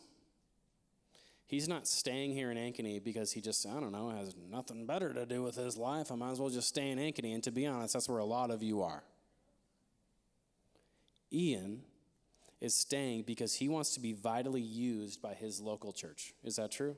He's 1.46 1.68
not 1.68 1.86
staying 1.86 2.32
here 2.32 2.50
in 2.50 2.56
Ankeny 2.56 3.04
because 3.04 3.32
he 3.32 3.40
just, 3.40 3.66
I 3.66 3.78
don't 3.78 3.92
know, 3.92 4.10
has 4.10 4.34
nothing 4.50 4.86
better 4.86 5.12
to 5.12 5.26
do 5.26 5.42
with 5.42 5.56
his 5.56 5.76
life. 5.76 6.10
I 6.10 6.14
might 6.14 6.32
as 6.32 6.40
well 6.40 6.48
just 6.48 6.68
stay 6.68 6.90
in 6.90 6.98
Ankeny. 6.98 7.34
And 7.34 7.42
to 7.44 7.52
be 7.52 7.66
honest, 7.66 7.92
that's 7.92 8.08
where 8.08 8.18
a 8.18 8.24
lot 8.24 8.50
of 8.50 8.62
you 8.62 8.82
are. 8.82 9.04
Ian 11.32 11.82
is 12.60 12.74
staying 12.74 13.24
because 13.24 13.54
he 13.54 13.68
wants 13.68 13.92
to 13.94 14.00
be 14.00 14.14
vitally 14.14 14.62
used 14.62 15.20
by 15.20 15.34
his 15.34 15.60
local 15.60 15.92
church. 15.92 16.32
Is 16.42 16.56
that 16.56 16.70
true? 16.70 16.96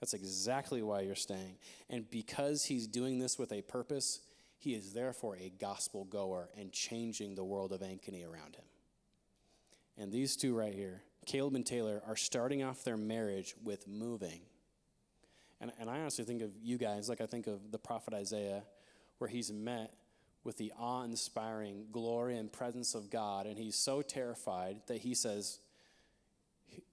That's 0.00 0.14
exactly 0.14 0.82
why 0.82 1.02
you're 1.02 1.14
staying. 1.14 1.56
And 1.90 2.10
because 2.10 2.64
he's 2.64 2.86
doing 2.86 3.18
this 3.18 3.38
with 3.38 3.52
a 3.52 3.62
purpose, 3.62 4.20
he 4.58 4.74
is 4.74 4.92
therefore 4.92 5.36
a 5.36 5.52
gospel 5.60 6.04
goer 6.04 6.48
and 6.58 6.72
changing 6.72 7.34
the 7.34 7.44
world 7.44 7.72
of 7.72 7.80
Ankeny 7.80 8.24
around 8.24 8.56
him. 8.56 8.64
And 9.98 10.10
these 10.10 10.36
two 10.36 10.56
right 10.56 10.74
here, 10.74 11.02
Caleb 11.26 11.54
and 11.54 11.66
Taylor, 11.66 12.02
are 12.06 12.16
starting 12.16 12.62
off 12.62 12.82
their 12.82 12.96
marriage 12.96 13.54
with 13.62 13.86
moving. 13.86 14.40
And, 15.60 15.70
and 15.78 15.90
I 15.90 16.00
honestly 16.00 16.24
think 16.24 16.40
of 16.40 16.50
you 16.62 16.78
guys 16.78 17.08
like 17.08 17.20
I 17.20 17.26
think 17.26 17.46
of 17.46 17.70
the 17.70 17.78
prophet 17.78 18.14
Isaiah, 18.14 18.62
where 19.18 19.28
he's 19.28 19.52
met 19.52 19.92
with 20.44 20.56
the 20.56 20.72
awe 20.78 21.02
inspiring 21.04 21.84
glory 21.92 22.38
and 22.38 22.50
presence 22.50 22.94
of 22.94 23.10
God. 23.10 23.44
And 23.44 23.58
he's 23.58 23.76
so 23.76 24.00
terrified 24.00 24.78
that 24.86 24.98
he 24.98 25.14
says, 25.14 25.58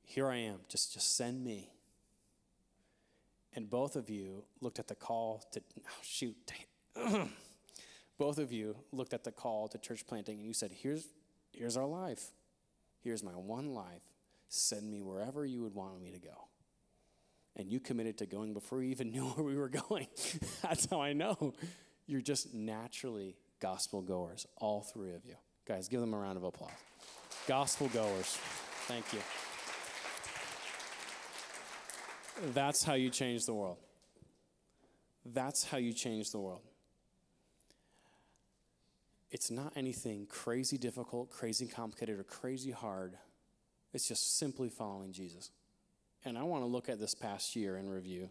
Here 0.03 0.28
I 0.28 0.38
am, 0.38 0.60
just, 0.68 0.93
just 0.93 1.16
send 1.16 1.43
me. 1.43 1.70
And 3.53 3.69
both 3.69 3.95
of 3.95 4.09
you 4.09 4.43
looked 4.61 4.79
at 4.79 4.87
the 4.87 4.95
call 4.95 5.43
to, 5.51 5.61
oh, 5.79 5.91
shoot, 6.03 6.35
both 8.17 8.37
of 8.37 8.51
you 8.51 8.75
looked 8.91 9.13
at 9.13 9.23
the 9.23 9.31
call 9.31 9.67
to 9.69 9.77
church 9.77 10.05
planting 10.05 10.37
and 10.37 10.45
you 10.45 10.53
said, 10.53 10.71
Here's, 10.71 11.07
here's 11.51 11.77
our 11.77 11.85
life. 11.85 12.31
Here's 13.03 13.23
my 13.23 13.31
one 13.31 13.73
life. 13.73 14.01
Send 14.49 14.89
me 14.89 15.01
wherever 15.01 15.45
you 15.45 15.63
would 15.63 15.73
want 15.73 16.01
me 16.01 16.11
to 16.11 16.19
go. 16.19 16.47
And 17.55 17.71
you 17.71 17.79
committed 17.79 18.19
to 18.19 18.25
going 18.25 18.53
before 18.53 18.81
you 18.81 18.91
even 18.91 19.11
knew 19.11 19.25
where 19.25 19.45
we 19.45 19.55
were 19.55 19.69
going. 19.69 20.07
That's 20.61 20.87
how 20.89 21.01
I 21.01 21.13
know 21.13 21.53
you're 22.05 22.21
just 22.21 22.53
naturally 22.53 23.35
gospel 23.59 24.01
goers, 24.01 24.45
all 24.57 24.81
three 24.81 25.13
of 25.13 25.25
you. 25.25 25.35
Guys, 25.67 25.87
give 25.87 25.99
them 25.99 26.13
a 26.13 26.17
round 26.17 26.37
of 26.37 26.43
applause. 26.43 26.71
Gospel 27.47 27.89
goers. 27.89 28.37
Thank 28.87 29.11
you. 29.13 29.19
That's 32.53 32.83
how 32.83 32.93
you 32.93 33.09
change 33.09 33.45
the 33.45 33.53
world. 33.53 33.77
That's 35.25 35.65
how 35.65 35.77
you 35.77 35.93
change 35.93 36.31
the 36.31 36.39
world. 36.39 36.61
It's 39.29 39.51
not 39.51 39.73
anything 39.75 40.25
crazy 40.27 40.77
difficult, 40.77 41.29
crazy 41.29 41.67
complicated, 41.67 42.19
or 42.19 42.23
crazy 42.23 42.71
hard. 42.71 43.17
It's 43.93 44.07
just 44.07 44.38
simply 44.38 44.69
following 44.69 45.11
Jesus. 45.11 45.51
And 46.23 46.38
I 46.38 46.43
want 46.43 46.63
to 46.63 46.67
look 46.67 46.89
at 46.89 46.99
this 46.99 47.13
past 47.13 47.55
year 47.55 47.77
in 47.77 47.89
review. 47.89 48.29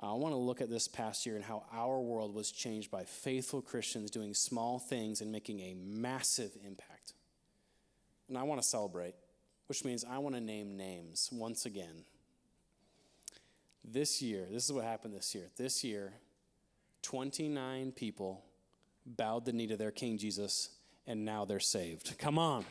I 0.00 0.12
want 0.12 0.32
to 0.32 0.38
look 0.38 0.60
at 0.60 0.70
this 0.70 0.86
past 0.86 1.26
year 1.26 1.34
and 1.34 1.44
how 1.44 1.64
our 1.72 2.00
world 2.00 2.34
was 2.34 2.52
changed 2.52 2.90
by 2.90 3.04
faithful 3.04 3.60
Christians 3.60 4.10
doing 4.10 4.32
small 4.32 4.78
things 4.78 5.20
and 5.20 5.32
making 5.32 5.60
a 5.60 5.74
massive 5.74 6.52
impact. 6.64 7.14
And 8.28 8.38
I 8.38 8.44
want 8.44 8.62
to 8.62 8.66
celebrate, 8.66 9.14
which 9.66 9.84
means 9.84 10.04
I 10.04 10.18
want 10.18 10.36
to 10.36 10.40
name 10.40 10.76
names 10.76 11.28
once 11.32 11.66
again. 11.66 12.04
This 13.90 14.20
year, 14.20 14.46
this 14.50 14.66
is 14.66 14.72
what 14.72 14.84
happened 14.84 15.14
this 15.14 15.34
year. 15.34 15.44
This 15.56 15.82
year, 15.82 16.12
29 17.02 17.92
people 17.92 18.44
bowed 19.06 19.46
the 19.46 19.52
knee 19.52 19.66
to 19.66 19.78
their 19.78 19.90
King 19.90 20.18
Jesus, 20.18 20.68
and 21.06 21.24
now 21.24 21.46
they're 21.46 21.58
saved. 21.58 22.18
Come 22.18 22.38
on. 22.38 22.66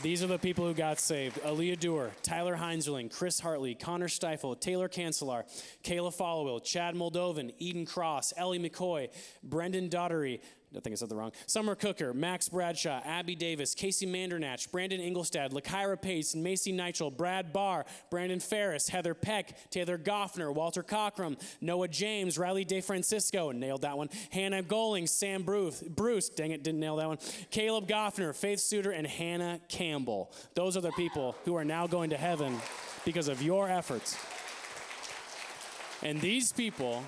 These 0.00 0.22
are 0.22 0.28
the 0.28 0.38
people 0.38 0.64
who 0.64 0.72
got 0.72 0.98
saved 0.98 1.42
Aaliyah 1.42 1.78
Dewar, 1.78 2.12
Tyler 2.22 2.56
Heinzerling, 2.56 3.12
Chris 3.12 3.38
Hartley, 3.38 3.74
Connor 3.74 4.08
Steifel, 4.08 4.58
Taylor 4.58 4.88
Cancelar, 4.88 5.42
Kayla 5.82 6.16
Followill, 6.16 6.64
Chad 6.64 6.94
Moldovan, 6.94 7.52
Eden 7.58 7.84
Cross, 7.84 8.32
Ellie 8.36 8.60
McCoy, 8.60 9.10
Brendan 9.42 9.90
Daughtery, 9.90 10.40
I 10.76 10.80
think 10.80 10.92
I 10.92 10.96
said 10.96 11.08
the 11.08 11.16
wrong. 11.16 11.32
Summer 11.46 11.74
Cooker, 11.74 12.12
Max 12.12 12.50
Bradshaw, 12.50 13.00
Abby 13.02 13.34
Davis, 13.34 13.74
Casey 13.74 14.06
Mandernach, 14.06 14.70
Brandon 14.70 15.00
Ingolstad, 15.00 15.52
Lakira 15.52 16.00
Pace, 16.00 16.34
Macy 16.34 16.72
Nigel, 16.72 17.10
Brad 17.10 17.54
Barr, 17.54 17.86
Brandon 18.10 18.38
Ferris, 18.38 18.88
Heather 18.88 19.14
Peck, 19.14 19.70
Taylor 19.70 19.96
Goffner, 19.96 20.54
Walter 20.54 20.82
Cockrum, 20.82 21.40
Noah 21.62 21.88
James, 21.88 22.38
Riley 22.38 22.66
DeFrancisco, 22.66 23.54
nailed 23.54 23.82
that 23.82 23.96
one. 23.96 24.10
Hannah 24.30 24.62
Goling, 24.62 25.08
Sam 25.08 25.42
Bruce, 25.42 25.82
Bruce, 25.82 26.28
dang 26.28 26.50
it, 26.50 26.62
didn't 26.62 26.80
nail 26.80 26.96
that 26.96 27.08
one. 27.08 27.18
Caleb 27.50 27.88
Goffner, 27.88 28.34
Faith 28.34 28.60
Suter, 28.60 28.90
and 28.90 29.06
Hannah 29.06 29.60
Campbell. 29.68 30.30
Those 30.54 30.76
are 30.76 30.82
the 30.82 30.92
people 30.92 31.34
who 31.46 31.56
are 31.56 31.64
now 31.64 31.86
going 31.86 32.10
to 32.10 32.18
heaven 32.18 32.58
because 33.06 33.28
of 33.28 33.40
your 33.40 33.70
efforts. 33.70 34.18
And 36.02 36.20
these 36.20 36.52
people 36.52 37.02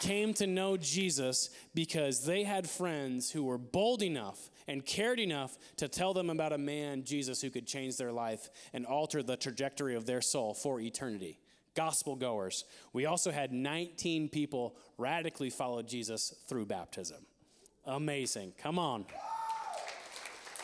came 0.00 0.34
to 0.34 0.46
know 0.46 0.76
Jesus 0.76 1.50
because 1.74 2.24
they 2.24 2.42
had 2.42 2.68
friends 2.68 3.30
who 3.30 3.44
were 3.44 3.58
bold 3.58 4.02
enough 4.02 4.50
and 4.66 4.84
cared 4.84 5.20
enough 5.20 5.56
to 5.76 5.86
tell 5.86 6.12
them 6.12 6.30
about 6.30 6.52
a 6.52 6.58
man, 6.58 7.04
Jesus, 7.04 7.40
who 7.40 7.50
could 7.50 7.66
change 7.66 7.96
their 7.96 8.10
life 8.10 8.50
and 8.72 8.84
alter 8.84 9.22
the 9.22 9.36
trajectory 9.36 9.94
of 9.94 10.06
their 10.06 10.20
soul 10.20 10.54
for 10.54 10.80
eternity. 10.80 11.38
Gospel 11.74 12.16
goers. 12.16 12.64
We 12.92 13.06
also 13.06 13.30
had 13.30 13.52
19 13.52 14.28
people 14.30 14.74
radically 14.98 15.50
follow 15.50 15.82
Jesus 15.82 16.34
through 16.48 16.66
baptism. 16.66 17.24
Amazing. 17.86 18.54
Come 18.58 18.78
on. 18.78 19.06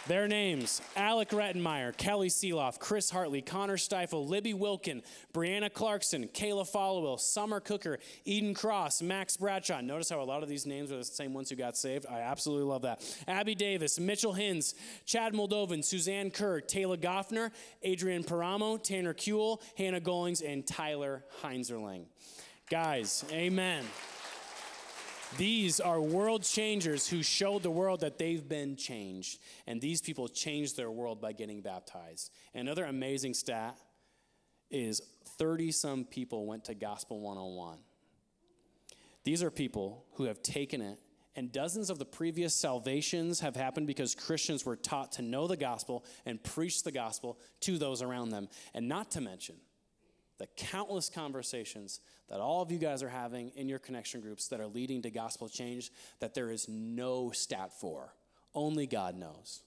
Their 0.09 0.29
names 0.29 0.81
Alec 0.95 1.31
Rettenmeyer, 1.31 1.97
Kelly 1.97 2.29
Seeloff, 2.29 2.79
Chris 2.79 3.11
Hartley, 3.11 3.43
Connor 3.43 3.77
Steifel, 3.77 4.29
Libby 4.29 4.55
Wilkin, 4.55 5.03
Brianna 5.35 5.73
Clarkson, 5.73 6.29
Kayla 6.29 6.71
Followill, 6.71 7.19
Summer 7.19 7.59
Cooker, 7.59 7.99
Eden 8.25 8.55
Cross, 8.55 9.03
Max 9.03 9.37
Bradshaw. 9.37 9.81
Notice 9.81 10.09
how 10.09 10.21
a 10.21 10.23
lot 10.23 10.45
of 10.45 10.49
these 10.49 10.65
names 10.65 10.93
are 10.93 10.97
the 10.97 11.05
same 11.05 11.35
ones 11.35 11.51
who 11.51 11.57
got 11.57 11.77
saved? 11.77 12.07
I 12.09 12.21
absolutely 12.21 12.67
love 12.67 12.83
that. 12.83 13.03
Abby 13.27 13.57
Davis, 13.57 13.99
Mitchell 13.99 14.33
Hins, 14.33 14.75
Chad 15.07 15.35
Moldovan, 15.35 15.85
Suzanne 15.85 16.31
Kerr, 16.31 16.61
Taylor 16.61 16.97
Goffner, 16.97 17.51
Adrian 17.83 18.23
Paramo, 18.23 18.81
Tanner 18.81 19.15
Kuehl, 19.15 19.61
Hannah 19.77 20.01
Gollings, 20.01 20.41
and 20.41 20.65
Tyler 20.65 21.25
Heinzerling. 21.43 22.05
Guys, 22.71 23.25
amen. 23.33 23.85
These 25.39 25.80
are 25.80 26.01
world 26.01 26.45
changers 26.45 27.09
who 27.09 27.22
showed 27.22 27.62
the 27.62 27.70
world 27.70 28.01
that 28.01 28.16
they've 28.16 28.47
been 28.47 28.76
changed. 28.76 29.39
And 29.66 29.80
these 29.80 30.01
people 30.01 30.28
changed 30.28 30.76
their 30.76 30.91
world 30.91 31.20
by 31.20 31.32
getting 31.32 31.61
baptized. 31.61 32.32
Another 32.55 32.84
amazing 32.84 33.34
stat 33.34 33.78
is 34.70 35.03
30 35.39 35.72
some 35.72 36.05
people 36.05 36.47
went 36.47 36.64
to 36.64 36.74
Gospel 36.74 37.20
101. 37.20 37.78
These 39.24 39.43
are 39.43 39.51
people 39.51 40.05
who 40.14 40.24
have 40.24 40.43
taken 40.43 40.80
it, 40.80 40.99
and 41.34 41.53
dozens 41.53 41.91
of 41.91 41.99
the 41.99 42.05
previous 42.05 42.55
salvations 42.55 43.41
have 43.41 43.57
happened 43.57 43.87
because 43.87 44.14
Christians 44.14 44.64
were 44.64 44.76
taught 44.76 45.12
to 45.12 45.22
know 45.22 45.47
the 45.47 45.57
gospel 45.57 46.05
and 46.24 46.43
preach 46.43 46.82
the 46.82 46.93
gospel 46.93 47.39
to 47.61 47.76
those 47.76 48.03
around 48.03 48.30
them. 48.30 48.49
And 48.72 48.89
not 48.89 49.11
to 49.12 49.20
mention, 49.20 49.57
the 50.39 50.47
countless 50.57 51.09
conversations 51.09 52.01
that 52.28 52.41
all 52.41 52.62
of 52.62 52.70
you 52.70 52.78
guys 52.78 53.03
are 53.03 53.09
having 53.09 53.51
in 53.57 53.68
your 53.68 53.78
connection 53.78 54.20
groups 54.20 54.49
that 54.49 54.61
are 54.61 54.66
leading 54.66 55.03
to 55.03 55.11
gospel 55.11 55.49
change 55.49 55.91
that 56.20 56.34
there 56.34 56.51
is 56.51 56.68
no 56.68 57.30
stat 57.30 57.72
for. 57.72 58.12
Only 58.55 58.87
God 58.87 59.16
knows. 59.16 59.62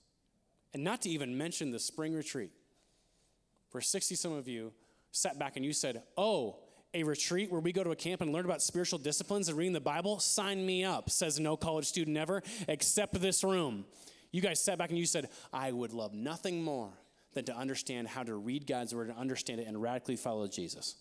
And 0.73 0.83
not 0.83 1.01
to 1.01 1.09
even 1.09 1.37
mention 1.37 1.71
the 1.71 1.79
spring 1.79 2.13
retreat, 2.13 2.51
where 3.71 3.81
60 3.81 4.15
some 4.15 4.33
of 4.33 4.47
you 4.47 4.71
sat 5.11 5.39
back 5.39 5.55
and 5.55 5.65
you 5.65 5.73
said, 5.73 6.03
Oh, 6.17 6.57
a 6.93 7.03
retreat 7.03 7.51
where 7.51 7.61
we 7.61 7.71
go 7.71 7.83
to 7.83 7.91
a 7.91 7.95
camp 7.95 8.21
and 8.21 8.31
learn 8.31 8.45
about 8.45 8.61
spiritual 8.61 8.99
disciplines 8.99 9.47
and 9.47 9.57
reading 9.57 9.73
the 9.73 9.79
Bible? 9.79 10.19
Sign 10.19 10.65
me 10.65 10.83
up, 10.83 11.09
says 11.09 11.39
no 11.39 11.55
college 11.55 11.85
student 11.85 12.17
ever, 12.17 12.41
except 12.67 13.19
this 13.19 13.43
room. 13.43 13.85
You 14.31 14.41
guys 14.41 14.63
sat 14.63 14.77
back 14.77 14.89
and 14.89 14.97
you 14.97 15.05
said, 15.05 15.29
I 15.53 15.71
would 15.71 15.93
love 15.93 16.13
nothing 16.13 16.63
more 16.63 16.91
than 17.33 17.45
to 17.45 17.55
understand 17.55 18.07
how 18.07 18.23
to 18.23 18.35
read 18.35 18.65
God's 18.65 18.93
word 18.93 19.09
and 19.09 19.17
understand 19.17 19.59
it 19.59 19.67
and 19.67 19.81
radically 19.81 20.15
follow 20.15 20.47
Jesus. 20.47 20.95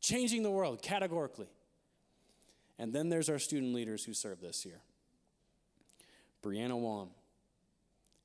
Changing 0.00 0.42
the 0.42 0.50
world 0.50 0.82
categorically. 0.82 1.48
And 2.78 2.92
then 2.92 3.08
there's 3.08 3.28
our 3.28 3.38
student 3.38 3.74
leaders 3.74 4.04
who 4.04 4.14
serve 4.14 4.40
this 4.40 4.64
year 4.64 4.80
Brianna 6.42 6.78
Wong, 6.78 7.10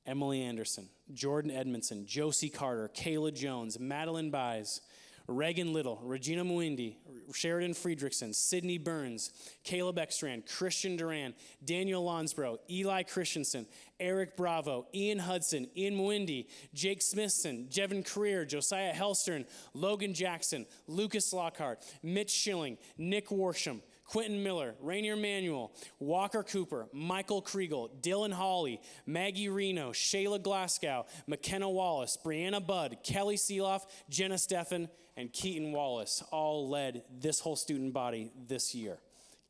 Emily 0.06 0.42
Anderson, 0.42 0.88
Jordan 1.12 1.50
Edmondson, 1.50 2.06
Josie 2.06 2.48
Carter, 2.48 2.90
Kayla 2.94 3.34
Jones, 3.34 3.78
Madeline 3.78 4.30
Buys, 4.30 4.80
Reagan 5.28 5.72
Little, 5.72 5.98
Regina 6.02 6.44
Muindi, 6.44 6.96
Sheridan 7.34 7.74
Friedrichsen, 7.74 8.34
Sydney 8.34 8.78
Burns, 8.78 9.32
Caleb 9.64 9.96
Ekstrand, 9.96 10.46
Christian 10.46 10.96
Duran, 10.96 11.34
Daniel 11.64 12.04
Lonsbro, 12.04 12.58
Eli 12.70 13.02
Christensen, 13.02 13.66
Eric 13.98 14.36
Bravo, 14.36 14.86
Ian 14.94 15.18
Hudson, 15.18 15.66
Ian 15.76 15.94
Muindi, 15.94 16.46
Jake 16.74 17.02
Smithson, 17.02 17.66
Jevin 17.70 18.04
Career, 18.04 18.44
Josiah 18.44 18.92
Helstern, 18.92 19.46
Logan 19.74 20.14
Jackson, 20.14 20.66
Lucas 20.86 21.32
Lockhart, 21.32 21.84
Mitch 22.02 22.30
Schilling, 22.30 22.78
Nick 22.96 23.28
Warsham, 23.28 23.80
Quentin 24.04 24.42
Miller, 24.42 24.76
Rainier 24.80 25.16
Manuel, 25.16 25.72
Walker 25.98 26.44
Cooper, 26.44 26.88
Michael 26.92 27.42
Kriegel, 27.42 27.90
Dylan 28.00 28.32
Hawley, 28.32 28.80
Maggie 29.04 29.48
Reno, 29.48 29.90
Shayla 29.90 30.40
Glasgow, 30.40 31.06
McKenna 31.26 31.68
Wallace, 31.68 32.16
Brianna 32.24 32.64
Budd, 32.64 32.98
Kelly 33.02 33.36
Seeloff, 33.36 33.82
Jenna 34.08 34.36
Steffen, 34.36 34.88
and 35.16 35.32
Keaton 35.32 35.72
Wallace 35.72 36.22
all 36.30 36.68
led 36.68 37.02
this 37.20 37.40
whole 37.40 37.56
student 37.56 37.92
body 37.92 38.30
this 38.48 38.74
year. 38.74 38.98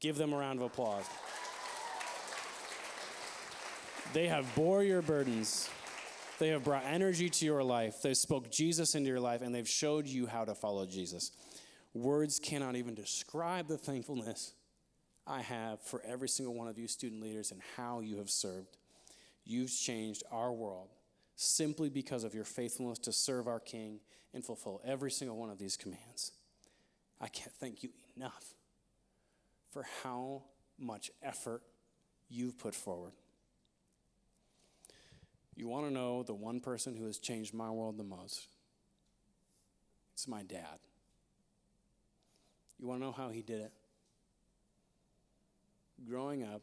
Give 0.00 0.16
them 0.16 0.32
a 0.32 0.36
round 0.36 0.60
of 0.60 0.66
applause. 0.66 1.04
They 4.12 4.28
have 4.28 4.54
bore 4.54 4.82
your 4.82 5.02
burdens. 5.02 5.68
They 6.38 6.48
have 6.48 6.64
brought 6.64 6.84
energy 6.84 7.28
to 7.28 7.44
your 7.44 7.62
life. 7.62 8.02
They 8.02 8.14
spoke 8.14 8.50
Jesus 8.50 8.94
into 8.94 9.08
your 9.08 9.20
life, 9.20 9.42
and 9.42 9.54
they've 9.54 9.68
showed 9.68 10.06
you 10.06 10.26
how 10.26 10.44
to 10.44 10.54
follow 10.54 10.86
Jesus. 10.86 11.32
Words 11.94 12.38
cannot 12.38 12.76
even 12.76 12.94
describe 12.94 13.68
the 13.68 13.78
thankfulness 13.78 14.52
I 15.26 15.40
have 15.40 15.80
for 15.80 16.02
every 16.04 16.28
single 16.28 16.54
one 16.54 16.68
of 16.68 16.78
you 16.78 16.86
student 16.86 17.22
leaders 17.22 17.50
and 17.50 17.60
how 17.76 18.00
you 18.00 18.18
have 18.18 18.30
served. 18.30 18.76
You've 19.44 19.72
changed 19.72 20.22
our 20.30 20.52
world 20.52 20.90
simply 21.36 21.90
because 21.90 22.24
of 22.24 22.34
your 22.34 22.44
faithfulness 22.44 22.98
to 23.00 23.12
serve 23.12 23.46
our 23.46 23.60
King 23.60 24.00
and 24.34 24.44
fulfill 24.44 24.80
every 24.84 25.10
single 25.10 25.36
one 25.36 25.50
of 25.50 25.58
these 25.58 25.76
commands. 25.76 26.32
I 27.20 27.28
can't 27.28 27.52
thank 27.52 27.82
you 27.82 27.90
enough 28.16 28.54
for 29.70 29.84
how 30.02 30.42
much 30.78 31.10
effort 31.22 31.62
you've 32.28 32.58
put 32.58 32.74
forward. 32.74 33.12
You 35.54 35.68
want 35.68 35.86
to 35.86 35.92
know 35.92 36.22
the 36.22 36.34
one 36.34 36.60
person 36.60 36.96
who 36.96 37.06
has 37.06 37.18
changed 37.18 37.54
my 37.54 37.70
world 37.70 37.96
the 37.96 38.04
most? 38.04 38.48
It's 40.14 40.28
my 40.28 40.42
dad. 40.42 40.78
You 42.78 42.86
want 42.86 43.00
to 43.00 43.06
know 43.06 43.12
how 43.12 43.30
he 43.30 43.42
did 43.42 43.60
it? 43.60 43.72
Growing 46.06 46.42
up, 46.42 46.62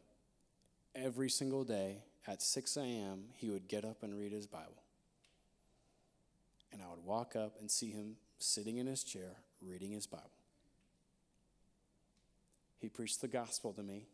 every 0.94 1.28
single 1.28 1.64
day 1.64 2.02
at 2.26 2.42
6 2.42 2.76
a.m., 2.76 3.24
he 3.34 3.50
would 3.50 3.68
get 3.68 3.84
up 3.84 4.02
and 4.02 4.16
read 4.16 4.32
his 4.32 4.46
Bible. 4.46 4.82
And 6.72 6.82
I 6.82 6.88
would 6.88 7.04
walk 7.04 7.36
up 7.36 7.56
and 7.60 7.70
see 7.70 7.90
him 7.90 8.16
sitting 8.38 8.78
in 8.78 8.86
his 8.86 9.04
chair 9.04 9.36
reading 9.60 9.92
his 9.92 10.06
Bible. 10.06 10.30
He 12.80 12.88
preached 12.88 13.20
the 13.20 13.28
gospel 13.28 13.72
to 13.74 13.82
me 13.82 14.06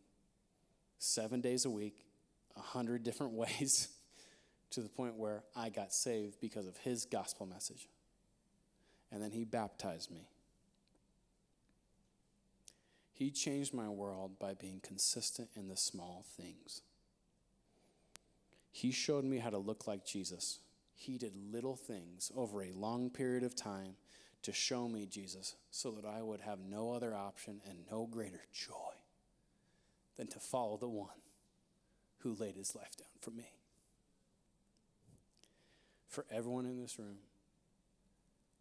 seven 0.97 1.41
days 1.41 1.65
a 1.65 1.69
week, 1.69 2.05
a 2.55 2.61
hundred 2.61 3.03
different 3.03 3.33
ways, 3.33 3.89
to 4.71 4.81
the 4.81 4.89
point 4.89 5.15
where 5.15 5.43
I 5.55 5.69
got 5.69 5.93
saved 5.93 6.39
because 6.39 6.67
of 6.67 6.77
his 6.77 7.05
gospel 7.05 7.45
message. 7.45 7.87
And 9.11 9.21
then 9.21 9.31
he 9.31 9.43
baptized 9.43 10.11
me. 10.11 10.29
He 13.13 13.29
changed 13.29 13.73
my 13.73 13.89
world 13.89 14.39
by 14.39 14.53
being 14.53 14.79
consistent 14.81 15.49
in 15.55 15.67
the 15.67 15.77
small 15.77 16.25
things. 16.37 16.81
He 18.71 18.91
showed 18.91 19.25
me 19.25 19.37
how 19.37 19.49
to 19.49 19.57
look 19.57 19.87
like 19.87 20.05
Jesus. 20.05 20.59
He 20.95 21.17
did 21.17 21.33
little 21.35 21.75
things 21.75 22.31
over 22.35 22.61
a 22.61 22.71
long 22.71 23.09
period 23.09 23.43
of 23.43 23.55
time 23.55 23.95
to 24.43 24.53
show 24.53 24.87
me 24.87 25.05
Jesus 25.05 25.55
so 25.69 25.91
that 25.91 26.05
I 26.05 26.21
would 26.21 26.41
have 26.41 26.59
no 26.59 26.91
other 26.91 27.13
option 27.13 27.61
and 27.69 27.79
no 27.91 28.07
greater 28.07 28.41
joy 28.53 28.93
than 30.17 30.27
to 30.27 30.39
follow 30.39 30.77
the 30.77 30.89
one 30.89 31.09
who 32.19 32.33
laid 32.33 32.55
his 32.55 32.75
life 32.75 32.95
down 32.97 33.07
for 33.19 33.31
me. 33.31 33.51
For 36.07 36.25
everyone 36.29 36.65
in 36.65 36.79
this 36.79 36.99
room, 36.99 37.17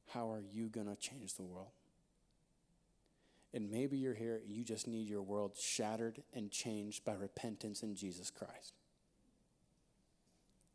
how 0.09 0.31
are 0.31 0.41
you 0.41 0.69
going 0.69 0.87
to 0.87 0.97
change 0.97 1.35
the 1.35 1.43
world? 1.43 1.73
And 3.53 3.71
maybe 3.71 3.97
you're 3.97 4.15
here, 4.15 4.41
you 4.47 4.65
just 4.65 4.87
need 4.87 5.09
your 5.09 5.23
world 5.23 5.57
shattered 5.57 6.23
and 6.33 6.51
changed 6.51 7.05
by 7.05 7.15
repentance 7.15 7.83
in 7.83 7.97
Jesus 7.97 8.31
Christ. 8.31 8.75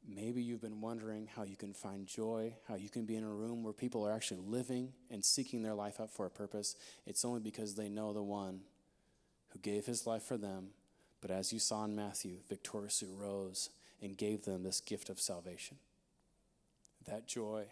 Maybe 0.08 0.42
you've 0.42 0.62
been 0.62 0.82
wondering 0.82 1.28
how 1.36 1.44
you 1.44 1.56
can 1.56 1.74
find 1.74 2.06
joy, 2.06 2.54
how 2.68 2.76
you 2.76 2.90
can 2.90 3.06
be 3.06 3.16
in 3.16 3.24
a 3.24 3.30
room 3.30 3.64
where 3.64 3.74
people 3.74 4.06
are 4.06 4.14
actually 4.14 4.42
living 4.46 4.94
and 5.10 5.26
seeking 5.26 5.64
their 5.64 5.74
life 5.74 6.00
out 6.00 6.12
for 6.12 6.26
a 6.26 6.30
purpose. 6.30 6.76
It's 7.08 7.26
only 7.26 7.40
because 7.40 7.74
they 7.74 7.90
know 7.90 8.14
the 8.14 8.22
one 8.22 8.62
who 9.50 9.60
gave 9.60 9.86
his 9.86 10.06
life 10.06 10.24
for 10.24 10.38
them, 10.38 10.70
but 11.22 11.32
as 11.32 11.52
you 11.52 11.60
saw 11.60 11.86
in 11.86 11.96
Matthew, 11.96 12.38
victoriously 12.48 13.08
rose 13.12 13.70
and 14.02 14.16
gave 14.16 14.46
them 14.46 14.64
this 14.64 14.80
gift 14.80 15.10
of 15.10 15.20
salvation. 15.20 15.78
That 17.08 17.28
joy, 17.28 17.66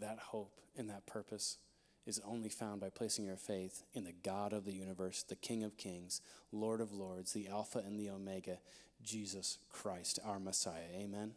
that 0.00 0.18
hope, 0.18 0.60
and 0.78 0.88
that 0.88 1.06
purpose 1.06 1.58
is 2.06 2.20
only 2.24 2.48
found 2.48 2.80
by 2.80 2.88
placing 2.88 3.24
your 3.24 3.36
faith 3.36 3.82
in 3.92 4.04
the 4.04 4.14
God 4.22 4.52
of 4.52 4.64
the 4.64 4.72
universe, 4.72 5.22
the 5.22 5.36
King 5.36 5.64
of 5.64 5.76
kings, 5.76 6.20
Lord 6.52 6.80
of 6.80 6.92
lords, 6.92 7.32
the 7.32 7.48
Alpha 7.48 7.80
and 7.80 7.98
the 7.98 8.08
Omega, 8.08 8.58
Jesus 9.02 9.58
Christ, 9.70 10.18
our 10.24 10.38
Messiah. 10.38 10.88
Amen. 10.94 11.32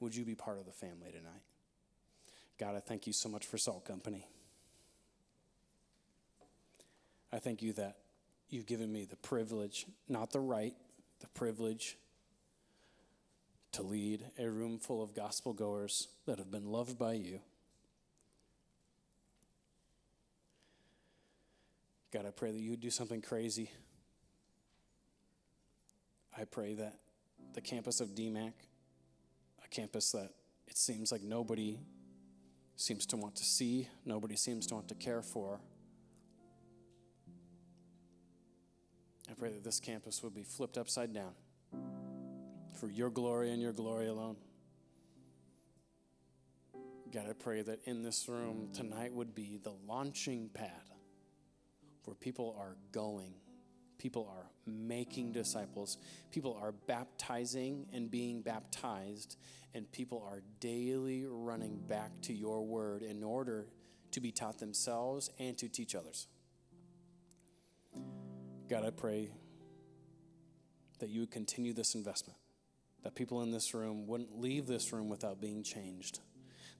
Would 0.00 0.14
you 0.14 0.24
be 0.24 0.34
part 0.34 0.58
of 0.58 0.66
the 0.66 0.72
family 0.72 1.10
tonight? 1.10 1.42
God, 2.58 2.76
I 2.76 2.80
thank 2.80 3.06
you 3.06 3.12
so 3.12 3.28
much 3.28 3.46
for 3.46 3.58
Salt 3.58 3.84
Company. 3.84 4.26
I 7.32 7.38
thank 7.38 7.62
you 7.62 7.72
that 7.74 7.96
you've 8.48 8.66
given 8.66 8.92
me 8.92 9.04
the 9.04 9.16
privilege, 9.16 9.86
not 10.08 10.30
the 10.30 10.40
right, 10.40 10.74
the 11.20 11.26
privilege 11.28 11.96
to 13.72 13.82
lead 13.82 14.24
a 14.38 14.48
room 14.48 14.78
full 14.78 15.02
of 15.02 15.14
gospel 15.14 15.52
goers 15.52 16.06
that 16.26 16.38
have 16.38 16.50
been 16.50 16.66
loved 16.66 16.96
by 16.96 17.14
you. 17.14 17.40
God, 22.12 22.24
I 22.24 22.30
pray 22.30 22.52
that 22.52 22.60
you 22.60 22.70
would 22.70 22.80
do 22.80 22.90
something 22.90 23.20
crazy. 23.20 23.68
I 26.38 26.44
pray 26.44 26.74
that 26.74 26.94
the 27.54 27.60
campus 27.60 28.00
of 28.00 28.10
DMACC, 28.10 28.52
campus 29.74 30.12
that 30.12 30.30
it 30.66 30.78
seems 30.78 31.10
like 31.10 31.22
nobody 31.22 31.78
seems 32.76 33.06
to 33.06 33.16
want 33.16 33.36
to 33.36 33.44
see, 33.44 33.88
nobody 34.04 34.36
seems 34.36 34.66
to 34.68 34.74
want 34.74 34.88
to 34.88 34.94
care 34.94 35.22
for. 35.22 35.60
I 39.30 39.34
pray 39.34 39.50
that 39.50 39.64
this 39.64 39.80
campus 39.80 40.22
would 40.22 40.34
be 40.34 40.42
flipped 40.42 40.78
upside 40.78 41.12
down 41.12 41.32
for 42.78 42.88
your 42.88 43.10
glory 43.10 43.50
and 43.52 43.60
your 43.60 43.72
glory 43.72 44.08
alone. 44.08 44.36
God, 47.12 47.26
I 47.28 47.32
pray 47.32 47.62
that 47.62 47.80
in 47.84 48.02
this 48.02 48.28
room 48.28 48.70
tonight 48.72 49.12
would 49.12 49.34
be 49.34 49.58
the 49.62 49.72
launching 49.86 50.50
pad 50.52 50.70
where 52.04 52.14
people 52.14 52.56
are 52.58 52.76
going, 52.92 53.34
people 54.04 54.28
are 54.36 54.50
making 54.66 55.32
disciples, 55.32 55.96
people 56.30 56.58
are 56.60 56.72
baptizing 56.72 57.86
and 57.90 58.10
being 58.10 58.42
baptized, 58.42 59.38
and 59.72 59.90
people 59.92 60.22
are 60.30 60.42
daily 60.60 61.24
running 61.26 61.78
back 61.88 62.10
to 62.20 62.34
your 62.34 62.66
word 62.66 63.00
in 63.00 63.24
order 63.24 63.66
to 64.10 64.20
be 64.20 64.30
taught 64.30 64.58
themselves 64.58 65.30
and 65.38 65.56
to 65.56 65.70
teach 65.70 65.94
others. 65.94 66.26
God, 68.68 68.84
I 68.84 68.90
pray 68.90 69.30
that 70.98 71.08
you 71.08 71.20
would 71.20 71.30
continue 71.30 71.72
this 71.72 71.94
investment, 71.94 72.38
that 73.04 73.14
people 73.14 73.40
in 73.40 73.52
this 73.52 73.72
room 73.72 74.06
wouldn't 74.06 74.38
leave 74.38 74.66
this 74.66 74.92
room 74.92 75.08
without 75.08 75.40
being 75.40 75.62
changed, 75.62 76.20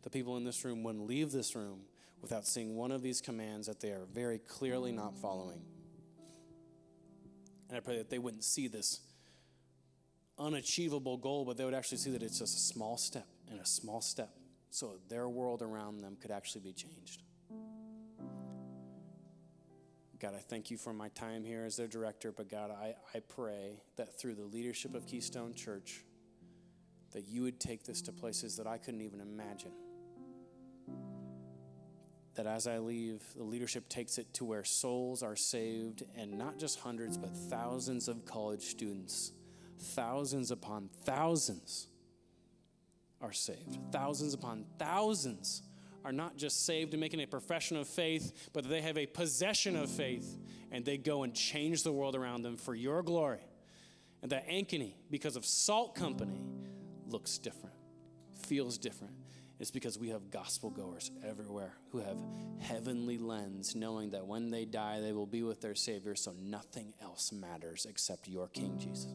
that 0.03 0.13
people 0.13 0.37
in 0.37 0.45
this 0.45 0.63
room 0.63 0.83
wouldn't 0.83 1.07
leave 1.07 1.33
this 1.33 1.57
room 1.57 1.87
without 2.21 2.47
seeing 2.47 2.77
one 2.77 2.93
of 2.93 3.01
these 3.01 3.23
commands 3.23 3.67
that 3.67 3.81
they 3.81 3.93
are 3.93 4.05
very 4.13 4.41
clearly 4.41 4.93
not 4.93 5.17
following. 5.17 5.63
And 7.75 7.83
I 7.83 7.85
pray 7.85 7.97
that 7.97 8.09
they 8.09 8.21
wouldn't 8.21 8.45
see 8.45 8.69
this 8.69 9.01
unachievable 10.39 11.17
goal, 11.17 11.45
but 11.45 11.57
they 11.57 11.65
would 11.65 11.75
actually 11.75 11.99
see 11.99 12.13
that 12.13 12.23
it's 12.23 12.39
just 12.39 12.57
a 12.57 12.61
small 12.61 12.97
step 12.97 13.27
and 13.51 13.59
a 13.59 13.67
small 13.67 14.01
step 14.01 14.31
so 14.71 14.99
their 15.09 15.29
world 15.29 15.61
around 15.61 16.01
them 16.01 16.17
could 16.23 16.31
actually 16.31 16.61
be 16.61 16.73
changed. 16.73 17.25
God, 20.21 20.35
I 20.37 20.39
thank 20.39 20.71
you 20.71 20.77
for 20.77 20.93
my 20.93 21.09
time 21.09 21.43
here 21.43 21.65
as 21.65 21.77
their 21.77 21.89
director, 21.89 22.31
but 22.31 22.49
God, 22.49 22.71
I, 22.71 22.95
I 23.13 23.19
pray 23.19 23.81
that 23.97 24.21
through 24.21 24.37
the 24.37 24.45
leadership 24.45 24.95
of 24.95 25.09
Keystone 25.09 25.53
Church, 25.53 26.05
that 27.11 27.27
you 27.27 27.43
would 27.43 27.59
take 27.59 27.83
this 27.83 28.01
to 28.03 28.13
places 28.13 28.57
that 28.59 28.69
I 28.69 28.79
couldn't 28.79 29.03
even 29.03 29.21
imagine 29.21 29.73
that 32.35 32.47
as 32.47 32.67
I 32.67 32.79
leave, 32.79 33.23
the 33.37 33.45
leadership 33.45 33.89
takes 33.89 34.19
it 34.19 34.33
to 34.35 34.45
where 34.45 34.65
souls 34.65 35.23
are 35.23 35.37
saved, 35.37 36.03
and 36.17 36.37
not 36.39 36.59
just 36.59 36.81
hundreds, 36.81 37.17
but 37.17 37.37
thousands 37.37 38.09
of 38.09 38.25
college 38.25 38.63
students, 38.63 39.33
thousands 39.79 40.51
upon 40.51 40.89
thousands 41.05 41.89
are 43.21 43.33
saved. 43.33 43.79
Thousands 43.93 44.35
upon 44.35 44.67
thousands 44.79 45.63
are 46.05 46.13
not 46.13 46.37
just 46.37 46.67
saved 46.67 46.93
and 46.93 47.01
making 47.01 47.23
a 47.23 47.27
profession 47.27 47.77
of 47.77 47.89
faith, 47.89 48.51
but 48.53 48.69
they 48.69 48.83
have 48.83 48.99
a 48.99 49.07
possession 49.07 49.75
of 49.77 49.91
faith 49.91 50.39
and 50.71 50.85
they 50.85 50.99
go 50.99 51.23
and 51.23 51.35
change 51.35 51.83
the 51.83 51.93
world 51.93 52.15
around 52.15 52.43
them 52.43 52.57
for 52.57 52.75
your 52.75 53.03
glory. 53.03 53.47
And 54.23 54.31
that 54.33 54.49
Ankeny, 54.49 54.95
because 55.11 55.37
of 55.37 55.47
Salt 55.47 55.95
Company, 55.95 56.43
looks 57.09 57.39
different, 57.39 57.77
feels 58.47 58.77
different. 58.77 59.15
It's 59.65 59.71
because 59.71 59.99
we 59.99 60.11
have 60.11 60.31
gospel 60.31 60.69
goers 60.69 61.11
everywhere 61.27 61.73
who 61.91 62.01
have 62.01 62.19
heavenly 62.61 63.17
lens, 63.17 63.75
knowing 63.75 64.11
that 64.11 64.27
when 64.27 64.51
they 64.51 64.67
die, 64.67 65.01
they 65.01 65.15
will 65.15 65.25
be 65.25 65.43
with 65.43 65.63
their 65.63 65.75
Savior, 65.75 66.15
so 66.15 66.35
nothing 66.39 66.93
else 67.01 67.33
matters 67.33 67.87
except 67.89 68.29
your 68.29 68.49
King 68.49 68.77
Jesus. 68.79 69.15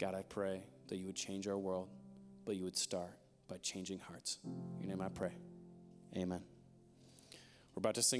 God, 0.00 0.16
I 0.16 0.22
pray 0.22 0.64
that 0.88 0.96
you 0.96 1.06
would 1.06 1.14
change 1.14 1.46
our 1.46 1.56
world, 1.56 1.88
but 2.44 2.56
you 2.56 2.64
would 2.64 2.76
start 2.76 3.16
by 3.46 3.58
changing 3.58 4.00
hearts. 4.00 4.40
In 4.44 4.88
your 4.88 4.96
name 4.96 5.00
I 5.00 5.08
pray. 5.08 5.36
Amen. 6.16 6.40
We're 7.76 7.82
about 7.82 7.94
to 7.94 8.02
sing. 8.02 8.14